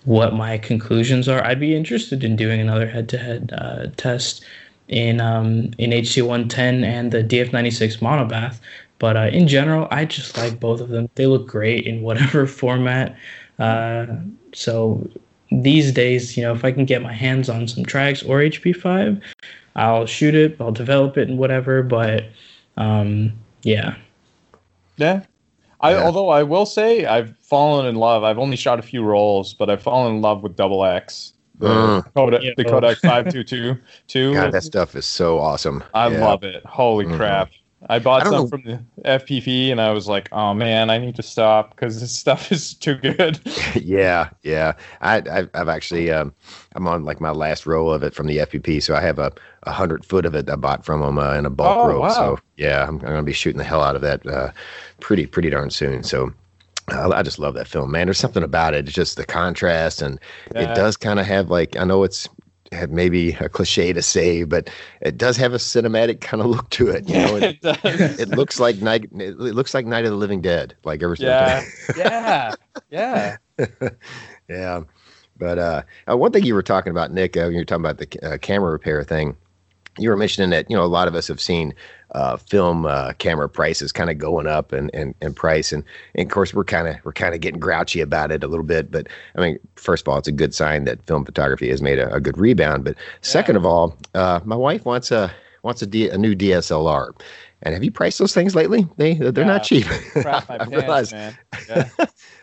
[0.04, 1.44] what my conclusions are.
[1.44, 4.44] I'd be interested in doing another head to head test
[4.88, 8.60] in um in HC one ten and the DF ninety six monobath.
[8.98, 11.10] But uh, in general, I just like both of them.
[11.16, 13.16] They look great in whatever format.
[13.58, 14.06] Uh,
[14.54, 15.08] so
[15.50, 19.20] these days, you know, if I can get my hands on some Tri-X or HP5,
[19.74, 21.82] I'll shoot it, I'll develop it and whatever.
[21.82, 22.26] But
[22.76, 23.96] um, yeah,
[24.96, 25.22] Yeah.
[25.82, 26.02] I Yeah.
[26.04, 28.22] although I will say I've fallen in love.
[28.24, 31.32] I've only shot a few rolls, but I've fallen in love with Double X.
[31.58, 32.14] The Mm.
[32.14, 32.50] Kodak, Yeah.
[32.56, 33.76] the Kodak 522.
[34.34, 35.84] God, that stuff is so awesome.
[35.94, 36.24] I Yeah.
[36.24, 36.64] love it.
[36.66, 37.16] Holy Mhm.
[37.16, 37.50] crap.
[37.88, 40.98] I bought I some know- from the FPP, and I was like, oh man, I
[40.98, 43.40] need to stop because this stuff is too good.
[43.74, 44.74] yeah, yeah.
[45.00, 46.32] I, I've, I've actually, um,
[46.76, 49.32] I'm on like my last roll of it from the FPP, so I have a,
[49.64, 52.00] a hundred foot of it I bought from them uh, in a bulk Oh, roll.
[52.02, 52.10] wow.
[52.10, 54.52] So yeah, I'm, I'm gonna be shooting the hell out of that uh,
[55.00, 56.02] pretty, pretty darn soon.
[56.02, 56.32] So.
[56.88, 58.08] I I just love that film, man.
[58.08, 58.86] There's something about it.
[58.86, 60.18] It's just the contrast, and
[60.52, 60.72] Yeah.
[60.72, 62.28] it does kind of have like I know it's
[62.90, 64.70] maybe a cliche to say, but
[65.00, 67.08] it does have a cinematic kind of look to it.
[67.08, 68.20] You know, it, it does.
[68.20, 69.04] it looks like night.
[69.18, 71.28] It looks like Night of the Living Dead, like ever since.
[71.96, 72.54] yeah.
[72.90, 73.36] yeah.
[73.58, 73.68] Yeah.
[74.48, 74.82] Yeah.
[75.38, 77.98] But uh, uh, one thing you were talking about, Nick, uh, you were talking about
[77.98, 79.36] the uh, camera repair thing.
[79.98, 81.74] You were mentioning that you know a lot of us have seen
[82.12, 85.84] uh, film uh, camera prices kind of going up and, and, and price, and,
[86.14, 88.64] and of course we're kind of we're kind of getting grouchy about it a little
[88.64, 88.90] bit.
[88.90, 91.98] But I mean, first of all, it's a good sign that film photography has made
[91.98, 92.84] a, a good rebound.
[92.84, 95.32] But second of all, uh, my wife wants a
[95.62, 97.12] wants a, D, a new DSLR.
[97.64, 98.86] And have you priced those things lately?
[98.96, 99.86] They they're not cheap.
[100.16, 101.36] I pants, realize man.
[101.68, 101.88] Yeah.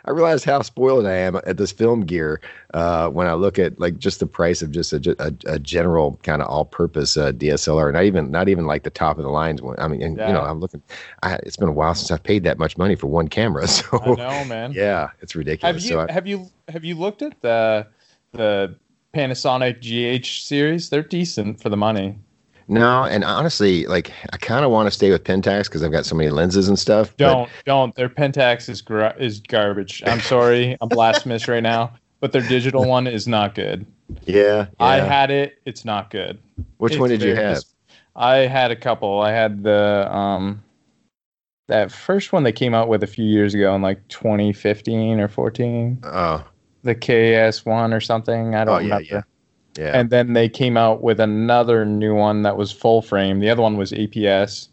[0.05, 2.39] I realize how spoiled I am at this film gear
[2.73, 6.17] uh, when I look at like just the price of just a, a, a general
[6.23, 9.61] kind of all-purpose uh, DSLR, not even not even like the top of the lines
[9.61, 9.75] one.
[9.77, 10.81] I mean, and, you know, I'm looking.
[11.21, 13.99] I, it's been a while since I've paid that much money for one camera, so
[14.01, 14.71] I know, man.
[14.71, 15.75] yeah, it's ridiculous.
[15.75, 17.85] Have you so I, have you have you looked at the
[18.31, 18.75] the
[19.13, 20.89] Panasonic GH series?
[20.89, 22.17] They're decent for the money.
[22.69, 26.05] No, and honestly, like I kind of want to stay with Pentax because I've got
[26.05, 27.17] so many lenses and stuff.
[27.17, 27.93] Don't don't.
[27.95, 30.03] Their Pentax is gra- is garbage.
[30.05, 33.87] I'm sorry, I'm blasphemous right now, but their digital one is not good.
[34.25, 35.57] yeah, I had it.
[35.65, 36.37] It's not good.
[36.77, 37.55] Which It's one did you have?
[37.55, 37.73] dis-
[38.15, 39.19] I had a couple.
[39.19, 40.63] I had the um
[41.69, 45.27] that first one they came out with a few years ago in like 2015 or
[45.27, 46.43] 14, Oh,
[46.83, 48.55] the KS one or something.
[48.55, 49.25] I don't Oh, yeah, remember.
[49.79, 49.91] Yeah.
[49.97, 53.39] And then they came out with another new one that was full frame.
[53.39, 54.67] The other one was APS.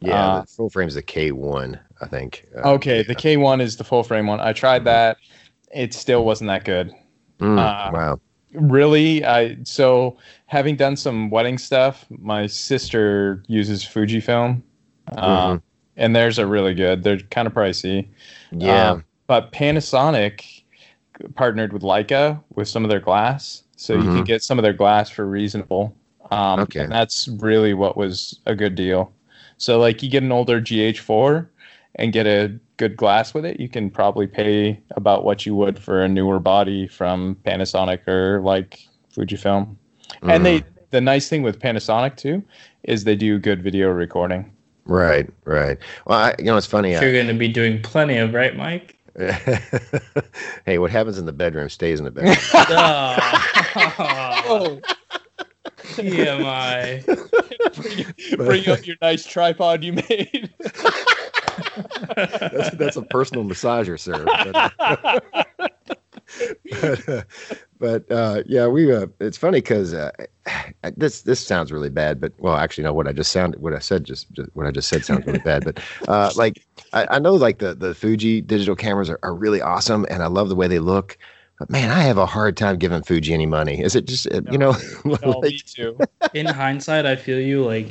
[0.00, 2.46] yeah, uh, the full frame's the K1, I think.
[2.56, 4.40] Uh, Okay, the K1 is the full frame one.
[4.40, 5.16] I tried that.
[5.74, 6.92] It still wasn't that good.
[7.40, 8.20] Mm, uh, wow.
[8.52, 10.16] Really, I so
[10.46, 14.62] having done some wedding stuff, my sister uses Fujifilm,
[15.12, 15.62] uh, Mhm.
[15.98, 17.02] and theirs are really good.
[17.02, 18.08] They're kind of pricey,
[18.52, 18.92] Yeah.
[18.92, 20.62] um, but Panasonic
[21.34, 24.14] partnered with Leica with some of their glass, so you Mhm.
[24.16, 25.94] can get some of their glass for reasonable.
[26.30, 26.80] Um, Okay.
[26.80, 29.12] and that's really what was a good deal.
[29.56, 31.48] So like you get an older GH4
[31.94, 35.78] and get a good glass with it, you can probably pay about what you would
[35.78, 38.80] for a newer body from Panasonic or like
[39.16, 39.76] Fujifilm.
[40.22, 42.42] And they the nice thing with Panasonic too
[42.82, 44.50] is they do good video recording.
[44.86, 45.78] right, right.
[46.06, 46.92] Well, I, you know, it's funny.
[46.92, 48.97] You're going to be doing plenty of, right, Mike?
[49.18, 49.32] I,
[50.66, 52.36] hey, what happens in the bedroom stays in the bedroom.
[54.50, 54.80] Oh,
[55.94, 57.04] TMI.
[57.74, 60.54] bring, bring up your nice tripod you made.
[62.16, 64.24] that's, that's a personal massager, sir.
[64.24, 64.72] But,
[66.70, 67.22] but, uh,
[67.78, 68.92] but uh, yeah, we.
[68.92, 70.10] Uh, it's funny because uh,
[70.96, 72.92] this this sounds really bad, but well, actually, no.
[72.92, 75.38] What I just sounded, what I said, just, just what I just said sounds really
[75.38, 75.64] bad.
[75.64, 79.60] But uh, like, I, I know like the the Fuji digital cameras are, are really
[79.60, 81.18] awesome, and I love the way they look.
[81.58, 83.80] But man, I have a hard time giving Fuji any money.
[83.80, 84.76] Is it just uh, you know?
[85.04, 85.98] No, like- me too.
[86.34, 87.64] in hindsight, I feel you.
[87.64, 87.88] Like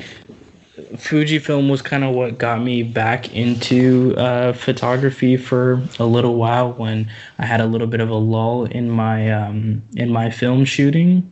[0.77, 6.73] Fujifilm was kind of what got me back into uh, photography for a little while
[6.73, 7.09] when
[7.39, 11.31] I had a little bit of a lull in my um, in my film shooting.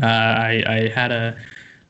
[0.00, 1.36] Uh, I, I had a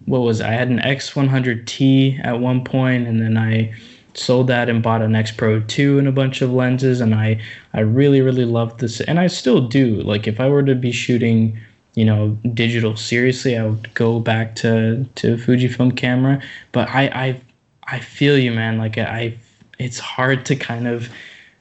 [0.07, 0.47] what was it?
[0.47, 3.75] I had an X100T at one point, and then I
[4.15, 7.39] sold that and bought an X Pro 2 and a bunch of lenses, and I
[7.75, 10.01] I really really loved this, and I still do.
[10.03, 11.59] Like if I were to be shooting
[11.97, 12.97] you know digital.
[12.97, 16.41] Seriously i would go back to to fujifilm camera
[16.73, 17.41] but i i
[17.85, 18.79] i feel you man.
[18.79, 19.37] Like i
[19.81, 21.11] it's hard to kind of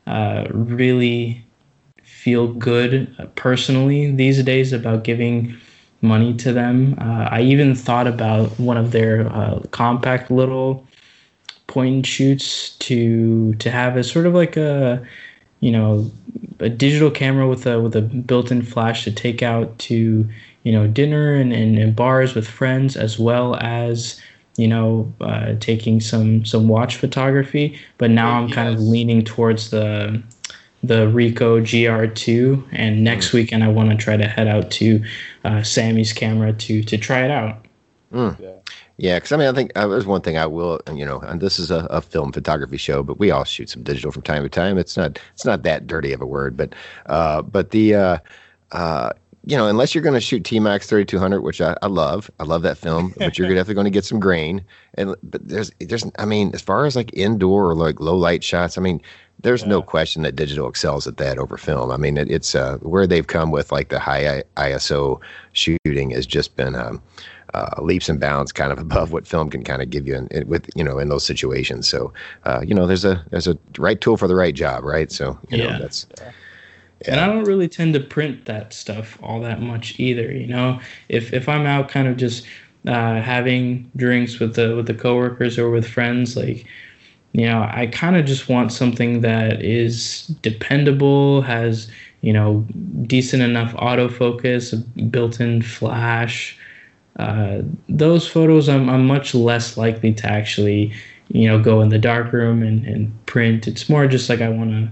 [0.08, 1.44] uh, really
[2.04, 5.56] feel good uh, personally these days about giving
[6.02, 6.96] money to them.
[7.00, 10.86] Uh, i even thought about one of their uh, compact little
[11.68, 15.06] point and shoots to to have as sort of like a
[15.66, 16.12] you know
[16.60, 20.30] a digital camera with a with a built-in flash to take out to
[20.62, 24.22] you know dinner and, and, and bars with friends as well as
[24.58, 27.80] you know uh, taking some some watch photography.
[27.98, 30.22] But now i'm kind of leaning towards the
[30.84, 35.04] the Ricoh GR2 and next weekend I want to try to head out to
[35.44, 37.66] uh, Samy's camera to to try it out.
[38.40, 38.55] Yeah,
[38.98, 41.60] because I mean, I think uh, there's one thing I will, you know, and this
[41.60, 44.50] is a, a film photography show, but we all shoot some digital from time to
[44.50, 44.78] time.
[44.78, 46.74] It's not, it's not that dirty of a word, but,
[47.08, 48.18] uh, but the, uh,
[48.72, 49.12] uh,
[49.48, 52.44] you know, unless you're going to shoot T Max 3200, which I, I love, I
[52.44, 54.64] love that film, but you're definitely going to get some grain.
[54.96, 58.44] And but there's, there's, I mean, as far as like indoor or like low light
[58.44, 59.02] shots, I mean,
[59.42, 61.92] there's no question that digital excels at that over film.
[61.92, 65.20] I mean, it, it's uh, where they've come with like the high ISO
[65.52, 67.02] shooting has just been um,
[67.56, 70.28] uh, leaps and bounds, kind of above what film can kind of give you in,
[70.30, 71.88] in- with you know in those situations.
[71.88, 72.14] So
[72.46, 75.12] uh, you know, there's a there's a right tool for the right job, right?
[75.12, 75.66] So you Yeah.
[75.66, 76.08] know, that's
[77.08, 80.32] And I don't really tend to print that stuff all that much either.
[80.32, 80.80] You know,
[81.10, 82.46] if if I'm out kind of just
[82.88, 86.66] uh, having drinks with the with the coworkers or with friends, like
[87.34, 91.90] you know, I kind of just want something that is dependable, has
[92.22, 92.66] you know
[93.08, 94.76] decent enough autofocus,
[95.12, 96.58] built-in flash.
[97.18, 100.94] Uh, those photos, I'm I'm much less likely to actually
[101.30, 103.68] you know go in the dark room and, and print.
[103.68, 104.90] It's more just like I want to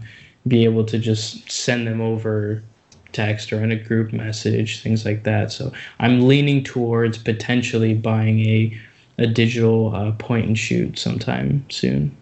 [0.48, 2.64] be able to just send them over
[3.12, 5.52] text or in a group message, things like that.
[5.52, 8.78] So I'm leaning towards potentially buying a
[9.20, 12.16] a digital uh, point and shoot sometime soon.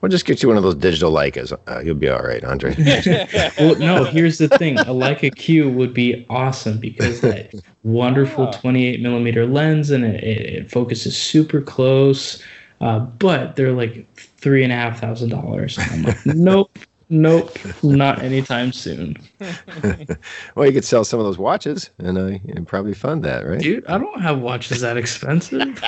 [0.00, 1.52] We'll just get you one of those digital Leicas.
[1.68, 2.74] Uh, you'll be all right, Andre.
[3.58, 7.52] Well, no, here's the thing: a Leica Q would be awesome because that
[7.82, 8.52] wonderful Ah.
[8.52, 12.42] 28 millimeter lens and it, it, it focuses super close.
[12.80, 15.78] Uh, but they're like three and a half thousand dollars.
[15.78, 16.78] I'm like, nope,
[17.10, 19.16] Nope, not anytime soon.
[20.54, 23.60] well, you could sell some of those watches and, uh, and probably fund that, right?
[23.60, 25.82] Dude, I don't have watches that expensive.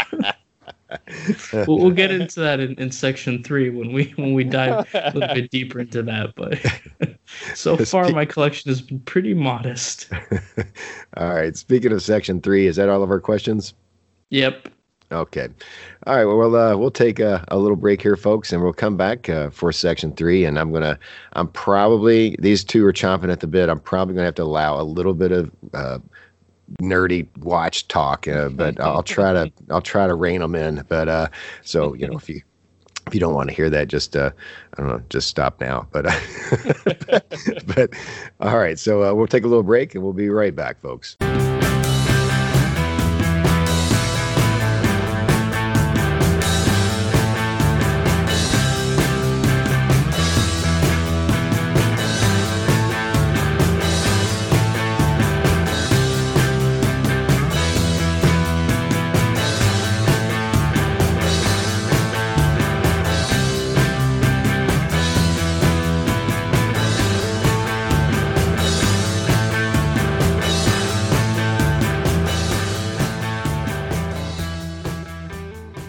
[1.53, 5.13] we'll, we'll, get into that in, in section three when we when we dive a
[5.15, 6.35] little bit deeper into that.
[6.35, 6.59] But
[7.55, 10.09] so far, my collection has been pretty modest.
[11.17, 11.57] all right.
[11.57, 13.75] Speaking of section three, is that all of our questions?
[14.31, 14.69] Yep.
[15.13, 15.49] Okay.
[16.07, 16.25] All right.
[16.25, 19.51] Well, uh, we'll take a, a, little break here, folks, and we'll come back uh,
[19.51, 20.45] for section three.
[20.45, 20.99] And I'm gonna,
[21.33, 23.69] I'm probably these two are chomping at the bit.
[23.69, 25.99] I'm probably gonna have to allow a little bit of uh,
[26.81, 30.85] nerdy watch talk, uh, but I'll try to, I'll try to rein them in.
[30.89, 31.29] But uh,
[31.63, 32.43] so you know, if you
[33.07, 34.31] if you don't want to hear that, just uh,
[34.77, 35.87] I don't know, just stop now.
[35.91, 36.05] But
[37.75, 37.91] but
[38.41, 38.79] all right.
[38.79, 41.17] So we'll take a little break, and we'll be right back, folks.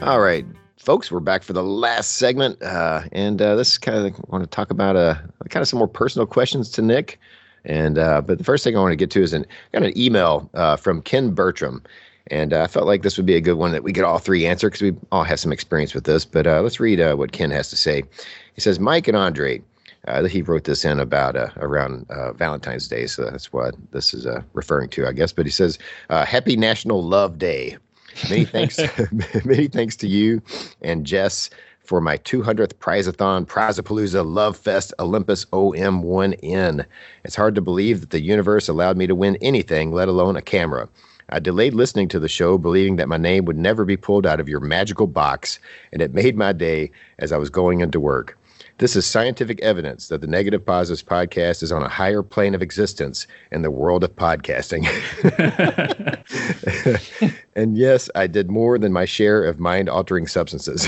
[0.01, 0.47] All right,
[0.77, 4.49] folks, we're back for the last segment, uh, and uh, this kind of want to
[4.49, 5.13] talk about uh,
[5.49, 7.19] kind of some more personal questions to Nick.
[7.65, 9.95] And uh, but the first thing I want to get to is an got an
[9.95, 11.83] email uh, from Ken Bertram,
[12.31, 14.17] and uh, I felt like this would be a good one that we could all
[14.17, 16.25] three answer because we all have some experience with this.
[16.25, 18.01] But uh, let's read what Ken has to say.
[18.55, 19.61] He says, "Mike and Andre."
[20.27, 22.07] He wrote this in about around
[22.37, 25.31] Valentine's Day, so that's what this is referring to, I guess.
[25.31, 25.77] But he says,
[26.09, 27.77] "Happy National Love Day."
[28.29, 28.79] Many thanks,
[29.45, 30.41] many thanks to you
[30.81, 31.49] and Jess
[31.83, 36.85] for my 200th Prizeathon Prizapalooza Love Fest Olympus OM1N.
[37.25, 40.41] It's hard to believe that the universe allowed me to win anything, let alone a
[40.41, 40.87] camera.
[41.29, 44.39] I delayed listening to the show, believing that my name would never be pulled out
[44.39, 45.59] of your magical box,
[45.93, 48.37] and it made my day as I was going into work.
[48.81, 52.63] This is scientific evidence that the Negative Positives podcast is on a higher plane of
[52.63, 54.87] existence in the world of podcasting.
[57.55, 60.87] and yes, I did more than my share of mind altering substances.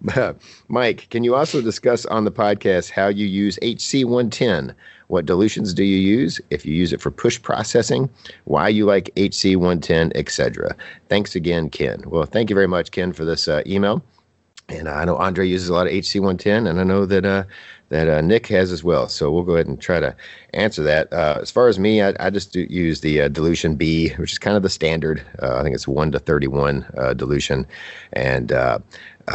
[0.68, 4.74] Mike, can you also discuss on the podcast how you use HC110?
[5.06, 6.40] What dilutions do you use?
[6.50, 8.10] If you use it for push processing,
[8.42, 10.74] why you like HC110, etc.
[11.08, 12.02] Thanks again, Ken.
[12.06, 14.02] Well, thank you very much, Ken, for this uh, email.
[14.68, 17.44] And I know Andre uses a lot of HC110, and I know that uh,
[17.90, 19.08] that uh, Nick has as well.
[19.08, 20.16] So we'll go ahead and try to
[20.54, 21.12] answer that.
[21.12, 24.38] Uh, as far as me, I, I just use the uh, dilution B, which is
[24.38, 25.22] kind of the standard.
[25.42, 27.66] Uh, I think it's 1 to 31 uh, dilution.
[28.14, 28.78] And uh,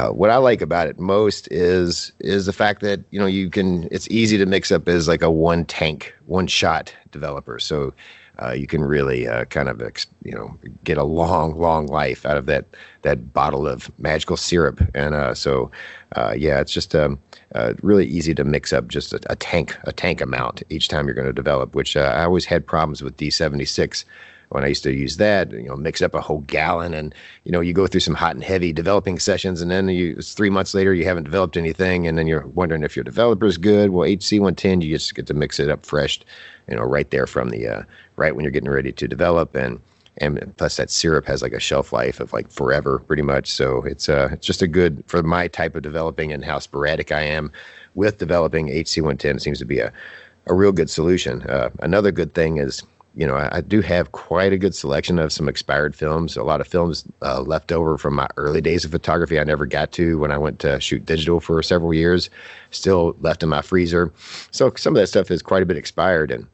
[0.10, 3.88] what I like about it most is is the fact that you know you can
[3.92, 7.60] it's easy to mix up as like a one tank, one shot developer.
[7.60, 7.94] So
[8.42, 9.82] uh, you can really uh, kind of
[10.24, 12.66] you know get a long, long life out of that
[13.02, 14.82] that bottle of magical syrup.
[14.94, 15.72] And uh, so,
[16.16, 17.20] uh, yeah, it's just um,
[17.56, 21.06] uh, really easy to mix up just a, a, tank a tank amount each time
[21.06, 21.76] you're going to develop.
[21.76, 24.04] Which uh, I always had problems with D76
[24.50, 27.14] when I used to use that, you know, mix up a whole gallon and,
[27.44, 30.34] you know, you go through some hot and heavy developing sessions and then you, it's
[30.34, 32.08] three months later, you haven't developed anything.
[32.08, 33.92] And then you're wondering if your developer is good.
[33.92, 36.20] Well, HC110, you just get to mix it up fresh,
[36.68, 37.84] you know, right there from the, uh,
[38.20, 39.56] right when you're getting ready to develop.
[39.56, 39.80] And,
[40.18, 43.50] and plus that syrup has like a shelf life of like forever pretty much.
[43.50, 47.12] So it's, uh, it's just a good, for my type of developing and how sporadic
[47.12, 47.52] I am
[47.96, 49.92] with developing HC110 seems to be a,
[50.46, 51.44] a real good solution.
[51.44, 52.84] Uh, another good thing is
[53.16, 56.38] you know, I, I, do have quite a good selection of some expired films.
[56.38, 59.66] A lot of films uh, left over from my early days of photography I never
[59.66, 62.30] got to when I went to shoot digital for several years,
[62.72, 64.14] still left in my freezer.
[64.52, 66.32] So some of that stuff is quite a bit expired.
[66.32, 66.48] And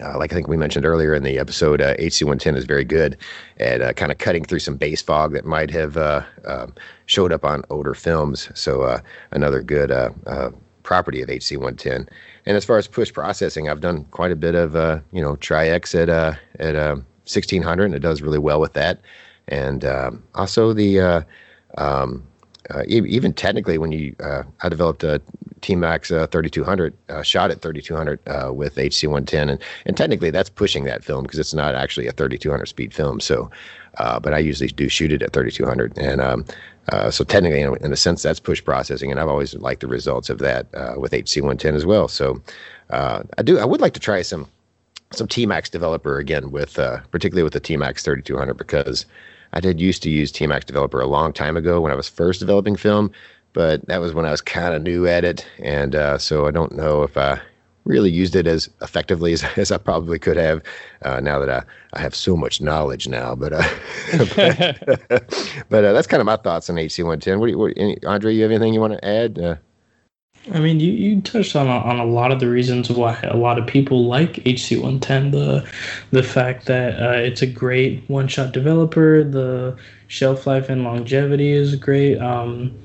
[0.00, 3.16] uh, like I think we mentioned earlier in the episode, uh, HC110 is very good
[3.60, 6.74] at uh, kind of cutting through some base fog that might have uh, um,
[7.06, 8.50] showed up on older films.
[8.54, 9.00] So uh,
[9.30, 10.10] another good uh,
[10.82, 12.08] property of HC110.
[12.46, 14.74] And as far as push processing, I've done quite a bit of
[15.12, 16.96] you know Tri-X at at uh,
[17.26, 19.00] 1600, and it does really well with that.
[19.46, 21.24] And um, also the
[21.78, 22.26] um,
[22.70, 25.20] uh, even technically when you uh, I developed a
[25.60, 28.20] T-Max 3200 shot at 3200
[28.54, 32.66] with HC110, and and technically that's pushing that film because it's not actually a 3200
[32.66, 33.20] speed film.
[33.20, 33.50] So,
[33.96, 36.44] but I usually do shoot it at 3200, and um,
[36.90, 39.86] uh, so technically, in, in, a sense, that's push processing, and I've always liked the
[39.86, 42.08] results of that uh, with HC110 as well.
[42.08, 42.40] So
[42.90, 44.46] uh, I do, I would like to try some
[45.12, 49.06] some T-Max developer again with, uh, particularly with the T-Max 3200 because
[49.54, 52.40] I did used to use T-Max developer a long time ago when I was first
[52.40, 53.10] developing film,
[53.52, 56.50] but that was when I was kind of new at it, and uh, so I
[56.50, 57.40] don't know if I
[57.84, 60.60] really used it as effectively as, as I probably could have.
[61.02, 61.62] Uh, now that I,
[61.92, 63.68] I have so much knowledge now, but uh,
[64.34, 65.08] but,
[65.68, 67.38] but uh, that's kind of my thoughts on HC110.
[67.38, 68.34] What, do you, what any, Andre?
[68.34, 69.60] You have anything you want to add?
[70.52, 73.36] I mean, you, you touched on a, on a lot of the reasons why a
[73.36, 75.32] lot of people like HC110.
[75.32, 75.66] The
[76.10, 79.24] the fact that uh, it's a great one shot developer.
[79.24, 79.76] The
[80.08, 82.18] shelf life and longevity is great.
[82.18, 82.78] Um,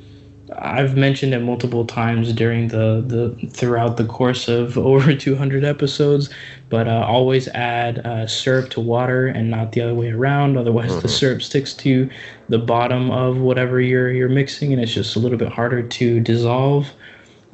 [0.57, 6.29] I've mentioned it multiple times during the, the throughout the course of over 200 episodes,
[6.69, 10.57] but uh, always add uh, syrup to water and not the other way around.
[10.57, 11.01] Otherwise, mm-hmm.
[11.01, 12.09] the syrup sticks to
[12.47, 16.19] the bottom of whatever you're you're mixing, and it's just a little bit harder to
[16.21, 16.91] dissolve.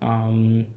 [0.02, 0.74] Um,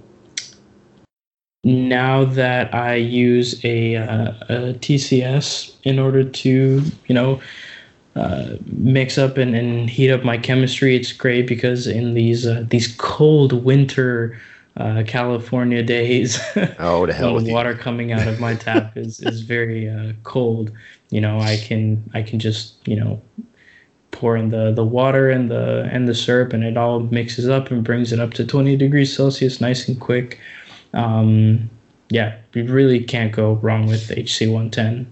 [1.65, 7.41] now that I use a, uh, a TCS in order to, you know,
[8.17, 12.65] uh, mix up and, and heat up my chemistry, it's great because in these uh,
[12.69, 14.41] these cold winter
[14.77, 16.41] uh, California days,
[16.79, 20.73] oh, the hell the water coming out of my tap is is very uh, cold.
[21.11, 23.23] You know, I can I can just you know
[24.19, 27.71] pour in the the water and the and the syrup and it all mixes up
[27.71, 30.41] and brings it up to 20 degrees celsius nice and quick.
[30.93, 31.71] Um,
[32.11, 35.07] yeah you really can't go wrong with hc 110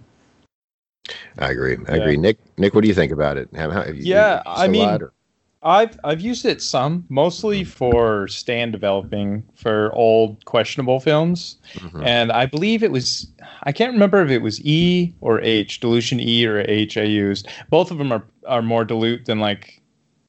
[1.39, 1.77] i agree.
[1.89, 2.03] I yeah.
[2.03, 2.17] agree.
[2.17, 3.49] Nick nick what do you think about it?
[3.55, 4.99] Have, have you, yeah i mean
[5.67, 12.05] I've I've used it some, mostly for stand developing for old questionable films, mm-hmm.
[12.05, 13.27] and I believe it was
[13.65, 16.97] I can't remember if it was E or H, dilution E or H.
[16.97, 19.83] I used both of them are are more dilute than like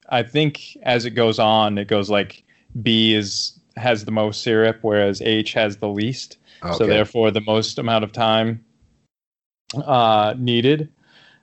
[0.09, 2.43] I think as it goes on, it goes like
[2.81, 6.75] B is has the most syrup, whereas H has the least, okay.
[6.75, 8.65] so therefore the most amount of time
[9.85, 10.89] uh, needed.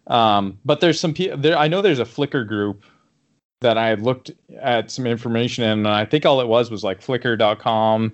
[0.09, 1.57] Um, but there's some people there.
[1.57, 2.85] I know there's a Flickr group
[3.65, 4.31] that I had looked
[4.61, 8.13] at some information and I think all it was was like flickr.com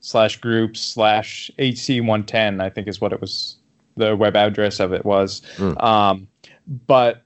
[0.00, 3.56] slash groups slash HC110, I think is what it was,
[3.96, 5.40] the web address of it was.
[5.56, 5.80] Mm.
[5.82, 6.28] Um,
[6.86, 7.22] but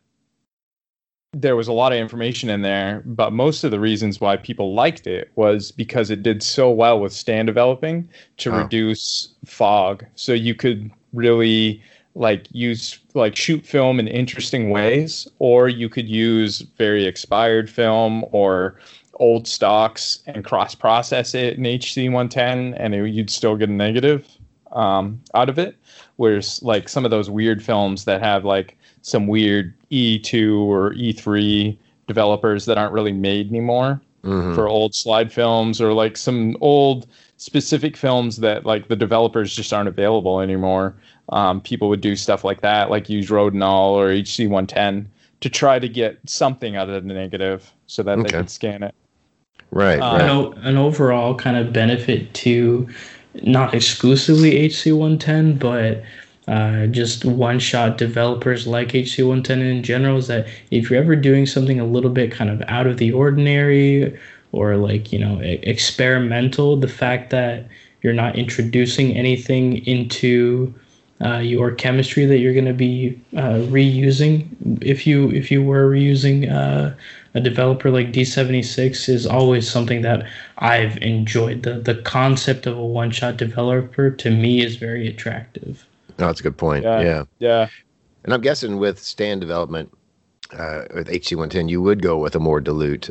[1.33, 4.75] there was a lot of information in there, but most of the reasons why people
[4.75, 8.59] liked it was because it did so well with stand developing to oh.
[8.59, 10.05] reduce fog.
[10.15, 11.83] So you could really
[12.17, 18.25] like use like shoot film in interesting ways or you could use very expired film
[18.33, 18.81] or
[19.15, 24.27] old stocks and cross process it in hc110 and it, you'd still get a negative
[24.73, 25.77] um, out of it
[26.17, 31.77] whereas like some of those weird films that have like some weird e2 or e3
[32.09, 34.55] developers that aren't really made anymore mm-hmm.
[34.55, 37.07] for old slide films or like some old
[37.39, 40.95] specific films that like the developers just aren't available anymore
[41.31, 45.07] um, people would do stuff like that, like use Rodinal or HC110
[45.41, 48.23] to try to get something out of the negative so that okay.
[48.23, 48.95] they could scan it.
[49.71, 49.99] Right.
[49.99, 50.59] Uh, right.
[50.59, 52.89] An, an overall kind of benefit to
[53.43, 56.03] not exclusively HC110, but
[56.49, 61.45] uh, just one shot developers like HC110 in general is that if you're ever doing
[61.45, 64.17] something a little bit kind of out of the ordinary
[64.57, 67.69] or like, you know, experimental, the fact that
[68.03, 70.73] you're not introducing anything into
[71.25, 74.47] uh, your chemistry that you're going to be uh, reusing
[74.83, 76.95] if you if you were reusing uh,
[77.35, 80.27] a developer like D76 is always something that
[80.59, 81.63] I've enjoyed.
[81.63, 85.87] The the concept of a one shot developer to me is very attractive.
[86.19, 86.85] Oh, that's a good point.
[86.85, 87.01] Yeah.
[87.01, 87.25] Yeah.
[87.39, 87.69] yeah.
[88.25, 89.91] And I'm guessing with stand development
[90.53, 93.11] uh, with HC110, you would go with a more dilute,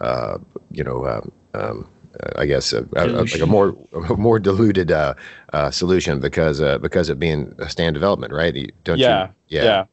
[0.00, 0.38] uh,
[0.70, 1.88] you know, um, um
[2.36, 5.14] I guess a, a, like a more a more diluted uh,
[5.52, 8.72] uh, solution because uh, because of being a stand development, right?
[8.84, 9.58] Don't yeah, you?
[9.58, 9.64] Yeah.
[9.64, 9.84] Yeah.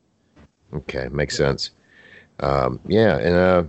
[0.73, 1.71] Okay, makes sense.
[2.39, 3.63] Um, yeah, and uh,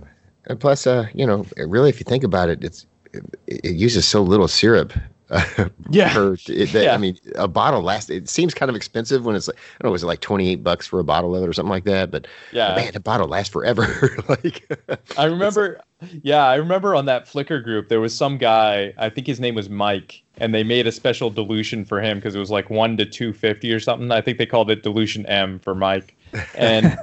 [0.47, 4.05] and plus, uh, you know, really, if you think about it, it's it, it uses
[4.05, 4.93] so little syrup
[5.89, 6.13] yeah.
[6.13, 6.93] Per, it, that, yeah.
[6.93, 8.09] I mean, a bottle lasts.
[8.09, 10.49] It seems kind of expensive when it's like I don't know, was it like twenty
[10.49, 12.11] eight bucks for a bottle of it or something like that?
[12.11, 14.17] But yeah, man, the bottle lasts forever.
[14.29, 14.69] like
[15.17, 15.81] I remember,
[16.23, 18.93] yeah, I remember on that Flickr group there was some guy.
[18.97, 22.33] I think his name was Mike, and they made a special dilution for him because
[22.33, 24.11] it was like one to two fifty or something.
[24.11, 26.15] I think they called it dilution M for Mike.
[26.55, 26.97] And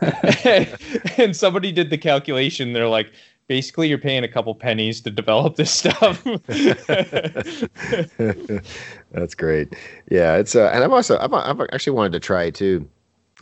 [1.19, 2.73] and somebody did the calculation.
[2.73, 3.13] They're like
[3.49, 6.23] basically you're paying a couple pennies to develop this stuff.
[9.13, 9.75] That's great.
[10.11, 12.89] Yeah, it's uh, and I've also I've, I've actually wanted to try it too.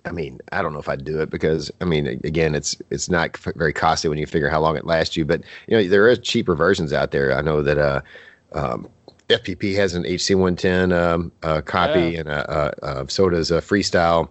[0.04, 3.08] I mean, I don't know if I'd do it because I mean, again, it's it's
[3.08, 5.24] not very costly when you figure how long it lasts you.
[5.24, 7.36] But you know, there are cheaper versions out there.
[7.36, 8.00] I know that uh,
[8.52, 8.88] um,
[9.28, 12.20] FPP has an HC110 um, uh, copy, yeah.
[12.20, 14.28] and uh, uh, so does uh, Freestyle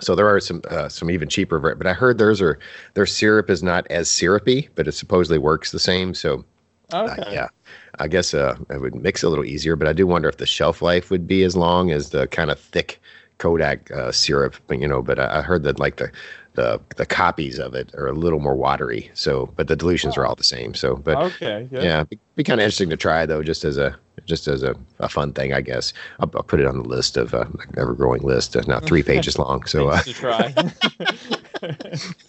[0.00, 2.58] So there are some uh, some even cheaper, but I heard theirs are
[2.94, 6.14] their syrup is not as syrupy, but it supposedly works the same.
[6.14, 6.44] So
[6.92, 7.48] uh, yeah,
[7.98, 10.46] I guess uh, it would mix a little easier, but I do wonder if the
[10.46, 13.00] shelf life would be as long as the kind of thick
[13.38, 14.56] Kodak uh, syrup.
[14.66, 16.10] But you know, but I, I heard that like the
[16.54, 19.10] the the copies of it are a little more watery.
[19.14, 20.74] So, but the dilutions are all the same.
[20.74, 21.68] So, but okay.
[21.70, 23.96] Yeah, be, be kind of interesting to try though, just as a
[24.26, 25.92] just as a, a fun thing, I guess.
[26.20, 27.46] I'll, I'll put it on the list of uh,
[27.76, 28.56] ever growing list.
[28.56, 29.64] Uh, now three pages long.
[29.64, 30.52] So, uh, try.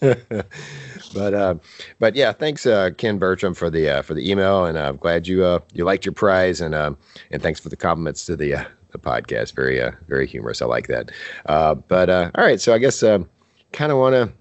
[1.14, 1.54] but uh,
[1.98, 5.26] but yeah, thanks uh, Ken Bertram for the uh, for the email, and I'm glad
[5.26, 6.96] you uh, you liked your prize, and um,
[7.30, 9.54] and thanks for the compliments to the uh, the podcast.
[9.54, 10.62] Very uh, very humorous.
[10.62, 11.10] I like that.
[11.46, 13.28] Uh, but uh, all right, so I guess um,
[13.72, 14.32] kind of want to.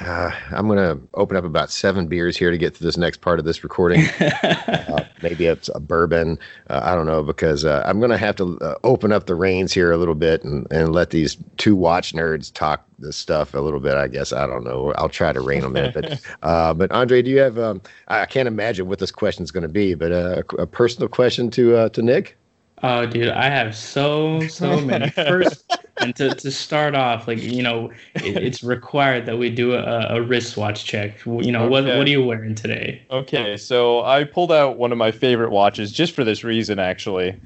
[0.00, 3.20] Uh, I'm going to open up about seven beers here to get to this next
[3.20, 4.06] part of this recording.
[4.20, 6.38] uh, maybe it's a bourbon.
[6.70, 9.34] Uh, I don't know because uh, I'm going to have to uh, open up the
[9.34, 13.54] reins here a little bit and, and let these two watch nerds talk this stuff
[13.54, 13.96] a little bit.
[13.96, 14.92] I guess I don't know.
[14.96, 15.92] I'll try to rein them in.
[15.92, 17.58] But uh, but Andre, do you have?
[17.58, 20.66] Um, I can't imagine what this question is going to be, but uh, a, a
[20.66, 22.37] personal question to uh, to Nick.
[22.82, 25.10] Oh, dude, I have so so many.
[25.10, 29.74] First, and to, to start off, like you know, it, it's required that we do
[29.74, 31.24] a, a wristwatch check.
[31.24, 33.02] You know, what what are you wearing today?
[33.10, 37.38] Okay, so I pulled out one of my favorite watches just for this reason, actually.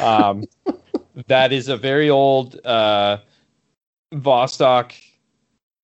[0.00, 0.44] Um,
[1.28, 3.18] that is a very old uh,
[4.14, 4.92] Vostok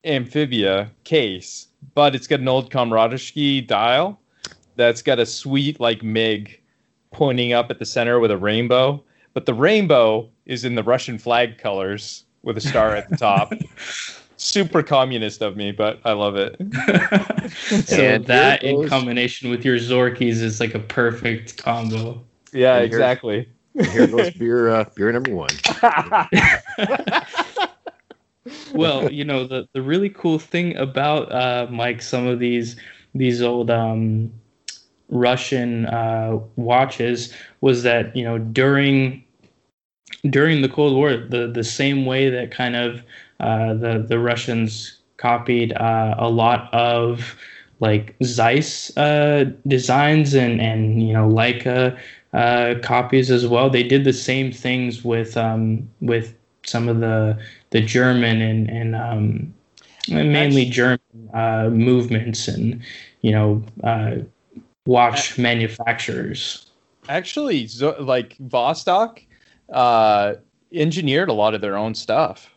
[0.04, 4.20] Amphibia case, but it's got an old Komradovsky dial
[4.76, 6.60] that's got a sweet, like, MiG
[7.16, 9.02] pointing up at the center with a rainbow.
[9.32, 13.52] But the rainbow is in the Russian flag colors with a star at the top.
[14.36, 16.56] Super communist of me, but I love it.
[17.86, 22.22] so And that here in combination with your Zorkies is like a perfect combo.
[22.52, 23.48] Yeah, And here- exactly.
[23.92, 25.50] Here goes beer uh, beer number one.
[28.74, 32.76] well, you know the the really cool thing about uh, Mike, some of these
[33.14, 34.32] these old um,
[35.08, 39.22] Russian uh, watches was that you know during
[40.28, 43.02] during the Cold War, the the same way that kind of
[43.40, 47.36] uh, the the Russians copied uh, a lot of
[47.80, 51.98] like Zeiss uh, designs and and you know Leica
[52.32, 53.70] uh, copies as well.
[53.70, 56.34] They did the same things with um, with
[56.64, 57.38] some of the
[57.70, 59.54] the German and and um,
[60.08, 61.00] mainly German
[61.34, 62.82] uh, movements and
[63.20, 64.16] you know uh,
[64.86, 66.66] watch manufacturers.
[67.08, 69.22] actually Zo- like Vostok
[69.72, 70.34] uh,
[70.72, 72.50] engineered a lot of their own stuff.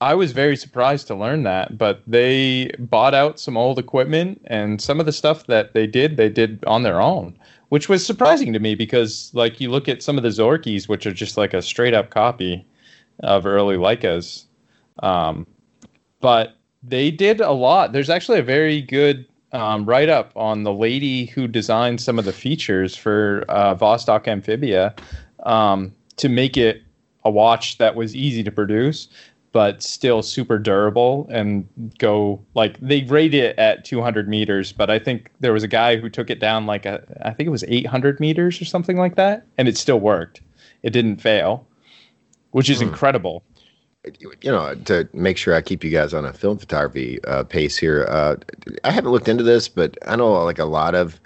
[0.00, 4.80] I was very surprised to learn that, but they bought out some old equipment and
[4.80, 7.38] some of the stuff that they did, they did on their own,
[7.70, 11.06] which was surprising to me because like you look at some of the Zorkies, which
[11.06, 12.66] are just like a straight up copy
[13.20, 14.44] of early Leicas.
[15.02, 15.46] Um,
[16.20, 17.92] but they did a lot.
[17.92, 22.24] There's actually a very good um, write up on the lady who designed some of
[22.24, 24.94] the features for uh, Vostok Amphibia
[25.44, 26.82] um, to make it
[27.24, 29.08] a watch that was easy to produce,
[29.52, 31.66] but still super durable and
[31.98, 34.72] go like they rate it at 200 meters.
[34.72, 37.46] But I think there was a guy who took it down like a, I think
[37.46, 40.40] it was 800 meters or something like that, and it still worked.
[40.82, 41.66] It didn't fail,
[42.50, 42.88] which is Hmm.
[42.88, 43.42] incredible.
[44.20, 47.76] You know, to make sure I keep you guys on a film photography uh, pace
[47.76, 48.36] here, uh,
[48.84, 51.20] I haven't looked into this, but I know like a lot of,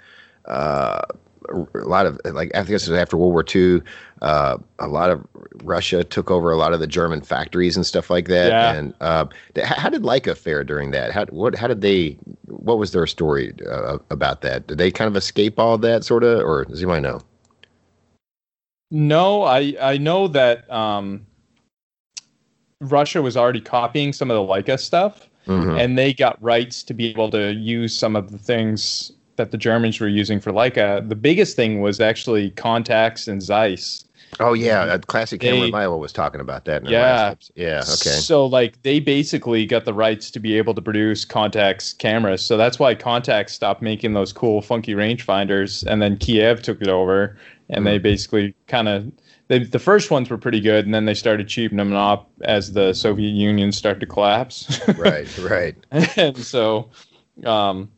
[0.45, 1.01] uh,
[1.49, 3.81] a lot of like I think this was after World War II,
[4.21, 5.25] uh, a lot of
[5.63, 8.49] Russia took over a lot of the German factories and stuff like that.
[8.51, 8.73] Yeah.
[8.73, 9.25] And uh,
[9.55, 11.11] th- how did Leica fare during that?
[11.11, 12.17] How what how did they?
[12.45, 14.67] What was their story uh, about that?
[14.67, 17.21] Did they kind of escape all that sort of, or does anybody know?
[18.91, 21.25] No, I I know that um,
[22.81, 25.79] Russia was already copying some of the Leica stuff, Mhm.
[25.79, 29.57] and they got rights to be able to use some of the things that the
[29.57, 31.07] Germans were using for Leica.
[31.07, 34.03] The biggest thing was actually Contax and Zeiss.
[34.39, 36.83] Oh yeah, classic camera They- Milo was talking about that.
[36.83, 37.01] In Yeah.
[37.01, 37.79] last yeah.
[37.79, 38.17] Okay.
[38.19, 42.41] So like they basically got the rights to be able to produce Contax cameras.
[42.41, 46.87] So that's why Contax stopped making those cool funky rangefinders and then Kiev took it
[46.87, 47.35] over
[47.69, 49.11] and they basically kind of
[49.51, 52.71] they, the first ones were pretty good and then they started cheaping them up as
[52.71, 54.79] the Soviet Union started to collapse.
[54.97, 55.27] right.
[55.39, 55.75] Right.
[56.15, 56.89] and so
[57.43, 57.91] um,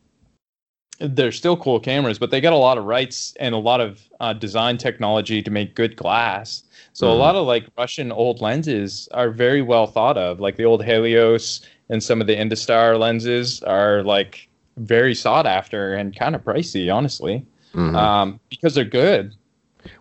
[0.98, 4.02] they're still cool cameras, but they got a lot of rights and a lot of
[4.18, 6.64] uh, design technology to make good glass.
[6.92, 7.10] So Mhm.
[7.12, 10.40] a lot of like Russian old lenses are very well thought of.
[10.40, 14.48] Like the old Helios and some of the Industar lenses are like
[14.78, 17.94] very sought after and kind of pricey, honestly, Mhm.
[17.94, 19.36] um, because they're good.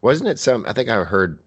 [0.02, 0.66] Wasn't it some?
[0.66, 1.40] I think I heard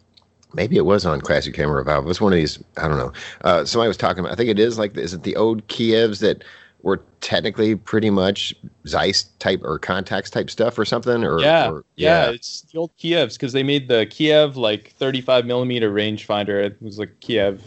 [0.56, 2.04] maybe it was on Classic Camera Revival.
[2.04, 2.58] It was one of these.
[2.76, 3.12] I don't know.
[3.42, 4.32] Uh, somebody was talking about.
[4.32, 4.96] I think it is like.
[4.96, 6.42] Is it the old Kievs that
[6.82, 8.54] were technically pretty much
[8.86, 11.22] Zeiss type or Contax type stuff or something?
[11.22, 15.46] Or yeah, or, yeah, it's the old Kievs because they made the Kiev like 35
[15.46, 16.64] millimeter rangefinder.
[16.64, 17.62] It was like Kiev.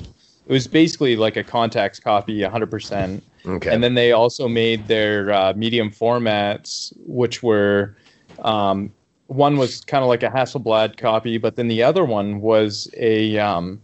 [0.47, 2.71] It was basically like a Contax copy, 100.
[2.71, 3.73] percent Okay.
[3.73, 7.95] And then they also made their uh, medium formats, which were
[8.39, 8.91] um,
[9.29, 13.37] one was kind of like a Hasselblad copy, but then the other one was a
[13.37, 13.79] um,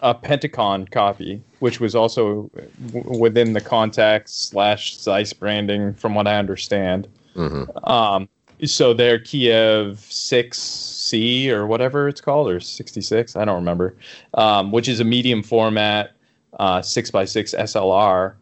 [0.00, 2.50] a Pentacon copy, which was also
[2.92, 7.06] w- within the Contax slash Zeiss branding, from what I understand.
[7.34, 8.28] hmm Um,
[8.64, 13.94] so their Kiev 6C or whatever it's called, or 66, I don't remember,
[14.34, 16.12] um, which is a medium format
[16.58, 18.34] uh, 6x6 SLR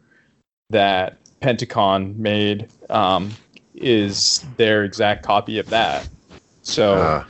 [0.71, 3.33] that Pentacon made, um,
[3.75, 6.09] is their exact copy of that.
[6.65, 7.25] So Uh,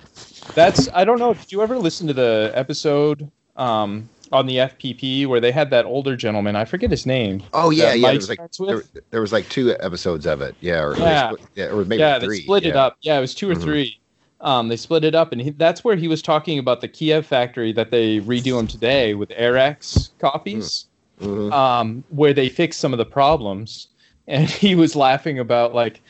[0.55, 5.27] that's, I don't know, did you ever listen to the episode um, on the FPP
[5.27, 6.57] where they had that older gentleman?
[6.57, 7.43] I forget his name.
[7.53, 8.09] oh yeah, yeah.
[8.09, 10.55] There was like there, there was like two episodes of it.
[10.61, 10.83] Yeah.
[10.83, 11.29] Or, Yeah.
[11.33, 11.65] split- yeah.
[11.67, 12.39] Or maybe yeah, three.
[12.39, 12.97] they split it up.
[13.03, 13.63] Yeah, it was 2 or Mhm.
[13.63, 13.99] three.
[14.41, 17.25] Um, they split it up, and he, that's where he was talking about the Kiev
[17.27, 20.87] factory that they redo them today with Arax copies,
[21.23, 21.51] Mhm.
[21.53, 23.89] um, where they fixed some of the problems.
[24.29, 26.03] And he was laughing about like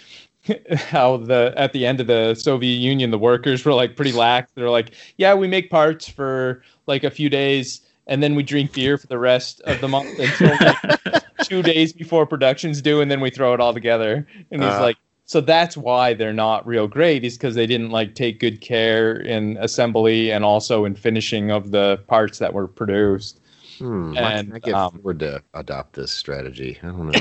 [0.77, 4.51] how the at the end of the Soviet Union, the workers were like pretty lax.
[4.55, 8.73] They're like, yeah, we make parts for like a few days, and then we drink
[8.73, 13.11] beer for the rest of the month until like, two days before production's due, and
[13.11, 14.27] then we throw it all together.
[14.51, 14.81] And he's Uh.
[14.81, 14.97] like,
[15.27, 19.16] so that's why they're not real great, is because they didn't like take good care
[19.16, 23.41] in assembly and also in finishing of the parts that were produced.
[23.78, 26.78] Hmm, and, I get um, Ford to adopt this strategy?
[26.82, 27.20] I don't know.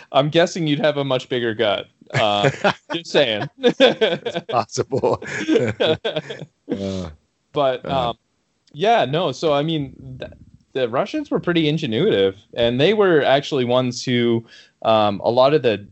[0.12, 1.86] I'm guessing you'd have a much bigger gut.
[2.12, 2.50] Uh,
[2.92, 3.48] just saying.
[4.48, 5.22] possible.
[6.66, 7.10] Uh,
[7.52, 8.10] but Uh-huh.
[8.10, 8.18] um,
[8.72, 9.30] yeah, no.
[9.32, 10.32] So I mean, th-
[10.72, 14.44] the Russians were pretty ingenuitive, and they were actually ones who,
[14.82, 15.86] um, a lot of the,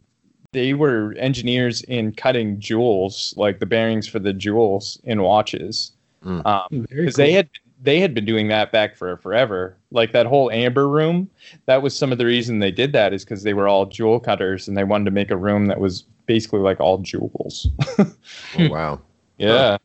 [0.52, 5.92] they were engineers in cutting jewels, like the bearings for the jewels in watches,
[6.24, 6.46] Mm.
[6.46, 7.24] um, because cool.
[7.24, 7.48] they had
[7.82, 9.76] they had been doing that back for forever.
[9.90, 11.28] Like that whole amber room,
[11.66, 14.20] that was some of the reason they did that is because they were all jewel
[14.20, 17.68] cutters and they wanted to make a room that was basically like all jewels.
[17.98, 18.14] oh,
[18.58, 19.00] wow.
[19.38, 19.78] yeah.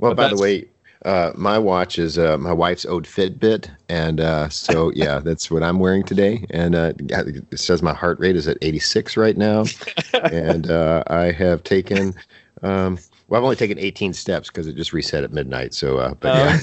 [0.00, 0.68] Well, But by the way,
[1.04, 5.62] uh, my watch is uh, my wife's old Fitbit, and uh, so yeah, that's what
[5.62, 6.44] I'm wearing today.
[6.50, 9.64] And uh, it says my heart rate is at 86 right now,
[10.32, 12.14] and uh, I have taken.
[12.62, 12.98] Um,
[13.28, 15.74] well, I've only taken 18 steps because it just reset at midnight.
[15.74, 16.60] So, uh, but Oh, yeah,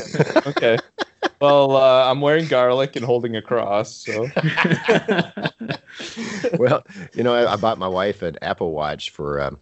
[0.48, 0.78] okay.
[1.42, 3.94] Well, uh, I'm wearing garlic and holding a cross.
[3.94, 4.30] So
[6.58, 6.84] well,
[7.14, 9.60] you know, I, I bought my wife an Apple Watch for um,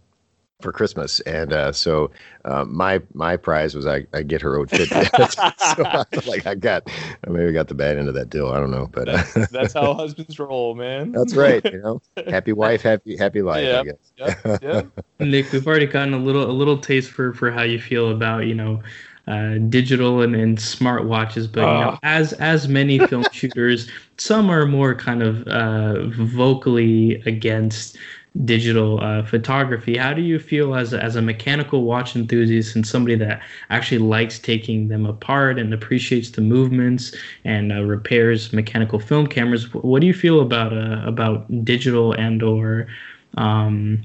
[0.60, 2.10] for Christmas, and uh, so
[2.44, 5.32] uh, my my prize was I, I get her old Fitbit.
[5.76, 6.88] so I like I got
[7.26, 8.48] I maybe got the bad end of that deal.
[8.50, 11.12] I don't know, but uh, that's, that's how husbands roll, man.
[11.12, 11.64] that's right.
[11.64, 13.64] You know, happy wife, happy happy life.
[13.64, 13.80] Yeah.
[13.80, 14.12] I guess.
[14.44, 15.26] Yeah, yeah.
[15.26, 18.46] Nick, we've already gotten a little a little taste for for how you feel about
[18.46, 18.82] you know
[19.26, 21.98] uh, digital and, and smart watches, but you know, Ah.
[22.02, 27.96] as as many film shooters, some are more kind of uh, vocally against
[28.44, 29.96] digital uh, photography.
[29.96, 33.40] How do you feel as a, as a mechanical watch enthusiast and somebody that
[33.70, 39.72] actually likes taking them apart and appreciates the movements and uh, repairs mechanical film cameras?
[39.72, 42.88] What do you feel about uh, about digital and or
[43.36, 44.02] um,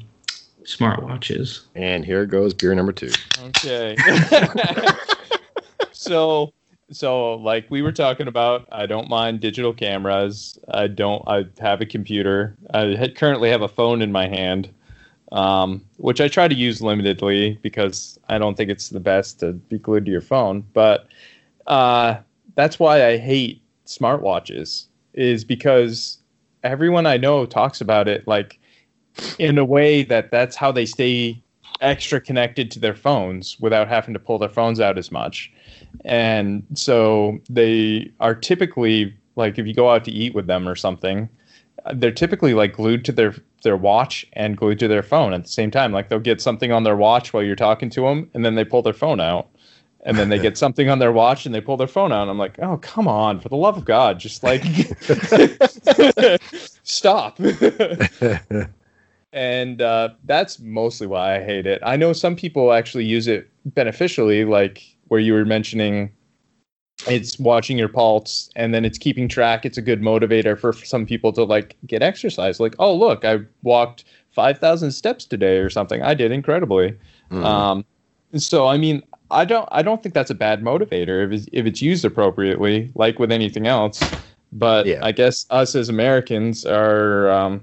[0.64, 1.62] smartwatches?
[1.74, 3.12] And here goes beer number two.
[3.42, 3.96] Okay.
[5.92, 6.54] so,
[6.92, 10.58] so like we were talking about, I don't mind digital cameras.
[10.70, 11.24] I don't.
[11.28, 12.56] I have a computer.
[12.74, 14.70] I currently have a phone in my hand,
[15.32, 19.54] um, which I try to use limitedly because I don't think it's the best to
[19.54, 20.64] be glued to your phone.
[20.74, 21.08] But
[21.68, 22.18] uh,
[22.56, 24.86] that's why I hate smartwatches.
[25.14, 26.18] Is because
[26.64, 28.60] everyone I know talks about it like
[29.38, 31.42] in a way that that's how they stay
[31.82, 35.52] extra connected to their phones without having to pull their phones out as much.
[36.06, 40.76] And so they are typically like if you go out to eat with them or
[40.76, 41.30] something,
[41.94, 45.50] they're typically like glued to their their watch and glued to their phone at the
[45.50, 45.92] same time.
[45.92, 48.64] Like they'll get something on their watch while you're talking to them and then they
[48.64, 49.50] pull their phone out.
[50.06, 52.22] And then they get something on their watch and they pull their phone out.
[52.22, 54.64] And I'm like, oh, come on, for the love of God, just like
[56.84, 57.38] stop.
[59.34, 61.82] and uh, that's mostly why I hate it.
[61.84, 66.12] I know some people actually use it beneficially, like where you were mentioning
[67.08, 69.66] it's watching your pulse and then it's keeping track.
[69.66, 72.60] It's a good motivator for some people to like get exercise.
[72.60, 76.02] Like, oh look, I walked five thousand steps today or something.
[76.02, 76.98] I did incredibly.
[77.32, 77.44] Mm.
[77.44, 77.86] Um,
[78.36, 81.66] So I mean, I don't I don't think that's a bad motivator if it's, if
[81.66, 84.02] it's used appropriately, like with anything else.
[84.52, 85.00] But Yeah.
[85.02, 87.62] I guess us as Americans are um,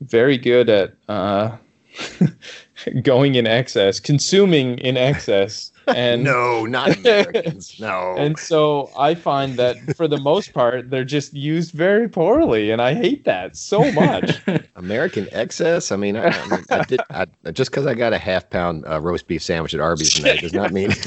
[0.00, 1.56] very good at uh,
[3.02, 7.74] going in excess, consuming in excess, and no, not Americans.
[7.80, 8.14] No.
[8.16, 12.80] and so I find that for the most part they're just used very poorly, and
[12.80, 14.40] I hate that so much.
[14.76, 15.92] American excess.
[15.92, 18.86] I mean, I, I, mean, I did I, just because I got a half pound
[18.86, 20.90] uh, roast beef sandwich at Arby's tonight does not mean.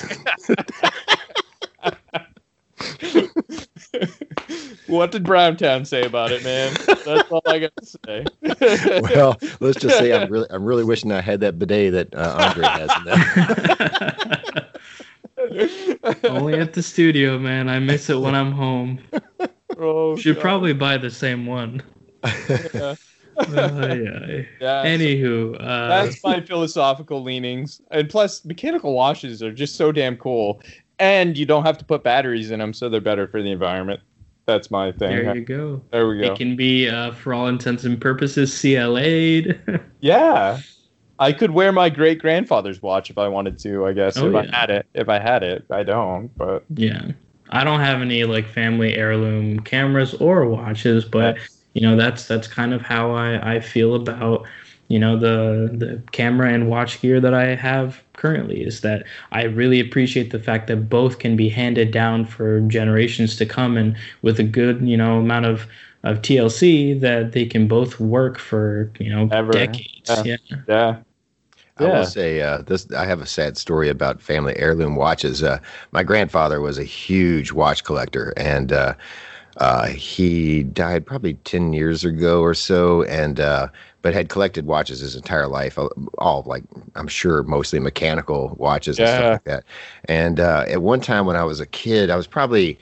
[4.87, 6.73] what did Browntown say about it, man?
[7.05, 8.25] That's all I got to say.
[9.15, 12.49] well, let's just say I'm really I'm really wishing I had that bidet that uh,
[12.49, 12.89] Andre has.
[12.97, 14.68] In that.
[16.23, 17.69] Only at the studio, man.
[17.69, 18.99] I miss it when I'm home.
[19.77, 20.41] oh, Should God.
[20.41, 21.81] probably buy the same one.
[23.47, 23.55] Yeah.
[23.55, 24.41] Uh, yeah.
[24.59, 27.79] Yeah, Anywho, uh, that's my philosophical leanings.
[27.89, 30.61] And plus, mechanical washes are just so damn cool.
[30.99, 34.01] And you don't have to put batteries in them, so they're better for the environment.
[34.45, 35.23] That's my thing.
[35.23, 35.81] there you go.
[35.91, 36.33] There we go.
[36.33, 39.57] It can be, uh, for all intents and purposes, CLA'd.
[40.01, 40.59] Yeah.
[41.19, 44.17] I could wear my great grandfather's watch if I wanted to, I guess.
[44.17, 44.87] Oh, if I had it.
[44.93, 45.65] If I had it.
[45.69, 47.11] I don't, but yeah.
[47.49, 51.37] I don't have any like family heirloom cameras or watches, but
[51.73, 54.47] you know that's that's kind of how I, I feel about
[54.87, 59.43] you know the the camera and watch gear that I have currently is that I
[59.43, 63.95] really appreciate the fact that both can be handed down for generations to come and
[64.21, 65.65] with a good you know amount of
[66.03, 69.51] of TLC that they can both work for you know Ever.
[69.51, 70.09] decades.
[70.23, 70.37] Yeah.
[70.49, 70.57] Yeah.
[70.67, 70.97] yeah.
[71.79, 71.89] I Yeah.
[71.89, 72.91] will say uh, this.
[72.91, 75.41] I have a sad story about family heirloom watches.
[75.43, 75.59] Uh,
[75.91, 78.95] my grandfather was a huge watch collector, and uh,
[79.57, 83.03] uh, he died probably ten years ago or so.
[83.03, 83.69] And uh,
[84.01, 86.63] but had collected watches his entire life, all- all like
[86.95, 89.63] I'm sure mostly mechanical watches and stuff like that.
[90.05, 92.79] And uh, at one time when I was a kid, I was probably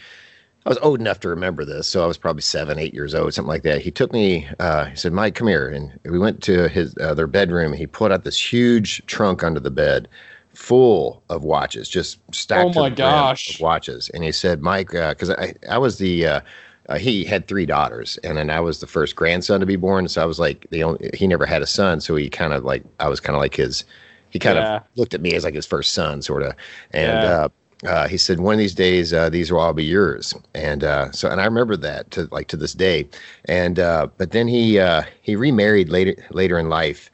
[0.67, 3.33] I was old enough to remember this, so I was probably seven, eight years old,
[3.33, 3.81] something like that.
[3.81, 4.49] He took me.
[4.59, 7.71] Uh, he said, "Mike, come here," and we went to his uh, their bedroom.
[7.71, 10.09] He pulled out this huge trunk under the bed,
[10.53, 12.75] full of watches, just stacked.
[12.75, 13.61] Oh my gosh.
[13.61, 14.09] watches.
[14.13, 16.41] And he said, "Mike, because I I was the." Uh,
[16.89, 20.09] uh, he had three daughters, and then I was the first grandson to be born.
[20.09, 21.11] So I was like the only.
[21.13, 23.55] He never had a son, so he kind of like I was kind of like
[23.55, 23.85] his.
[24.31, 24.75] He kind Yeah.
[24.77, 26.55] of looked at me as like his first son, sort of.
[26.91, 27.47] And Yeah.
[27.85, 31.11] Uh, he said, "One of these days, uh, these will all be yours." And uh,
[31.11, 33.07] so, and I remember that to like to this day.
[33.45, 37.09] And uh, but then he uh, he remarried later later in life,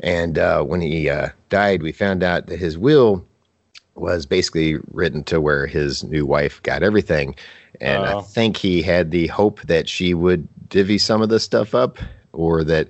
[0.00, 3.24] and uh, when he uh, died, we found out that his will
[3.94, 7.34] was basically written to where his new wife got everything.
[7.80, 8.28] And I Oh.
[8.34, 11.98] think he had the hope that she would divvy some of this stuff up,
[12.32, 12.88] or that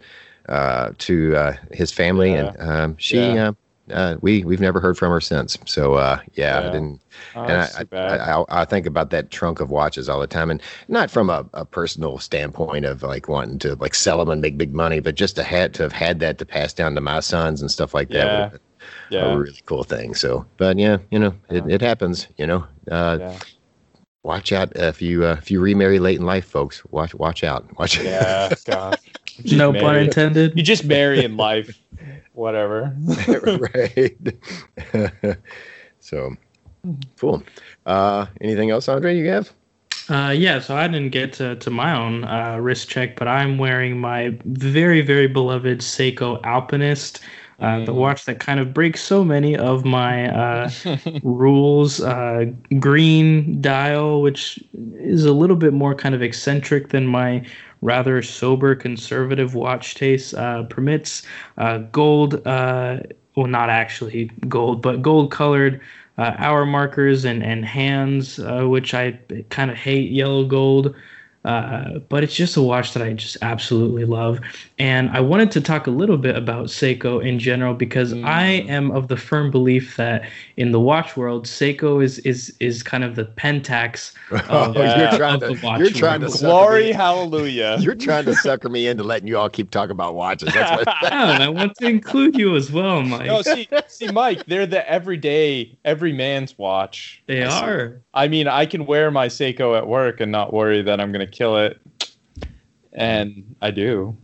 [0.48, 2.34] uh, to uh, his family.
[2.34, 3.52] And um, she, Yeah.
[3.90, 5.58] Uh, we we've never heard from her since.
[5.66, 7.02] So uh, yeah, I didn't.
[7.34, 7.52] Oh, and
[7.92, 7.96] I.
[7.96, 11.28] I, I, I think about that trunk of watches all the time, and not from
[11.28, 15.00] a, a personal standpoint of like wanting to like sell them and make big money,
[15.00, 17.70] but just to had to have had that to pass down to my sons and
[17.70, 18.52] stuff like that.
[19.10, 19.18] Yeah.
[19.18, 19.32] yeah.
[19.32, 20.14] A really cool thing.
[20.14, 22.26] So, but yeah, you know, it, it happens.
[22.38, 23.38] You know, uh, yeah.
[24.22, 26.82] watch out if you uh, if you remarry late in life, folks.
[26.86, 27.66] Watch watch out.
[27.78, 28.02] Watch.
[28.02, 28.54] Yeah.
[28.64, 28.98] God.
[29.44, 30.56] No pun intended.
[30.56, 31.76] You just marry in life.
[32.34, 32.94] Whatever.
[33.74, 35.36] right.
[36.00, 36.34] so,
[37.18, 37.42] cool.
[37.86, 39.16] Uh, anything else, Andre?
[39.16, 39.52] You have?
[40.10, 43.56] Uh, yeah, so I didn't get to, to my own uh, wrist check, but I'm
[43.56, 47.20] wearing my very, very beloved Seiko Alpinist,
[47.60, 47.94] uh, the Mm.
[47.94, 50.70] watch that kind of breaks so many of my uh,
[51.22, 52.02] rules.
[52.02, 52.46] Uh,
[52.80, 54.62] green dial, which
[54.98, 57.46] is a little bit more kind of eccentric than my
[57.84, 61.22] rather sober conservative watch taste uh, permits.
[61.58, 62.98] Uh, gold, uh,
[63.36, 65.80] well, not actually gold, but gold colored
[66.18, 69.12] uh, hour markers and, and hands, which I
[69.50, 70.94] kind of hate yellow gold.
[71.44, 74.40] Uh, but it's just a watch that I just absolutely love.
[74.78, 78.24] And I wanted to talk a little bit about Seiko in general because Mm.
[78.26, 80.22] I am of the firm belief that
[80.56, 84.12] in the watch world, Seiko is is is kind of the Pentax
[84.48, 85.10] Oh, Yeah.
[85.10, 86.36] you're trying of to the watch you're trying to world.
[86.38, 87.76] sucker Glory, hallelujah.
[87.80, 90.52] You're trying to sucker me into letting you all keep talking about watches.
[90.54, 90.96] That's what.
[91.02, 93.26] Yeah, and I want to include you as well, Mike.
[93.26, 97.22] no, see, see, Mike, they're the everyday, every man's watch.
[97.26, 97.64] they I see.
[97.66, 98.00] are.
[98.14, 101.26] I mean, I can wear my Seiko at work and not worry that I'm going
[101.26, 101.80] to kill it.
[102.92, 104.16] And I do.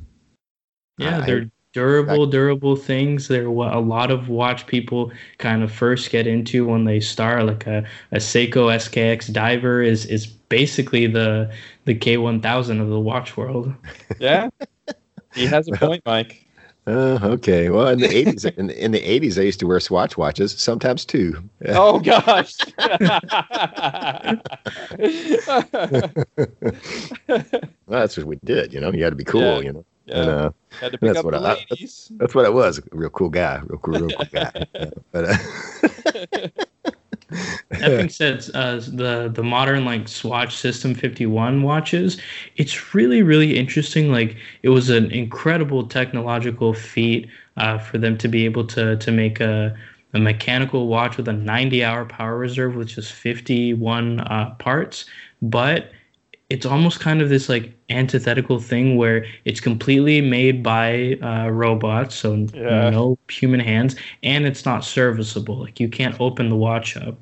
[0.99, 3.29] Yeah, they're durable, durable things.
[3.29, 7.47] They're what a lot of watch people kind of first get into when they start.
[7.47, 11.51] Like a, a Seiko SKX diver is is basically the
[11.85, 13.73] the K1000 of the watch world.
[14.19, 14.51] Yeah.
[15.35, 16.47] he has a point, Mike.
[16.91, 17.69] Uh, okay.
[17.71, 20.53] Well, in the eighties, in, the- in the eighties, I used to wear Swatch watches,
[20.53, 21.49] sometimes two.
[21.69, 22.55] Oh gosh.
[27.87, 28.73] Well, that's what we did.
[28.73, 29.43] You know, you had to be cool.
[29.43, 29.61] Yeah.
[29.61, 30.51] You know, yeah, and uh,
[30.81, 32.11] had to pick that's up what the I- ladies.
[32.17, 32.81] that's what I was.
[32.93, 33.61] Real cool guy.
[33.67, 34.67] Real cool, real cool guy.
[34.75, 36.49] Yeah, but uh,
[37.71, 42.21] That being said, uh, the the modern like Swatch System 51 watches,
[42.57, 44.11] it's really really interesting.
[44.11, 49.13] Like it was an incredible technological feat uh, for them to be able to to
[49.13, 49.77] make a
[50.13, 55.05] a mechanical watch with a 90 hour power reserve with just 51 uh, parts,
[55.41, 55.93] but
[56.51, 62.15] it's almost kind of this like antithetical thing where it's completely made by uh, robots,
[62.17, 62.91] so Yeah.
[62.91, 65.59] no human hands, and it's not serviceable.
[65.61, 67.17] Like you can't open the watch up.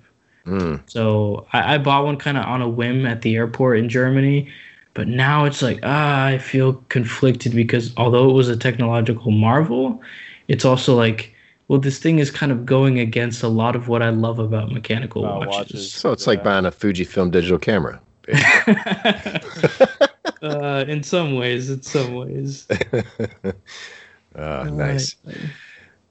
[0.47, 3.89] mm, So I, I bought one kind of on a whim at the airport in
[3.89, 4.51] Germany,
[4.95, 10.03] but now it's like ah, I feel conflicted because although it was a technological marvel,
[10.49, 11.35] it's also like,
[11.69, 14.73] well, this thing is kind of going against a lot of what I love about
[14.73, 15.49] mechanical watches.
[15.49, 15.93] watches.
[15.93, 18.01] so it's like buying a Fujifilm digital camera.
[20.43, 22.67] uh, in some ways, in some ways.
[24.35, 25.17] Uh, nice.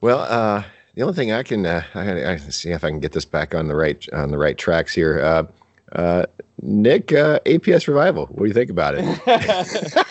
[0.02, 0.62] Well, uh,
[0.94, 3.54] the only thing I can uh, I, I see if I can get this back
[3.54, 5.20] on the right on the right tracks here.
[5.20, 5.44] Uh,
[5.92, 6.26] uh,
[6.60, 8.26] Nick, uh, APS revival.
[8.26, 10.06] What do you think about it?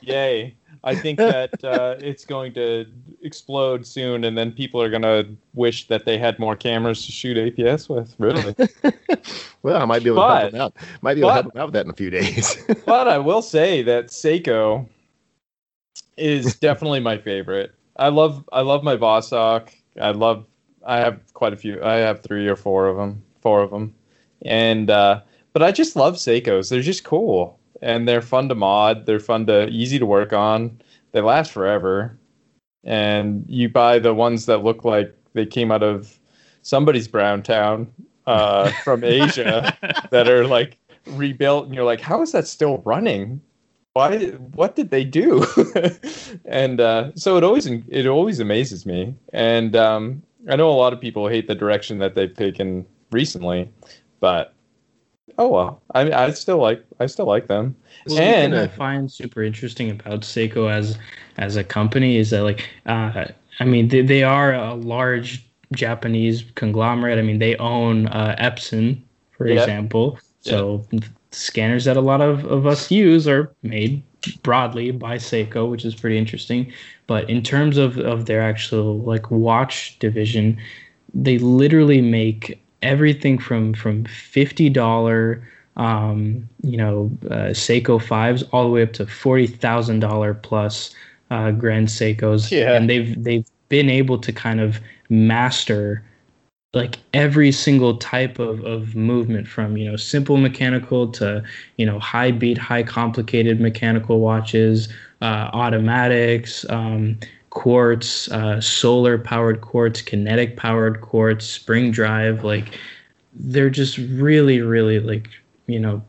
[0.00, 0.56] Yay.
[0.86, 2.86] I think that uh, it's going to
[3.20, 7.12] explode soon, and then people are going to wish that they had more cameras to
[7.12, 8.14] shoot APS with.
[8.18, 8.54] Really.
[9.62, 10.74] Well, I might be able to help them out.
[11.02, 12.64] Might be able to help but- him out with that in a few days.
[12.86, 14.88] but I will say that Seiko
[16.16, 17.74] is definitely my favorite.
[17.96, 19.70] I love I love my Vostok.
[20.00, 20.46] I love
[20.86, 21.82] I have quite a few.
[21.82, 23.92] I have three or four of them, four of them,
[24.42, 25.22] and uh,
[25.52, 26.70] but I just love Seikos.
[26.70, 29.06] They're just cool and they're fun to mod.
[29.06, 30.80] They're fun to easy to work on.
[31.12, 32.18] They last forever,
[32.84, 36.18] and you buy the ones that look like they came out of
[36.62, 37.90] somebody's brown town
[38.26, 39.76] uh, from Asia
[40.10, 43.40] that are like rebuilt and you're like how is that still running
[43.92, 45.46] why what did they do
[46.44, 50.92] and uh, so it always it always amazes me and um, i know a lot
[50.92, 53.70] of people hate the direction that they've taken recently
[54.20, 54.52] but
[55.38, 57.74] oh well i i still like i still like them
[58.06, 60.98] Well, and I find super interesting about Seiko as
[61.38, 63.26] as a company is that like uh,
[63.60, 65.44] I mean they, they are a large
[65.74, 67.18] Japanese conglomerate.
[67.18, 69.02] I mean they own uh, Epson,
[69.32, 69.60] for Yeah.
[69.60, 70.18] example.
[70.40, 70.86] So
[71.32, 74.02] scanners that a lot of, of us use are made
[74.42, 76.72] broadly by Seiko, which is pretty interesting.
[77.06, 80.58] But in terms of, of their actual like watch division,
[81.14, 85.46] they literally make everything from from fifty dollar
[85.76, 90.94] um, you know, uh, Seiko fives all the way up to forty thousand dollar plus
[91.30, 92.72] uh, Grand Seikos, Yeah.
[92.74, 94.80] and they've they've been able to kind of
[95.10, 96.02] master
[96.74, 101.42] like every single type of, of movement from you know simple mechanical to
[101.76, 104.88] you know high beat high complicated mechanical watches
[105.22, 107.18] uh, automatics um,
[107.56, 112.78] quartz uh, solar powered quartz kinetic powered quartz spring drive like
[113.32, 115.30] they're just really really like
[115.66, 116.02] you know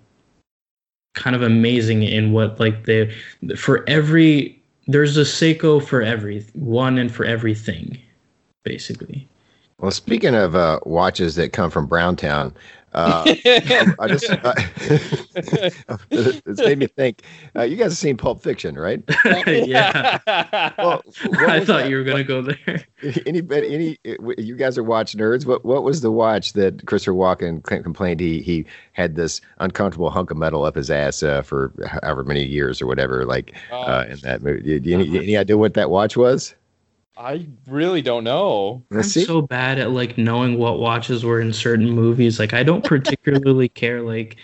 [1.15, 3.09] kind of amazing in what like they
[3.55, 7.97] for every there's a Seiko for every one and for everything
[8.65, 9.25] basically.
[9.79, 12.53] Well, speaking of uh, watches that come from Browntown,
[12.97, 13.23] uh,
[13.99, 14.53] I just uh,
[16.09, 17.21] it's made me think.
[17.55, 19.03] Uh, you guys have seen Pulp Fiction, right?
[19.47, 20.17] yeah
[20.77, 21.03] Well,
[21.47, 21.89] I thought that?
[21.89, 22.83] you were gonna go there
[23.27, 23.97] Anybody, any,
[24.37, 25.45] you guys are watch nerds.
[25.45, 30.31] What what was the watch that Christopher Walken complained he he had this uncomfortable hunk
[30.31, 31.71] of metal up his ass uh, for
[32.01, 33.25] however many years or whatever?
[33.25, 36.55] Like uh, in that movie, Do you, any, any idea what that watch was?
[37.17, 41.89] I really don't know I'm so bad at like knowing what watches were in certain
[41.89, 42.39] movies.
[42.39, 44.01] Like I don't particularly care.
[44.01, 44.37] Like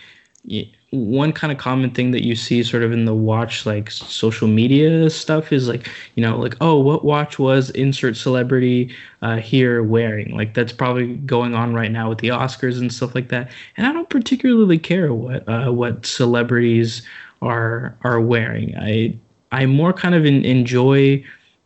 [0.90, 4.46] one kind of common thing that you see sort of in the watch like social
[4.46, 9.82] media stuff is like you know like oh what watch was insert celebrity uh, here
[9.82, 13.50] wearing like that's probably going on right now with the Oscars and stuff like that.
[13.76, 17.02] And I don't particularly care what uh, what celebrities
[17.42, 18.76] are are wearing.
[18.76, 19.16] I
[19.52, 21.24] I more kind of en- enjoy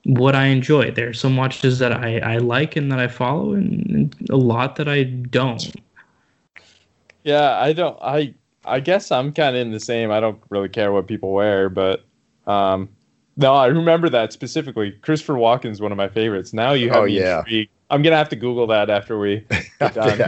[0.08, 0.90] what I enjoy.
[0.90, 4.36] There are some watches that I, I like and that I follow, and, and a
[4.36, 5.74] lot that I don't.
[7.24, 7.98] Yeah, I don't.
[8.02, 10.10] I I guess I'm kind of in the same.
[10.10, 12.04] I don't really care what people wear, but
[12.46, 12.88] um,
[13.36, 14.92] no, I remember that specifically.
[14.92, 16.52] Christopher Walken's one of my favorites.
[16.52, 17.40] Now you have Oh, me yeah.
[17.40, 17.70] intrigued.
[17.90, 19.46] I'm gonna have to Google that after we
[19.80, 20.18] get done.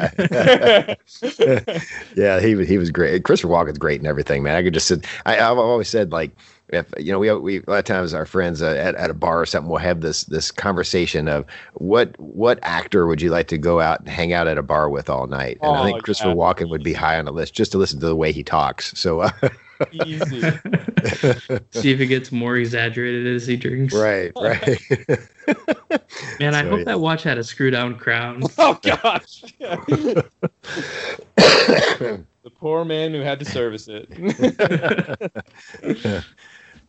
[2.16, 3.24] yeah, he was he was great.
[3.24, 4.57] Christopher Walken's great and everything, man.
[4.57, 5.05] I could just sit.
[5.27, 6.31] I, I've always said like
[6.72, 9.14] if you know we we a lot of times our friends uh, at, at a
[9.14, 11.44] bar or something will have this this conversation of
[11.74, 14.88] what what actor would you like to go out and hang out at a bar
[14.90, 16.34] with all night and i Oh, think christopher yeah.
[16.36, 18.92] walken would be high on the list just to listen to the way he talks
[18.98, 19.30] so uh,
[19.92, 20.40] Easy.
[21.70, 23.94] See if it gets more exaggerated as he drinks.
[23.94, 24.78] right right
[26.38, 26.84] Man, I So, hope yeah.
[26.84, 28.42] that watch had a screw down crown.
[28.59, 29.42] oh gosh.
[29.59, 30.24] the
[32.59, 34.06] poor man who had to service it.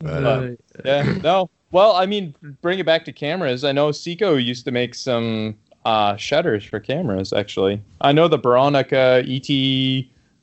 [0.01, 0.49] But, Uh,
[0.83, 1.03] yeah.
[1.23, 1.49] No.
[1.71, 3.63] Well, I mean, bring it back to cameras.
[3.63, 5.55] I know Seiko used to make some
[5.85, 7.31] uh, shutters for cameras.
[7.31, 9.47] Actually, I know the Veronica ET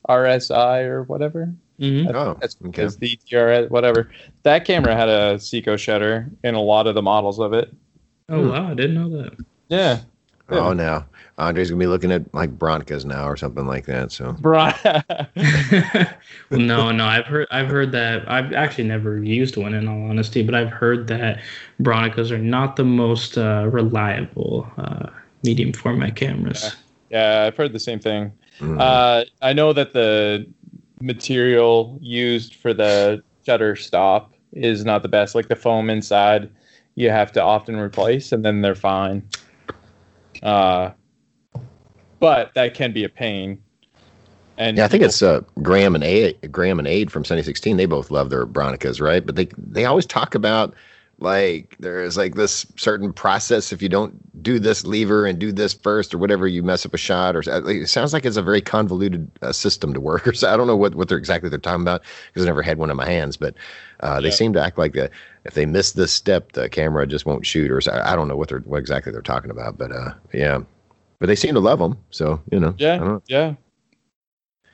[0.09, 1.53] RSI or whatever.
[1.79, 2.11] mhm.
[2.13, 4.09] oh That's okay it's the ETRS, whatever.
[4.43, 7.71] That camera had a Seiko shutter in a lot of the models of it.
[8.27, 9.37] Oh wow, I didn't know that.
[9.69, 9.99] Yeah.
[10.49, 11.05] oh now
[11.39, 14.75] andre's gonna be looking at like broncos now or something like that so Right.
[14.83, 20.09] well, no, no, I've heard I've heard that I've actually never used one in all
[20.09, 21.41] honesty, but I've heard that
[21.81, 25.09] Bronicas are not the most uh, reliable uh,
[25.43, 26.75] medium format cameras.
[27.09, 28.31] yeah, I've heard the same thing.
[28.59, 28.79] mm.
[28.79, 30.45] Uh, I know that the
[31.01, 35.35] material used for the shutter stop is not the best.
[35.35, 36.49] Like the foam inside,
[36.95, 39.27] you have to often replace, and then they're fine.
[40.41, 40.91] Uh,
[42.19, 43.63] but that can be a pain.
[44.57, 47.77] And Yeah, I think it's uh, Graham and A Graham and Aid from Sunny Sixteen.
[47.77, 49.25] They both love their Bronicas, right?
[49.25, 50.75] But they they always talk about
[51.21, 55.73] like there's like this certain process if you don't do this lever and do this
[55.73, 58.61] first or whatever you mess up a shot or it sounds like it's a very
[58.61, 61.59] convoluted uh, system to work or so I don't know what what they're exactly they're
[61.59, 63.53] talking about because I never had one in my hands but
[63.99, 64.35] uh, they Yeah.
[64.37, 65.11] seem to act like that
[65.43, 68.37] if they miss this step the camera just won't shoot or so, I don't know
[68.37, 70.59] what they're what exactly they're talking about but uh yeah
[71.19, 73.21] but they seem to love them so you know Yeah, know.
[73.27, 73.53] yeah.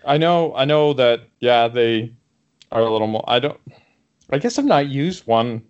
[0.05, 0.55] I know.
[0.55, 1.21] I know that.
[1.39, 2.11] Yeah, they
[2.71, 3.23] are a little more.
[3.27, 3.59] I don't.
[4.29, 5.63] I guess I've not used one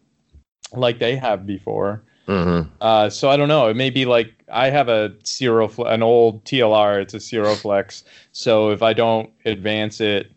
[0.74, 2.04] like they have before.
[2.28, 2.68] Mhm.
[2.82, 3.70] Uh, so I don't know.
[3.70, 7.00] It may be like I have a Ciro, an old TLR.
[7.02, 8.04] It's a Ciroflex.
[8.34, 10.32] So if I don't advance it,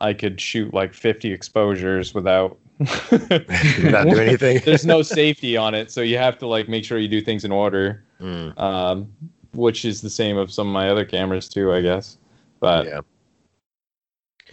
[0.00, 2.56] I could shoot like 50 exposures without.
[2.80, 6.96] not do anything There's no safety on it, so you have to like make sure
[6.98, 8.58] you do things in order, Mm.
[8.58, 9.12] um,
[9.52, 12.18] which is the same of some of my other cameras too, I guess.
[12.60, 13.00] But yeah.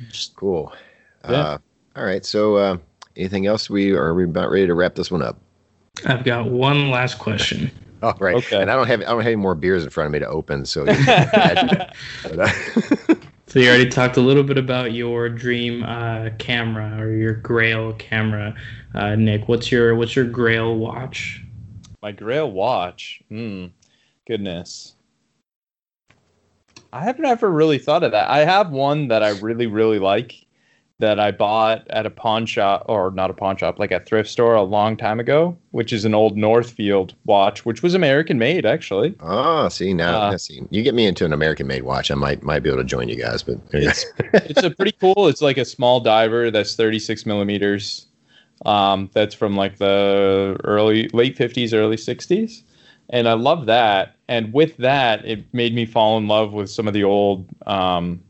[0.09, 0.73] just Cool.
[1.29, 1.35] Yeah.
[1.35, 1.57] Uh,
[1.95, 2.25] all right.
[2.25, 2.77] So, uh,
[3.15, 3.69] anything else?
[3.69, 5.39] We are we about ready to wrap this one up?
[6.05, 7.71] I've got one last question.
[8.03, 8.35] All right.
[8.35, 8.61] Okay.
[8.61, 10.27] And I don't have I don't have any more beers in front of me to
[10.27, 10.65] open.
[10.65, 13.15] So, but, uh,
[13.47, 17.93] So you already talked a little bit about your dream uh, camera or your Grail
[17.93, 18.53] camera,
[18.93, 19.47] uh, Nick.
[19.47, 21.41] What's your what's your Grail watch?
[22.01, 23.21] My Grail watch.
[23.29, 23.67] Hmm.
[24.27, 24.95] Goodness.
[26.91, 28.29] I have never really thought of that.
[28.29, 30.45] I have one that I really, really like
[30.99, 34.29] that I bought at a pawn shop, or not a pawn shop, like a thrift
[34.29, 38.65] store a long time ago, which is an old Northfield watch, which was American made,
[38.65, 39.15] actually.
[39.19, 42.09] Ah, see now, Uh, see, you get me into an American made watch.
[42.09, 45.27] I might might be able to join you guys, but It's it's a pretty cool.
[45.27, 48.07] It's like a small diver that's 36 millimeters.
[48.65, 52.63] Um, that's from like the early late 50s, early 60s,
[53.09, 54.15] and I love that.
[54.27, 58.21] And with that, it made me fall in love with some of the old, um,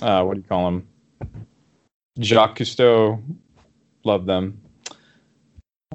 [0.00, 0.88] uh, what do you call them?
[2.20, 3.22] Jacques Cousteau.
[4.04, 4.60] Love them.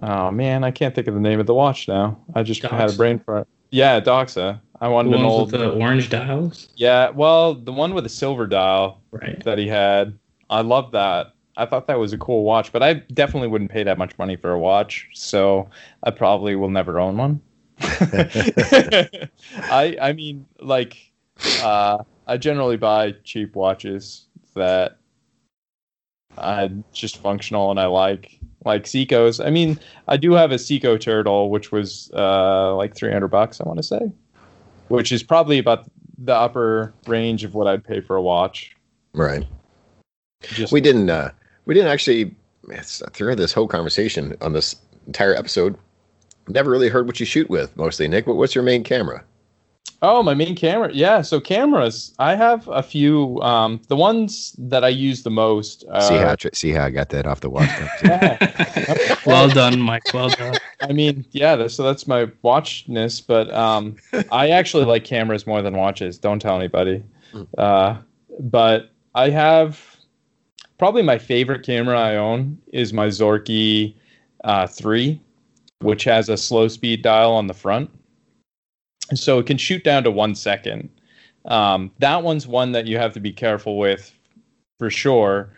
[0.01, 2.17] Oh man, I can't think of the name of the watch now.
[2.33, 3.47] I just had a brain fart.
[3.71, 4.59] Yeah, Doxa.
[4.81, 5.51] I The wanted an old.
[5.51, 9.43] with the orange dials, Yeah, well, the one with the silver dial right?
[9.43, 10.17] that he had.
[10.49, 11.33] I love that.
[11.57, 14.37] I thought that was a cool watch, but I definitely wouldn't pay that much money
[14.37, 15.69] for a watch, so
[16.03, 17.41] I probably will never own one.
[19.71, 21.11] I I mean, like,
[21.61, 24.25] uh, I generally buy cheap watches
[24.55, 24.97] that
[26.37, 29.39] are just functional and I like, like Seiko's.
[29.39, 33.59] I mean, I do have a Seiko Turtle, which was uh, like three hundred bucks.
[33.61, 34.11] I want to say,
[34.89, 38.75] which is probably about the upper range of what I'd pay for a watch.
[39.13, 39.45] right.
[40.41, 41.31] Just We didn't uh,
[41.65, 42.35] we didn't actually
[42.65, 44.75] it's- throughout this whole conversation on this
[45.07, 45.77] entire episode.
[46.49, 48.27] Never really heard what you shoot with mostly, Nick.
[48.27, 49.23] What, what's your main camera?
[50.01, 50.89] Oh, my main camera.
[50.93, 52.13] Yeah, so cameras.
[52.19, 53.41] I have a few.
[53.41, 55.83] Um, the ones that I use the most.
[55.91, 57.69] Uh, see how I see how I got that off the watch.
[58.03, 59.15] yeah.
[59.25, 60.13] well done, Mike.
[60.13, 60.55] Well done.
[60.81, 61.57] I mean, yeah.
[61.57, 63.19] That's, so that's my watchness.
[63.19, 63.97] But um,
[64.31, 66.17] I actually like cameras more than watches.
[66.17, 67.03] Don't tell anybody.
[67.33, 67.47] Mm.
[67.57, 67.97] Uh,
[68.39, 69.97] but I have
[70.77, 73.95] probably my favorite camera I own is my Zorky
[74.45, 75.21] uh, three,
[75.81, 77.89] which has a slow speed dial on the front.
[79.13, 80.89] So it can shoot down to one second.
[81.45, 84.13] Um, that one's one that you have to be careful with
[84.77, 85.51] for sure.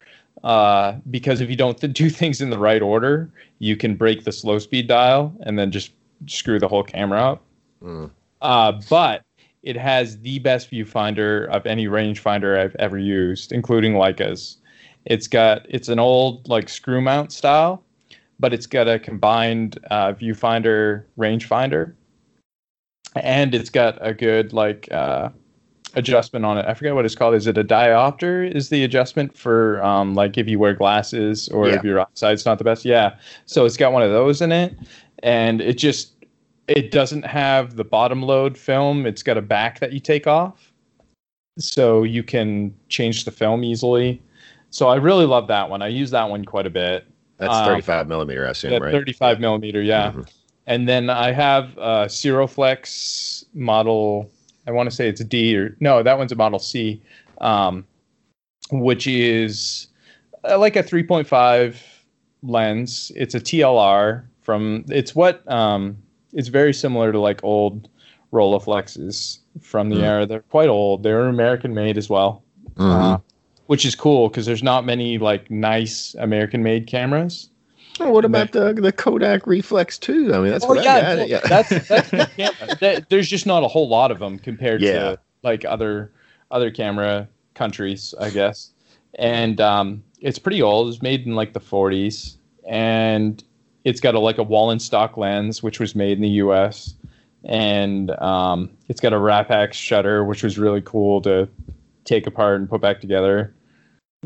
[0.43, 3.29] uh, because if you don't th- do things in the right order,
[3.59, 5.91] you can break the slow speed dial and then just
[6.27, 7.43] screw the whole camera up.
[7.83, 8.09] Mm.
[8.41, 9.23] Uh, but
[9.63, 14.57] it has the best viewfinder of any rangefinder I've ever used, including Leica's.
[15.05, 17.83] It's got it's an old like screw mount style,
[18.41, 21.93] but it's got a combined uh, viewfinder rangefinder,
[23.15, 25.29] and it's got a good like uh,
[25.93, 26.65] adjustment on it.
[26.65, 27.35] I forget what it's called.
[27.35, 28.53] Is it a diopter?
[28.53, 31.75] Is the adjustment for um, like if you wear glasses or Yeah.
[31.75, 32.83] if your eyesight's not the best?
[32.83, 33.15] Yeah.
[33.45, 34.75] So it's got one of those in it,
[35.23, 36.13] and it just
[36.67, 39.05] it doesn't have the bottom load film.
[39.05, 40.73] It's got a back that you take off,
[41.59, 44.19] so you can change the film easily.
[44.71, 45.81] So I really love that one.
[45.83, 47.05] I use that one quite a bit.
[47.41, 48.91] That's Um, 35 millimeter, I assume, right?
[48.91, 50.11] 35 millimeter, yeah.
[50.11, 50.29] Mhm.
[50.67, 54.29] And then I have a Ciroflex model.
[54.67, 57.01] I want to say it's a D or no, that one's a Model C,
[57.39, 57.83] um,
[58.71, 59.87] which is
[60.47, 61.75] uh, like a 3.5
[62.43, 63.11] lens.
[63.15, 64.85] It's a TLR from.
[64.89, 65.41] It's what.
[65.51, 65.97] Um,
[66.33, 67.89] it's very similar to like old
[68.31, 70.03] Rolleiflexes from the Hmm.
[70.03, 70.25] era.
[70.27, 71.01] They're quite old.
[71.03, 72.43] They're American made as well,
[72.75, 73.15] Mhm.
[73.15, 73.17] uh,
[73.67, 77.49] which is cool because there's not many like nice American made cameras.
[77.99, 80.33] Oh, what about the the Kodak Reflex too?
[80.33, 81.27] I mean, that's what I got.
[81.27, 81.39] yeah.
[81.47, 82.75] that's that's good camera.
[82.79, 84.93] That- there's just not a whole lot of them compared Yeah.
[84.93, 86.11] to like other
[86.49, 88.71] other camera countries, I guess.
[89.15, 90.91] And um, it's pretty old.
[90.91, 93.43] It's made in like the 40s, and
[93.83, 96.95] it's got a like a Wollensak lens, which was made in the U.S.
[97.43, 101.49] And um, it's got a Rapax shutter, which was really cool to
[102.05, 103.53] take apart and put back together.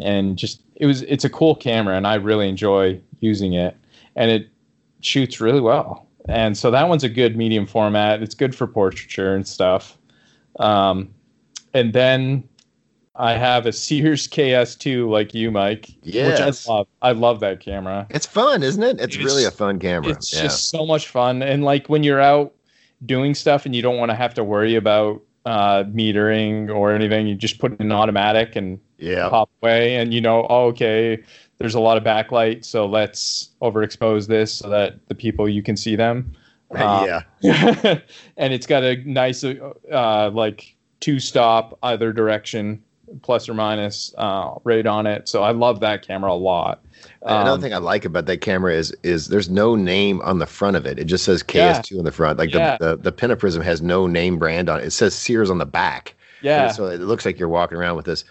[0.02, 3.76] And just it was it's a cool camera, and I really enjoy using it.
[4.16, 4.50] And it
[5.02, 6.08] shoots really well.
[6.28, 8.22] And so that one's a good medium format.
[8.24, 9.98] It's good for portraiture and stuff.
[10.60, 11.14] Um,
[11.74, 12.44] and then
[13.16, 16.32] I have a Sears KS2 like you, Mike, Yes.
[16.58, 16.88] which I love.
[17.02, 18.08] I love that camera.
[18.10, 19.00] It's fun, isn't it?
[19.00, 20.12] It's, It's- really a fun camera.
[20.12, 20.44] It's yeah.
[20.44, 21.42] just so much fun.
[21.42, 22.54] And like when you're out
[23.06, 27.28] doing stuff and you don't want to have to worry about uh, metering or anything,
[27.28, 29.30] you just put it in automatic and yeah.
[29.30, 31.22] pop away and you know oh, okay
[31.58, 35.76] there's a lot of backlight so let's overexpose this so that the people you can
[35.76, 36.34] see them
[36.72, 37.06] Um,
[37.42, 38.00] yeah.
[38.38, 42.82] and it's got a nice uh, like two stop either direction
[43.22, 46.82] plus or minus uh, rate on it so i love that camera a lot
[47.22, 50.46] Another Um, thing I like about that camera is is there's no name on the
[50.48, 50.98] front of it.
[50.98, 52.40] It just says KS2 on the front.
[52.40, 52.78] Like Yeah.
[52.80, 54.86] the, the the Pentaprism has no name brand on it.
[54.86, 56.16] It says Sears on the back.
[56.42, 58.24] yeah So it looks like you're walking around with this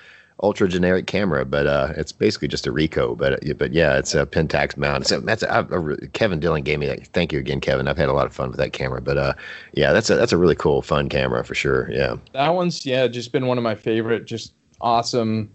[0.43, 3.17] ultra generic camera, but uh, it's basically just a Ricoh.
[3.17, 5.07] But but yeah, it's a Pentax mount.
[5.07, 7.07] So that's a, really- Kevin Dillon gave me that.
[7.09, 7.87] Thank you again, Kevin.
[7.87, 9.01] I've had a lot of fun with that camera.
[9.01, 9.35] But uh,
[9.75, 11.89] yeah, that's a that's a really cool, fun camera for sure.
[11.93, 12.17] Yeah.
[12.33, 14.53] that one's yeah just been one of my favorite just
[14.85, 15.51] awesome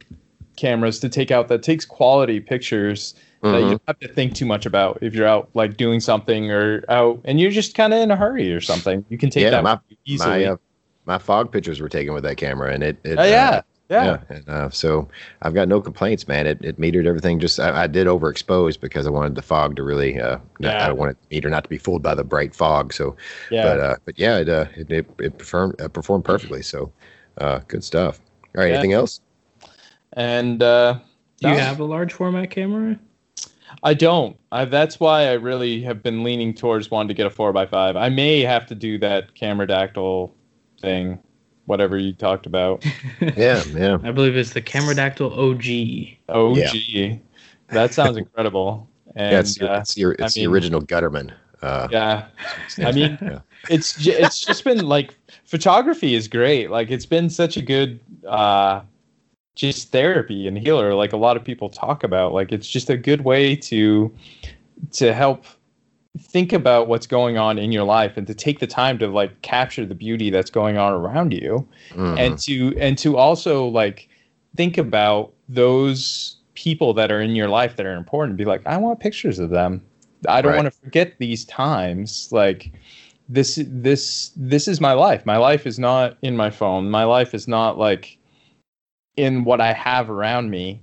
[0.57, 3.69] cameras to take out that takes quality pictures that you Mhm.
[3.69, 7.21] don't have to think too much about if you're out like doing something or out
[7.23, 9.63] and you're just kind of in a hurry or something you can take Yeah, that
[9.63, 10.57] my- easily My uh,
[11.05, 12.97] my fog pictures were taken with that camera, and it.
[13.05, 14.35] it oh uh, yeah yeah, yeah.
[14.35, 15.07] And, uh, so
[15.41, 16.45] I've got no complaints, man.
[16.45, 17.39] It, it metered everything.
[17.39, 20.19] Just I, I did overexpose because I wanted the fog to really.
[20.19, 20.83] Uh, Yeah.
[20.83, 22.93] I don't want the meter not to be fooled by the bright fog.
[22.93, 23.15] So,
[23.49, 23.63] yeah.
[23.63, 26.61] but uh, but yeah, it uh, it it, it performed uh, performed perfectly.
[26.61, 26.91] So,
[27.39, 28.19] uh, good stuff.
[28.55, 28.73] All right, Yeah.
[28.75, 29.21] anything else?
[30.13, 30.97] and uh
[31.39, 32.97] Do you have a large format camera?
[33.83, 37.29] i don't I, that's why i really have been leaning towards wanting to get a
[37.29, 40.33] 4x5 i may have to do that camera dactyl
[40.81, 41.19] thing
[41.65, 42.83] whatever you talked about
[43.37, 43.99] Yeah, yeah.
[44.03, 46.17] I believe it's the Cameradactyl OG.
[46.29, 47.17] oh Yeah.
[47.67, 51.31] that sounds incredible and yeah it's, your, uh, it's your it's I the original Gutterman.
[51.61, 52.25] Uh, yeah
[52.79, 53.39] I mean, Yeah.
[53.69, 55.15] It's it's just been like
[55.45, 56.69] photography is great.
[56.71, 58.81] Like it's been such a good uh
[59.55, 62.33] just therapy and healer like a lot of people talk about.
[62.33, 64.13] Like it's just a good way to
[64.93, 65.45] to help
[66.17, 69.41] think about what's going on in your life and to take the time to like
[69.41, 72.17] capture the beauty that's going on around you mhm.
[72.17, 74.09] and to and to also like
[74.55, 78.75] think about those people that are in your life that are important be like i
[78.75, 79.81] want pictures of them
[80.27, 80.63] i don't Right.
[80.63, 82.71] want to forget these times like
[83.29, 85.25] this this this is my life.
[85.25, 86.89] My life is not in my phone.
[86.89, 88.17] My life is not like
[89.15, 90.81] in what i have around me.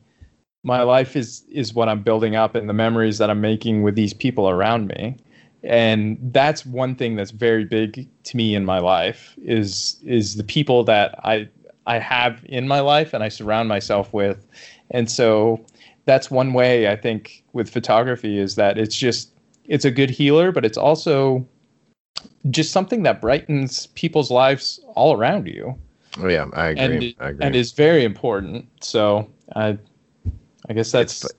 [0.63, 3.97] My life is is what i'm building up and the memories that i'm making with
[3.97, 5.17] these people around me.
[5.65, 10.45] And that's one thing that's very big to me in my life is is the
[10.45, 11.49] people that i
[11.89, 14.47] i have in my life and i surround myself with.
[14.93, 15.65] And so
[16.05, 19.33] that's one way i think with photography is that it's just
[19.65, 21.45] it's a good healer but it's also
[22.51, 25.75] just something that brightens people's lives all around you
[26.21, 26.85] oh yeah, I agree.
[26.85, 27.47] and I agree.
[27.47, 29.79] and is very important so i
[30.69, 31.35] I guess that's It's,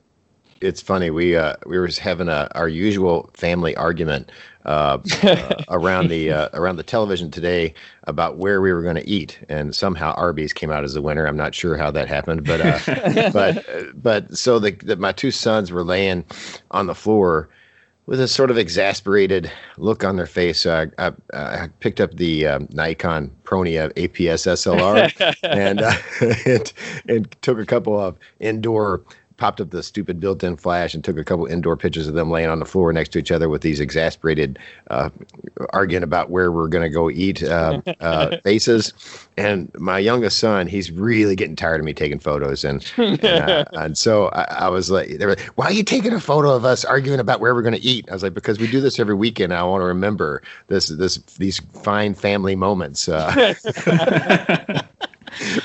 [0.61, 1.09] it's funny.
[1.09, 4.31] We uh, we were having a our usual family argument
[4.65, 7.73] uh, uh, around the uh, around the television today
[8.03, 11.27] about where we were going to eat, and somehow Arby's came out as the winner.
[11.27, 15.11] I'm not sure how that happened, but uh, but uh, but so the, the my
[15.11, 16.25] two sons were laying
[16.71, 17.49] on the floor
[18.07, 20.61] with a sort of exasperated look on their face.
[20.61, 25.93] So I, I, picked up the um, Nikon Pronea APS SLR and, uh,
[26.45, 26.73] and
[27.07, 29.03] and took a couple of indoor
[29.37, 32.49] popped up the stupid built-in flash and took a couple indoor pictures of them laying
[32.49, 34.57] on the floor next to each other with these exasperated
[34.89, 35.09] uh,
[35.69, 38.93] arguing about where we're going to go eat uh, uh, faces.
[39.37, 42.63] And my youngest son he's really getting tired of me taking photos.
[42.63, 45.83] And and, uh, and so I, I was like they were like, why are you
[45.83, 48.09] taking a photo of us arguing about where we're going to eat?
[48.09, 49.53] I was like because we do this every weekend.
[49.53, 53.53] I want to remember this this these fine family moments uh,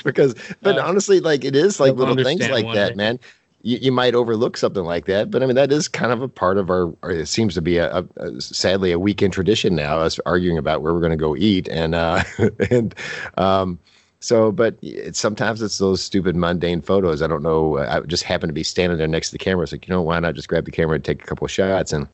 [0.03, 3.19] because but Uh, honestly like it is like little things like that man
[3.63, 6.27] you, you might overlook something like that but i mean that is kind of a
[6.27, 9.75] part of our or it seems to be a, a, a sadly a weekend tradition
[9.75, 12.23] now us arguing about where we're going to go eat and uh
[12.69, 12.93] and
[13.37, 13.79] um
[14.23, 17.21] so but it's sometimes it's those stupid mundane photos.
[17.21, 19.63] I don't know i just happen to be standing there next to the camera.
[19.63, 21.51] It's like you know why not just grab the camera and take a couple of
[21.51, 21.91] shots?
[21.91, 22.07] And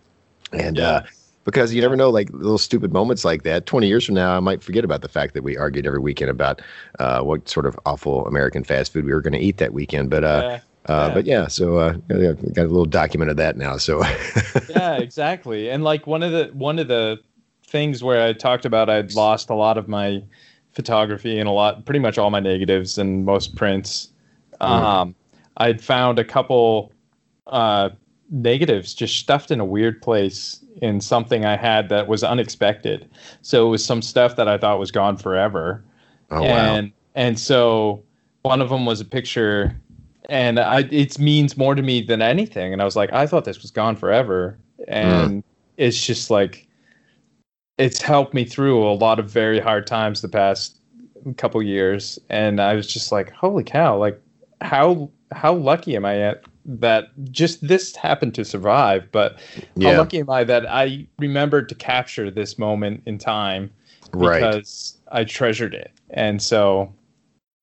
[0.51, 1.03] and uh
[1.43, 3.67] because you never know like little stupid moments like that.
[3.67, 6.31] 20 years from now i might forget about the fact that we argued every weekend
[6.31, 6.63] about
[6.97, 10.09] uh, what sort of awful american fast food we were going to eat that weekend
[10.09, 11.13] but uh, yeah, uh, Yeah.
[11.13, 14.03] but yeah so uh, got a little document of that now so
[14.69, 15.69] yeah, exactly.
[15.69, 17.19] And like one of the one of the
[17.65, 20.23] things where I talked about I'd lost a lot of my
[20.71, 24.09] photography and a lot pretty much all my negatives and most prints.
[24.61, 25.15] Um
[25.57, 26.91] I'd found a couple
[27.47, 27.89] uh
[28.31, 33.09] negatives just stuffed in a weird place in something I had that was unexpected.
[33.41, 35.83] So it was some stuff that I thought was gone forever
[36.31, 38.03] oh wow and and so
[38.43, 39.75] one of them was a picture
[40.29, 42.73] and I, it means more to me than anything.
[42.73, 44.57] And i was like i thought this was gone forever.
[44.87, 45.43] And
[45.77, 46.67] it's just like
[47.77, 50.77] it's helped me through a lot of very hard times the past
[51.37, 52.19] couple years.
[52.29, 54.21] And i was just like holy cow like
[54.61, 59.11] how how lucky am i at that just this happened to survive?
[59.11, 59.39] But
[59.81, 63.71] how lucky am i that i remembered to capture this moment in time
[64.13, 64.39] right.
[64.39, 65.91] because I treasured it.
[66.11, 66.93] And so,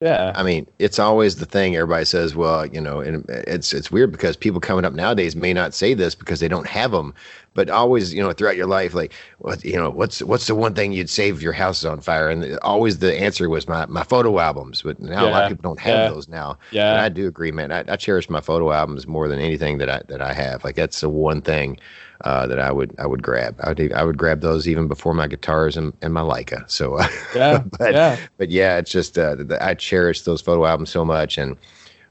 [0.01, 1.75] yeah, I mean, it's always the thing.
[1.75, 5.55] Everybody says, "Well, you know," and it's it's weird because people coming up nowadays may
[5.55, 7.15] not say this because they don't have them,
[7.55, 10.75] but always, you know, throughout your life, like, what, you know, what's what's the one
[10.75, 12.29] thing you'd save if your house is on fire?
[12.29, 14.83] And always the answer was my my photo albums.
[14.83, 16.09] But now a lot of people don't have yeah.
[16.11, 16.51] those now.
[16.51, 17.73] And yeah, I do agree, man.
[17.73, 20.63] I, I cherish my photo albums more than anything that I that I have.
[20.63, 21.79] Like that's the one thing
[22.23, 23.59] uh, that I would I would grab.
[23.63, 26.69] I would I would grab those even before my guitars and, and my Leica.
[26.71, 30.65] So, uh, yeah, but yeah, but yeah, it's just uh, th- I cherish those photo
[30.65, 31.57] albums so much, and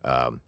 [0.03, 0.41] um,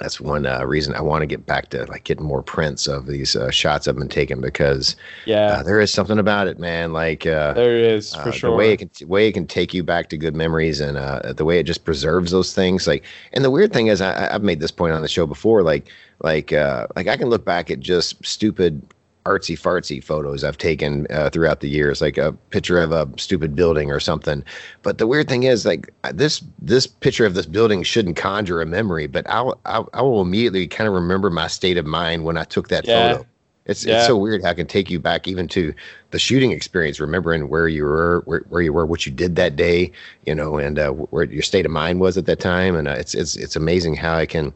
[0.00, 3.06] that's one uh, reason I want to get back to like getting more prints of
[3.06, 4.96] these uh, shots I've been taking because
[5.26, 5.58] yeah.
[5.58, 6.92] uh, there is something about it, man.
[6.92, 8.50] Like uh, there is for uh, sure.
[8.50, 11.34] the way it can way it can take you back to good memories, and uh,
[11.34, 12.86] the way it just preserves those things.
[12.86, 13.04] Like,
[13.34, 15.62] and the weird thing is, I, I've made this point on the show before.
[15.62, 15.88] Like,
[16.20, 18.82] like, uh, like I can look back at just stupid
[19.24, 23.54] artsy fartsy photos I've taken uh, throughout the years, like a picture of a stupid
[23.54, 24.44] building or something.
[24.82, 28.66] But the weird thing is, like this this picture of this building shouldn't conjure a
[28.66, 32.36] memory, but I'll, I'll I will immediately kind of remember my state of mind when
[32.36, 32.94] I took that Yeah.
[32.94, 33.26] photo.
[33.66, 33.92] It's Yeah.
[33.94, 35.74] it's so weird how it can take you back even to
[36.10, 39.54] the shooting experience, remembering where you were, where, where you were, what you did that
[39.54, 39.92] day,
[40.26, 42.74] you know, and uh, where your state of mind was at that time.
[42.74, 44.52] And uh, it's it's it's amazing how I can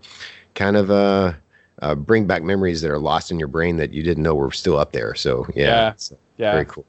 [0.54, 1.34] kind of uh,
[1.84, 4.50] uh, bring back memories that are lost in your brain that you didn't know were
[4.52, 5.14] still up there.
[5.14, 5.90] So yeah, Yeah.
[5.90, 6.86] it's yeah, very cool.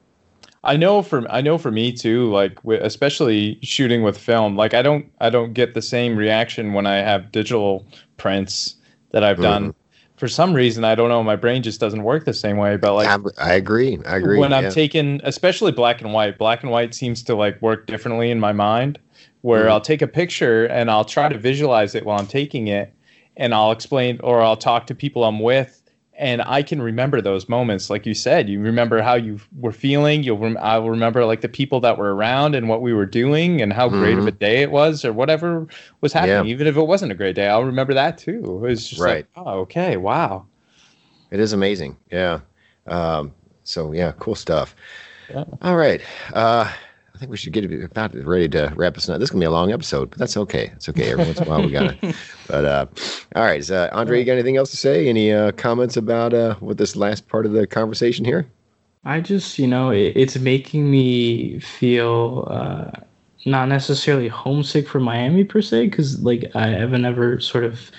[0.64, 2.30] I know for I know for me too.
[2.32, 6.86] Like especially shooting with film, like I don't I don't get the same reaction when
[6.86, 7.86] I have digital
[8.16, 8.74] prints
[9.12, 9.74] that I've done.
[10.16, 11.22] For some reason, I don't know.
[11.22, 12.78] My brain just doesn't work the same way.
[12.78, 13.98] But like I, I agree.
[14.06, 14.38] I agree.
[14.38, 18.30] when I'm taking, especially black and white, black and white seems to like work differently
[18.30, 18.98] in my mind.
[19.42, 19.70] Where Mhm.
[19.70, 22.92] I'll take a picture and I'll try to visualize it while I'm taking it,
[23.36, 25.82] and I'll explain or I'll talk to people I'm with,
[26.18, 27.90] and I can remember those moments.
[27.90, 30.22] Like you said, you remember how you were feeling.
[30.22, 33.60] You'll rem- I'll remember like the people that were around and what we were doing
[33.60, 35.66] and how great of a day it was or whatever
[36.00, 36.46] was happening.
[36.46, 36.52] Yeah.
[36.52, 38.64] Even if it wasn't a great day, I'll remember that too.
[38.64, 39.26] it's just Right.
[39.36, 40.46] like, oh, okay, wow.
[41.30, 41.96] It is amazing.
[42.10, 42.40] Yeah.
[42.86, 43.34] Um,
[43.64, 44.74] so yeah, cool stuff.
[45.28, 45.44] Yeah.
[45.60, 46.00] All right.
[46.32, 46.72] Uh,
[47.16, 49.18] I think we should get about ready to wrap this up.
[49.18, 50.70] This is gonna be a long episode, but that's okay.
[50.76, 51.12] It's okay.
[51.12, 52.14] Every once in a while we got it.
[52.46, 52.86] But uh,
[53.34, 53.64] all right.
[53.64, 55.08] So, uh, Andre, you got anything else to say?
[55.08, 58.46] Any uh, comments about uh, what this last part of the conversation here?
[59.04, 62.90] I just, you know, it, it's making me feel uh,
[63.46, 67.90] not necessarily homesick for Miami per se, because like I haven't ever sort of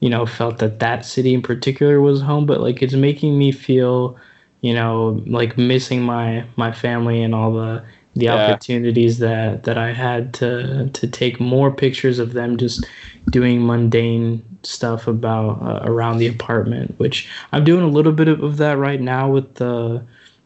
[0.00, 3.50] you know, felt that that city in particular was home, but like it's making me
[3.52, 4.16] feel,
[4.60, 7.82] you know, like missing my my family and all the
[8.16, 8.34] the Yeah.
[8.52, 12.84] opportunities that that I had to to take more pictures of them just
[13.30, 18.42] doing mundane stuff about uh, around the apartment, which I'm doing a little bit of,
[18.42, 20.02] of that right now with the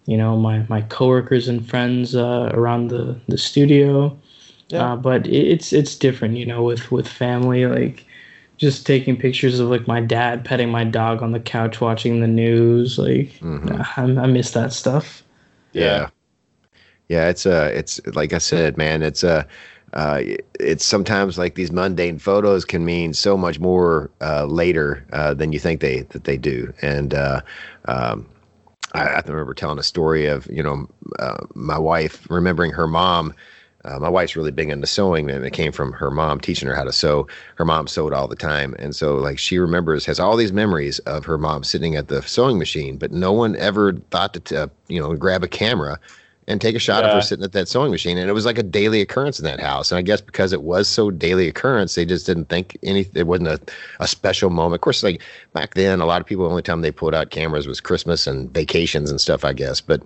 [0.06, 4.16] you know my my coworkers and friends uh, around the the studio.
[4.68, 4.92] Yeah.
[4.92, 8.04] Uh, but it, it's it's different, you know, with with family like
[8.58, 12.26] just taking pictures of like my dad petting my dog on the couch watching the
[12.28, 13.80] news like Mhm.
[13.96, 15.22] I, I miss that stuff
[15.72, 16.08] Yeah.
[17.10, 19.42] Yeah, it's uh it's like I said, man, it's uh
[19.94, 20.22] uh
[20.60, 25.52] it's sometimes like these mundane photos can mean so much more uh later uh than
[25.52, 26.72] you think they that they do.
[26.82, 27.40] And uh
[27.86, 28.28] um
[28.94, 30.88] I, I remember telling a story of, you know,
[31.54, 33.34] my wife remembering her mom
[33.98, 36.84] my wife's really big into sewing and it came from her mom teaching her how
[36.84, 37.26] to sew
[37.56, 40.98] her mom sewed all the time and so like she remembers has all these memories
[41.00, 44.68] of her mom sitting at the sewing machine but no one ever thought to uh,
[44.88, 45.98] you know grab a camera
[46.48, 47.14] and take a shot of Yeah.
[47.16, 48.18] her sitting at that sewing machine.
[48.18, 49.90] And it was like a daily occurrence in that house.
[49.92, 53.26] And i guess because it was so daily occurrence they just didn't think any it
[53.26, 53.60] wasn't a,
[54.00, 54.74] a special moment.
[54.76, 55.22] Of course like
[55.52, 58.26] back then a lot of people the only time they pulled out cameras was christmas
[58.26, 59.80] and vacations and stuff i guess.
[59.80, 60.02] But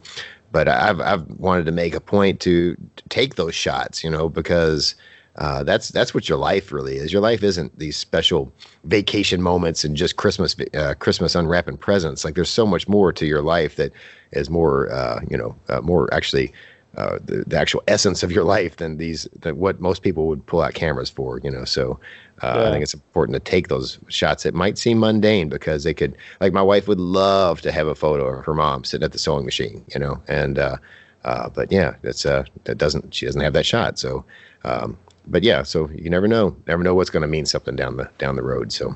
[0.52, 2.77] but I've I've wanted to make a point to
[3.09, 4.94] take those shots, you know, because
[5.36, 7.12] uh, that's that's what your life really is.
[7.12, 8.52] Your life isn't these special
[8.85, 12.24] vacation moments and just Christmas uh, Christmas unwrapping presents.
[12.24, 13.93] Like there's so much more to your life that
[14.32, 16.52] is more, uh, you know, uh, more actually.
[16.97, 20.47] Uh, the, the actual essence of your life than these than what most people would
[20.47, 21.98] pull out cameras for you know so
[22.43, 25.94] uh, I think it's important to take those shots It might seem mundane because they
[25.94, 29.12] could, like, my wife would love to have a photo of her mom sitting at
[29.12, 30.77] the sewing machine, you know, and, uh,
[31.24, 33.98] uh, but yeah, that's, uh, that doesn't, she doesn't have that shot.
[33.98, 34.24] So,
[34.65, 37.96] um, but yeah, so you never know, never know what's going to mean something down
[37.96, 38.72] the, down the road.
[38.72, 38.94] So,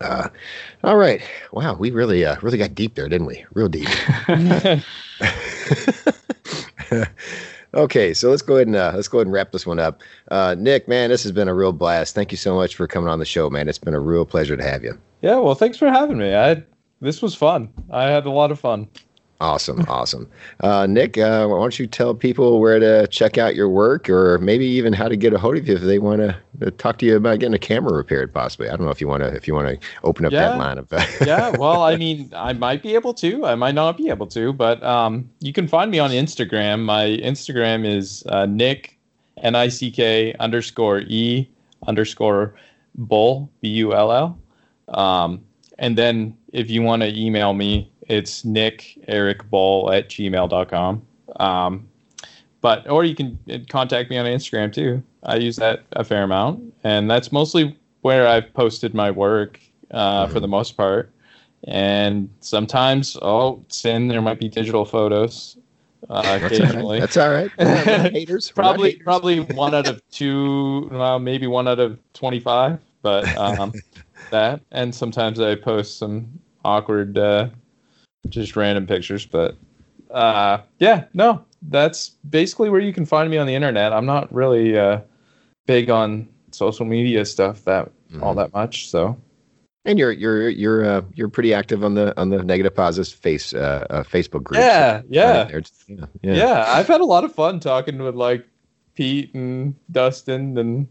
[0.00, 0.28] uh,
[0.82, 1.22] all right.
[1.52, 1.74] Wow.
[1.74, 3.44] We really, uh, really got deep there, didn't we?
[3.54, 3.88] Real deep.
[7.74, 10.00] Okay, so let's go ahead and uh, let's go ahead and wrap this one up.
[10.30, 12.14] Uh, Nick, man, this has been a real blast.
[12.14, 13.68] Thank you so much for coming on the show, man.
[13.68, 14.96] It's been a real pleasure to have you.
[15.22, 16.34] Yeah, well, thanks for having me.
[16.34, 16.62] I
[17.00, 17.72] this was fun.
[17.90, 18.88] I had a lot of fun.
[19.44, 20.26] Awesome, awesome.
[20.60, 24.38] Uh, Nick, uh, why don't you tell people where to check out your work, or
[24.38, 26.22] maybe even how to get a hold of you if they want
[26.60, 28.70] to talk to you about getting a camera repaired, possibly.
[28.70, 30.78] I don't know if you want to if you want to open up that line
[30.78, 30.88] of.
[31.26, 33.44] yeah, well, I mean, I might be able to.
[33.44, 36.82] I might not be able to, but um, you can find me on Instagram.
[36.82, 38.98] My Instagram is uh, Nick
[39.42, 41.46] N I C K underscore E
[41.86, 42.54] underscore
[42.94, 44.38] Bull B U L L.
[44.88, 45.44] Um,
[45.78, 51.02] and then if you want to email me, it's Nick Eric Bull at gmail.com.
[51.36, 51.88] Um,
[52.60, 55.02] but or you can contact me on Instagram too.
[55.22, 59.60] I use that a fair amount, and that's mostly where I've posted my work
[59.90, 61.10] uh, for the most part.
[61.66, 65.56] And sometimes, I'll send there might be digital photos
[66.10, 66.52] uh, That's all right.
[66.52, 67.00] occasionally.
[67.00, 67.50] That's all right.
[67.58, 68.50] We're not- we're not haters.
[68.50, 69.04] Probably, haters.
[69.04, 72.78] probably one out of two, well, maybe one out of twenty-five.
[73.02, 73.72] But um,
[74.30, 76.26] that, and sometimes I post some
[76.64, 77.48] awkward, uh,
[78.28, 79.26] just random pictures.
[79.26, 79.56] But
[80.10, 83.92] uh, yeah, no, that's basically where you can find me on the internet.
[83.92, 85.00] I'm not really uh,
[85.66, 87.90] big on social media stuff that
[88.22, 88.36] all Mhm.
[88.36, 88.88] that much.
[88.90, 89.16] So
[89.86, 93.52] And you're you're you're uh, you're pretty active on the on the negative positives face
[93.52, 94.60] uh, uh, Facebook group.
[94.60, 95.48] yeah, yeah,
[95.88, 98.46] yeah, yeah, yeah, I've had a lot of fun talking with like
[98.94, 100.88] Pete and Dustin and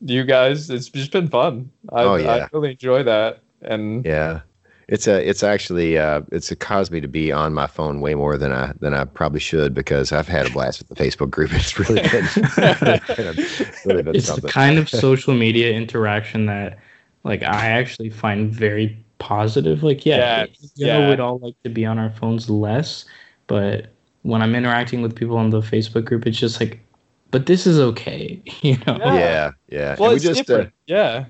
[0.00, 0.70] you guys.
[0.70, 1.70] It's just been fun.
[1.92, 2.30] I, Oh, yeah.
[2.30, 3.40] I really enjoy that.
[3.62, 4.40] And Yeah.
[4.88, 8.38] It's a it's actually uh it's caused me to be on my phone way more
[8.38, 11.50] than I than I probably should because I've had a blast with the Facebook group.
[11.54, 12.24] It's really been,
[13.84, 14.42] really been it's something.
[14.46, 16.78] the kind of social media interaction that
[17.24, 21.10] like i actually find very positive like yeah Yes, you know yeah.
[21.10, 23.04] we'd all like to be on our phones less
[23.48, 23.88] but
[24.22, 26.80] when i'm interacting with people on the facebook group it's just like
[27.32, 29.14] but this is okay you know Yeah.
[29.14, 29.96] yeah, yeah.
[29.98, 30.72] well, and we it's just uh, different.
[30.86, 31.24] yeah.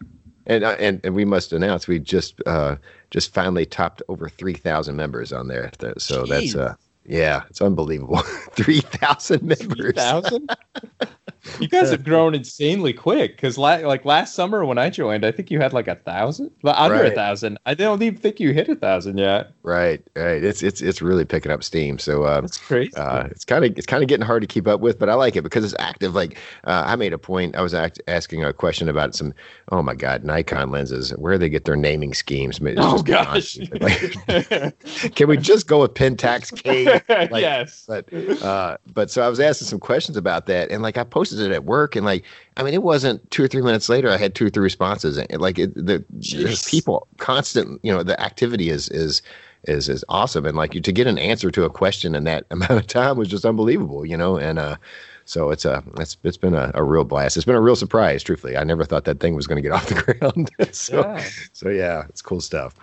[0.46, 2.76] and, uh, and and we must announce we just uh
[3.10, 5.70] just finally topped over 3000 members on there.
[5.78, 6.56] Th- So that's Jeez.
[6.58, 6.74] uh
[7.04, 8.18] yeah, it's unbelievable.
[8.52, 9.94] 3000 members.
[9.94, 10.50] thousand.
[11.60, 15.32] you guys have grown insanely quick because la- like last summer when I joined, I
[15.32, 17.58] think you had like a thousand, under a thousand.
[17.66, 19.52] I don't even think you hit a thousand yet.
[19.62, 20.42] Right, right.
[20.42, 21.98] It's it's it's really picking up steam.
[21.98, 22.94] So uh That's crazy.
[22.96, 25.14] uh, it's kind of it's kind of getting hard to keep up with, but I
[25.14, 26.14] like it because it's active.
[26.14, 27.56] Like uh, I made a point.
[27.56, 29.34] I was act- asking a question about some.
[29.70, 31.10] Oh my God, Nikon lenses.
[31.10, 32.58] Where they get their naming schemes?
[32.62, 33.58] It's oh just gosh.
[33.80, 37.00] Like, can we just go with Pentax K?
[37.30, 37.84] Like, yes.
[37.86, 38.12] But
[38.42, 41.50] uh, but so I was asking some questions about that, and like I posted posted
[41.50, 42.24] it at work, and like,
[42.56, 44.10] I mean, it wasn't two or three minutes later.
[44.10, 47.80] I had two or three responses, and like, it, the there's people constant.
[47.82, 49.22] You know, the activity is is
[49.64, 52.44] is is awesome, and like you to get an answer to a question in that
[52.50, 54.04] amount of time was just unbelievable.
[54.06, 54.76] You know, and uh,
[55.24, 57.36] so it's a it's it's been a, a real blast.
[57.36, 58.22] It's been a real surprise.
[58.22, 60.50] Truthfully, I never thought that thing was going to get off the ground.
[60.74, 61.24] so Yeah.
[61.52, 62.74] so yeah, it's cool stuff.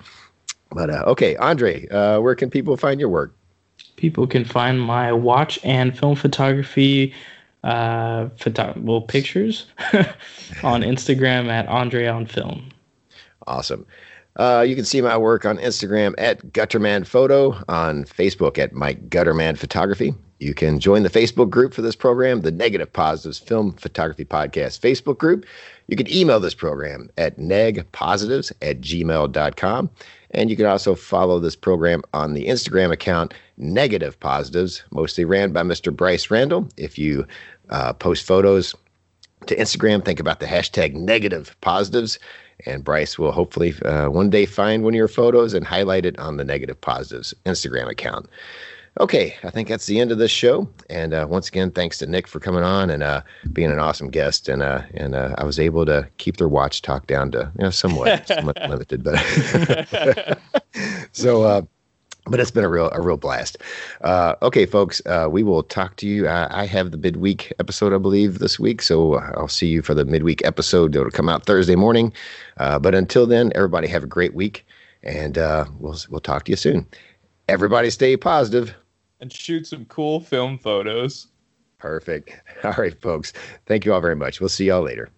[0.72, 3.34] But uh, okay, Andre, uh, where can people find your work?
[3.96, 7.14] People can find my watch and film photography,
[7.66, 9.66] uh, photo- well, pictures
[10.64, 12.70] on Instagram at Andre on Film.
[13.48, 13.86] Awesome.
[14.38, 19.10] Uh, you can see my work on Instagram at Gutterman Photo, on Facebook at Mike
[19.10, 20.14] Gutterman Photography.
[20.40, 24.82] You can join the Facebook group for this program, the Negative Positives Film Photography Podcast
[24.82, 25.46] Facebook group.
[25.88, 29.90] You can email this program at negpositives at gmail.com.
[30.32, 35.54] And you can also follow this program on the Instagram account, Negative Positives, mostly ran
[35.54, 35.96] by Mr.
[35.96, 36.68] Bryce Randall.
[36.76, 37.26] If you
[37.70, 38.76] uh, post photos
[39.48, 42.20] to Instagram, think about the hashtag negative positives,
[42.66, 46.18] and Bryce will hopefully uh, one day find one of your photos and highlight it
[46.18, 48.28] on the negative positives Instagram account.
[48.98, 50.70] Okay, I think that's the end of this show.
[50.90, 53.22] And uh, once again, thanks to Nick for coming on and uh,
[53.52, 54.48] being an awesome guest.
[54.48, 57.66] And uh, and uh, I was able to keep their watch talk down to you
[57.66, 60.40] know somewhat, somewhat limited, but
[61.12, 61.68] so.
[62.28, 63.58] But it's been a real a real blast.
[64.02, 66.28] Uh, okay, folks, uh, we will talk to you.
[66.28, 69.94] I, I have the midweek episode, I believe, this week, so I'll see you for
[69.94, 70.96] the midweek episode.
[70.96, 72.12] It'll come out Thursday morning.
[72.58, 74.66] Uh, but until then, everybody have a great week,
[75.04, 76.88] and uh, we'll we'll talk to you soon.
[77.48, 78.18] Everybody, stay
[79.20, 81.28] and shoot some cool film photos.
[81.78, 82.42] Perfect.
[82.64, 83.34] All right, folks.
[83.66, 84.40] Thank you all very much.
[84.40, 85.10] We'll see y'all later.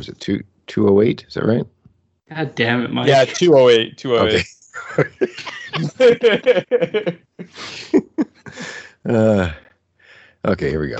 [0.00, 0.18] Was it?
[0.18, 1.26] Two two oh eight?
[1.28, 1.66] Is that right?
[2.30, 3.06] God damn it, Mike.
[3.06, 4.46] Yeah, 208, 208.
[9.08, 9.50] Uh,
[10.44, 10.98] okay, here we go.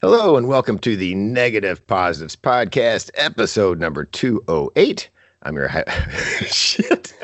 [0.00, 5.10] Hello and welcome to the Negative Positives Podcast, episode number 208.
[5.42, 5.84] I'm your hi-
[6.46, 7.12] shit.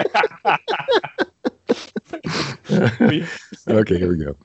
[3.68, 4.36] okay, here we go.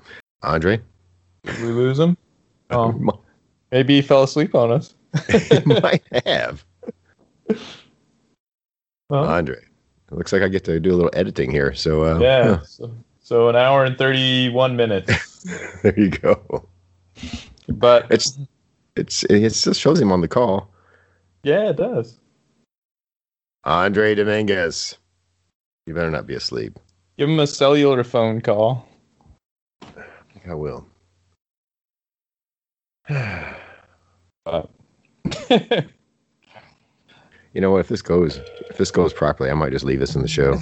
[0.44, 0.82] Andre,
[1.44, 2.18] did we lose him?
[2.70, 3.25] Oh, might
[3.76, 4.94] maybe he fell asleep on us.
[5.66, 6.64] Might have.
[9.10, 9.58] Well, Andre.
[9.58, 11.74] It looks like I get to do a little editing here.
[11.74, 12.62] So, uh, yeah.
[12.62, 15.44] So, so an hour and 31 minutes.
[15.84, 16.70] there you go.
[17.68, 18.40] But It's
[18.96, 20.70] it's it still shows him on the call.
[21.44, 22.18] yeah, it does.
[23.66, 24.98] Andre Dominguez.
[25.86, 26.80] You better not be asleep.
[27.18, 28.88] Give him a cellular phone call.
[29.82, 30.88] I think I will.
[34.46, 34.70] But
[37.54, 37.80] You know what?
[37.80, 38.40] If this goes,
[38.70, 40.60] if this goes properly, I might just leave this in the show.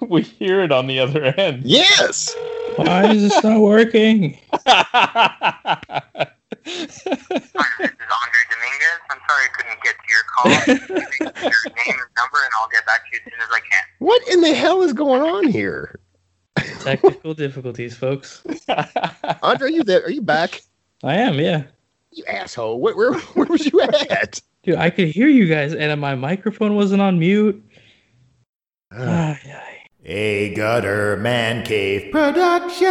[0.08, 1.62] we hear it on the other end.
[1.64, 2.34] Yes.
[2.76, 4.38] Why is this not working?
[4.66, 6.32] Hi,
[6.64, 9.00] this is Andre Dominguez.
[9.10, 10.50] I'm sorry I couldn't get to your call.
[11.50, 13.84] your name and number, and I'll get back to you as soon as I can.
[13.98, 16.00] What in the hell is going on here?
[16.80, 18.42] Technical difficulties, folks.
[19.42, 20.02] Andre, are you there?
[20.04, 20.62] Are you back?
[21.02, 21.64] I am, yeah.
[22.12, 22.80] You asshole.
[22.80, 24.40] Where where, where was you at?
[24.62, 27.62] Dude, I could hear you guys, and my microphone wasn't on mute.
[28.92, 29.38] Ah.
[29.44, 29.70] Ay, ay.
[30.06, 32.84] A Gutter Man Cave production.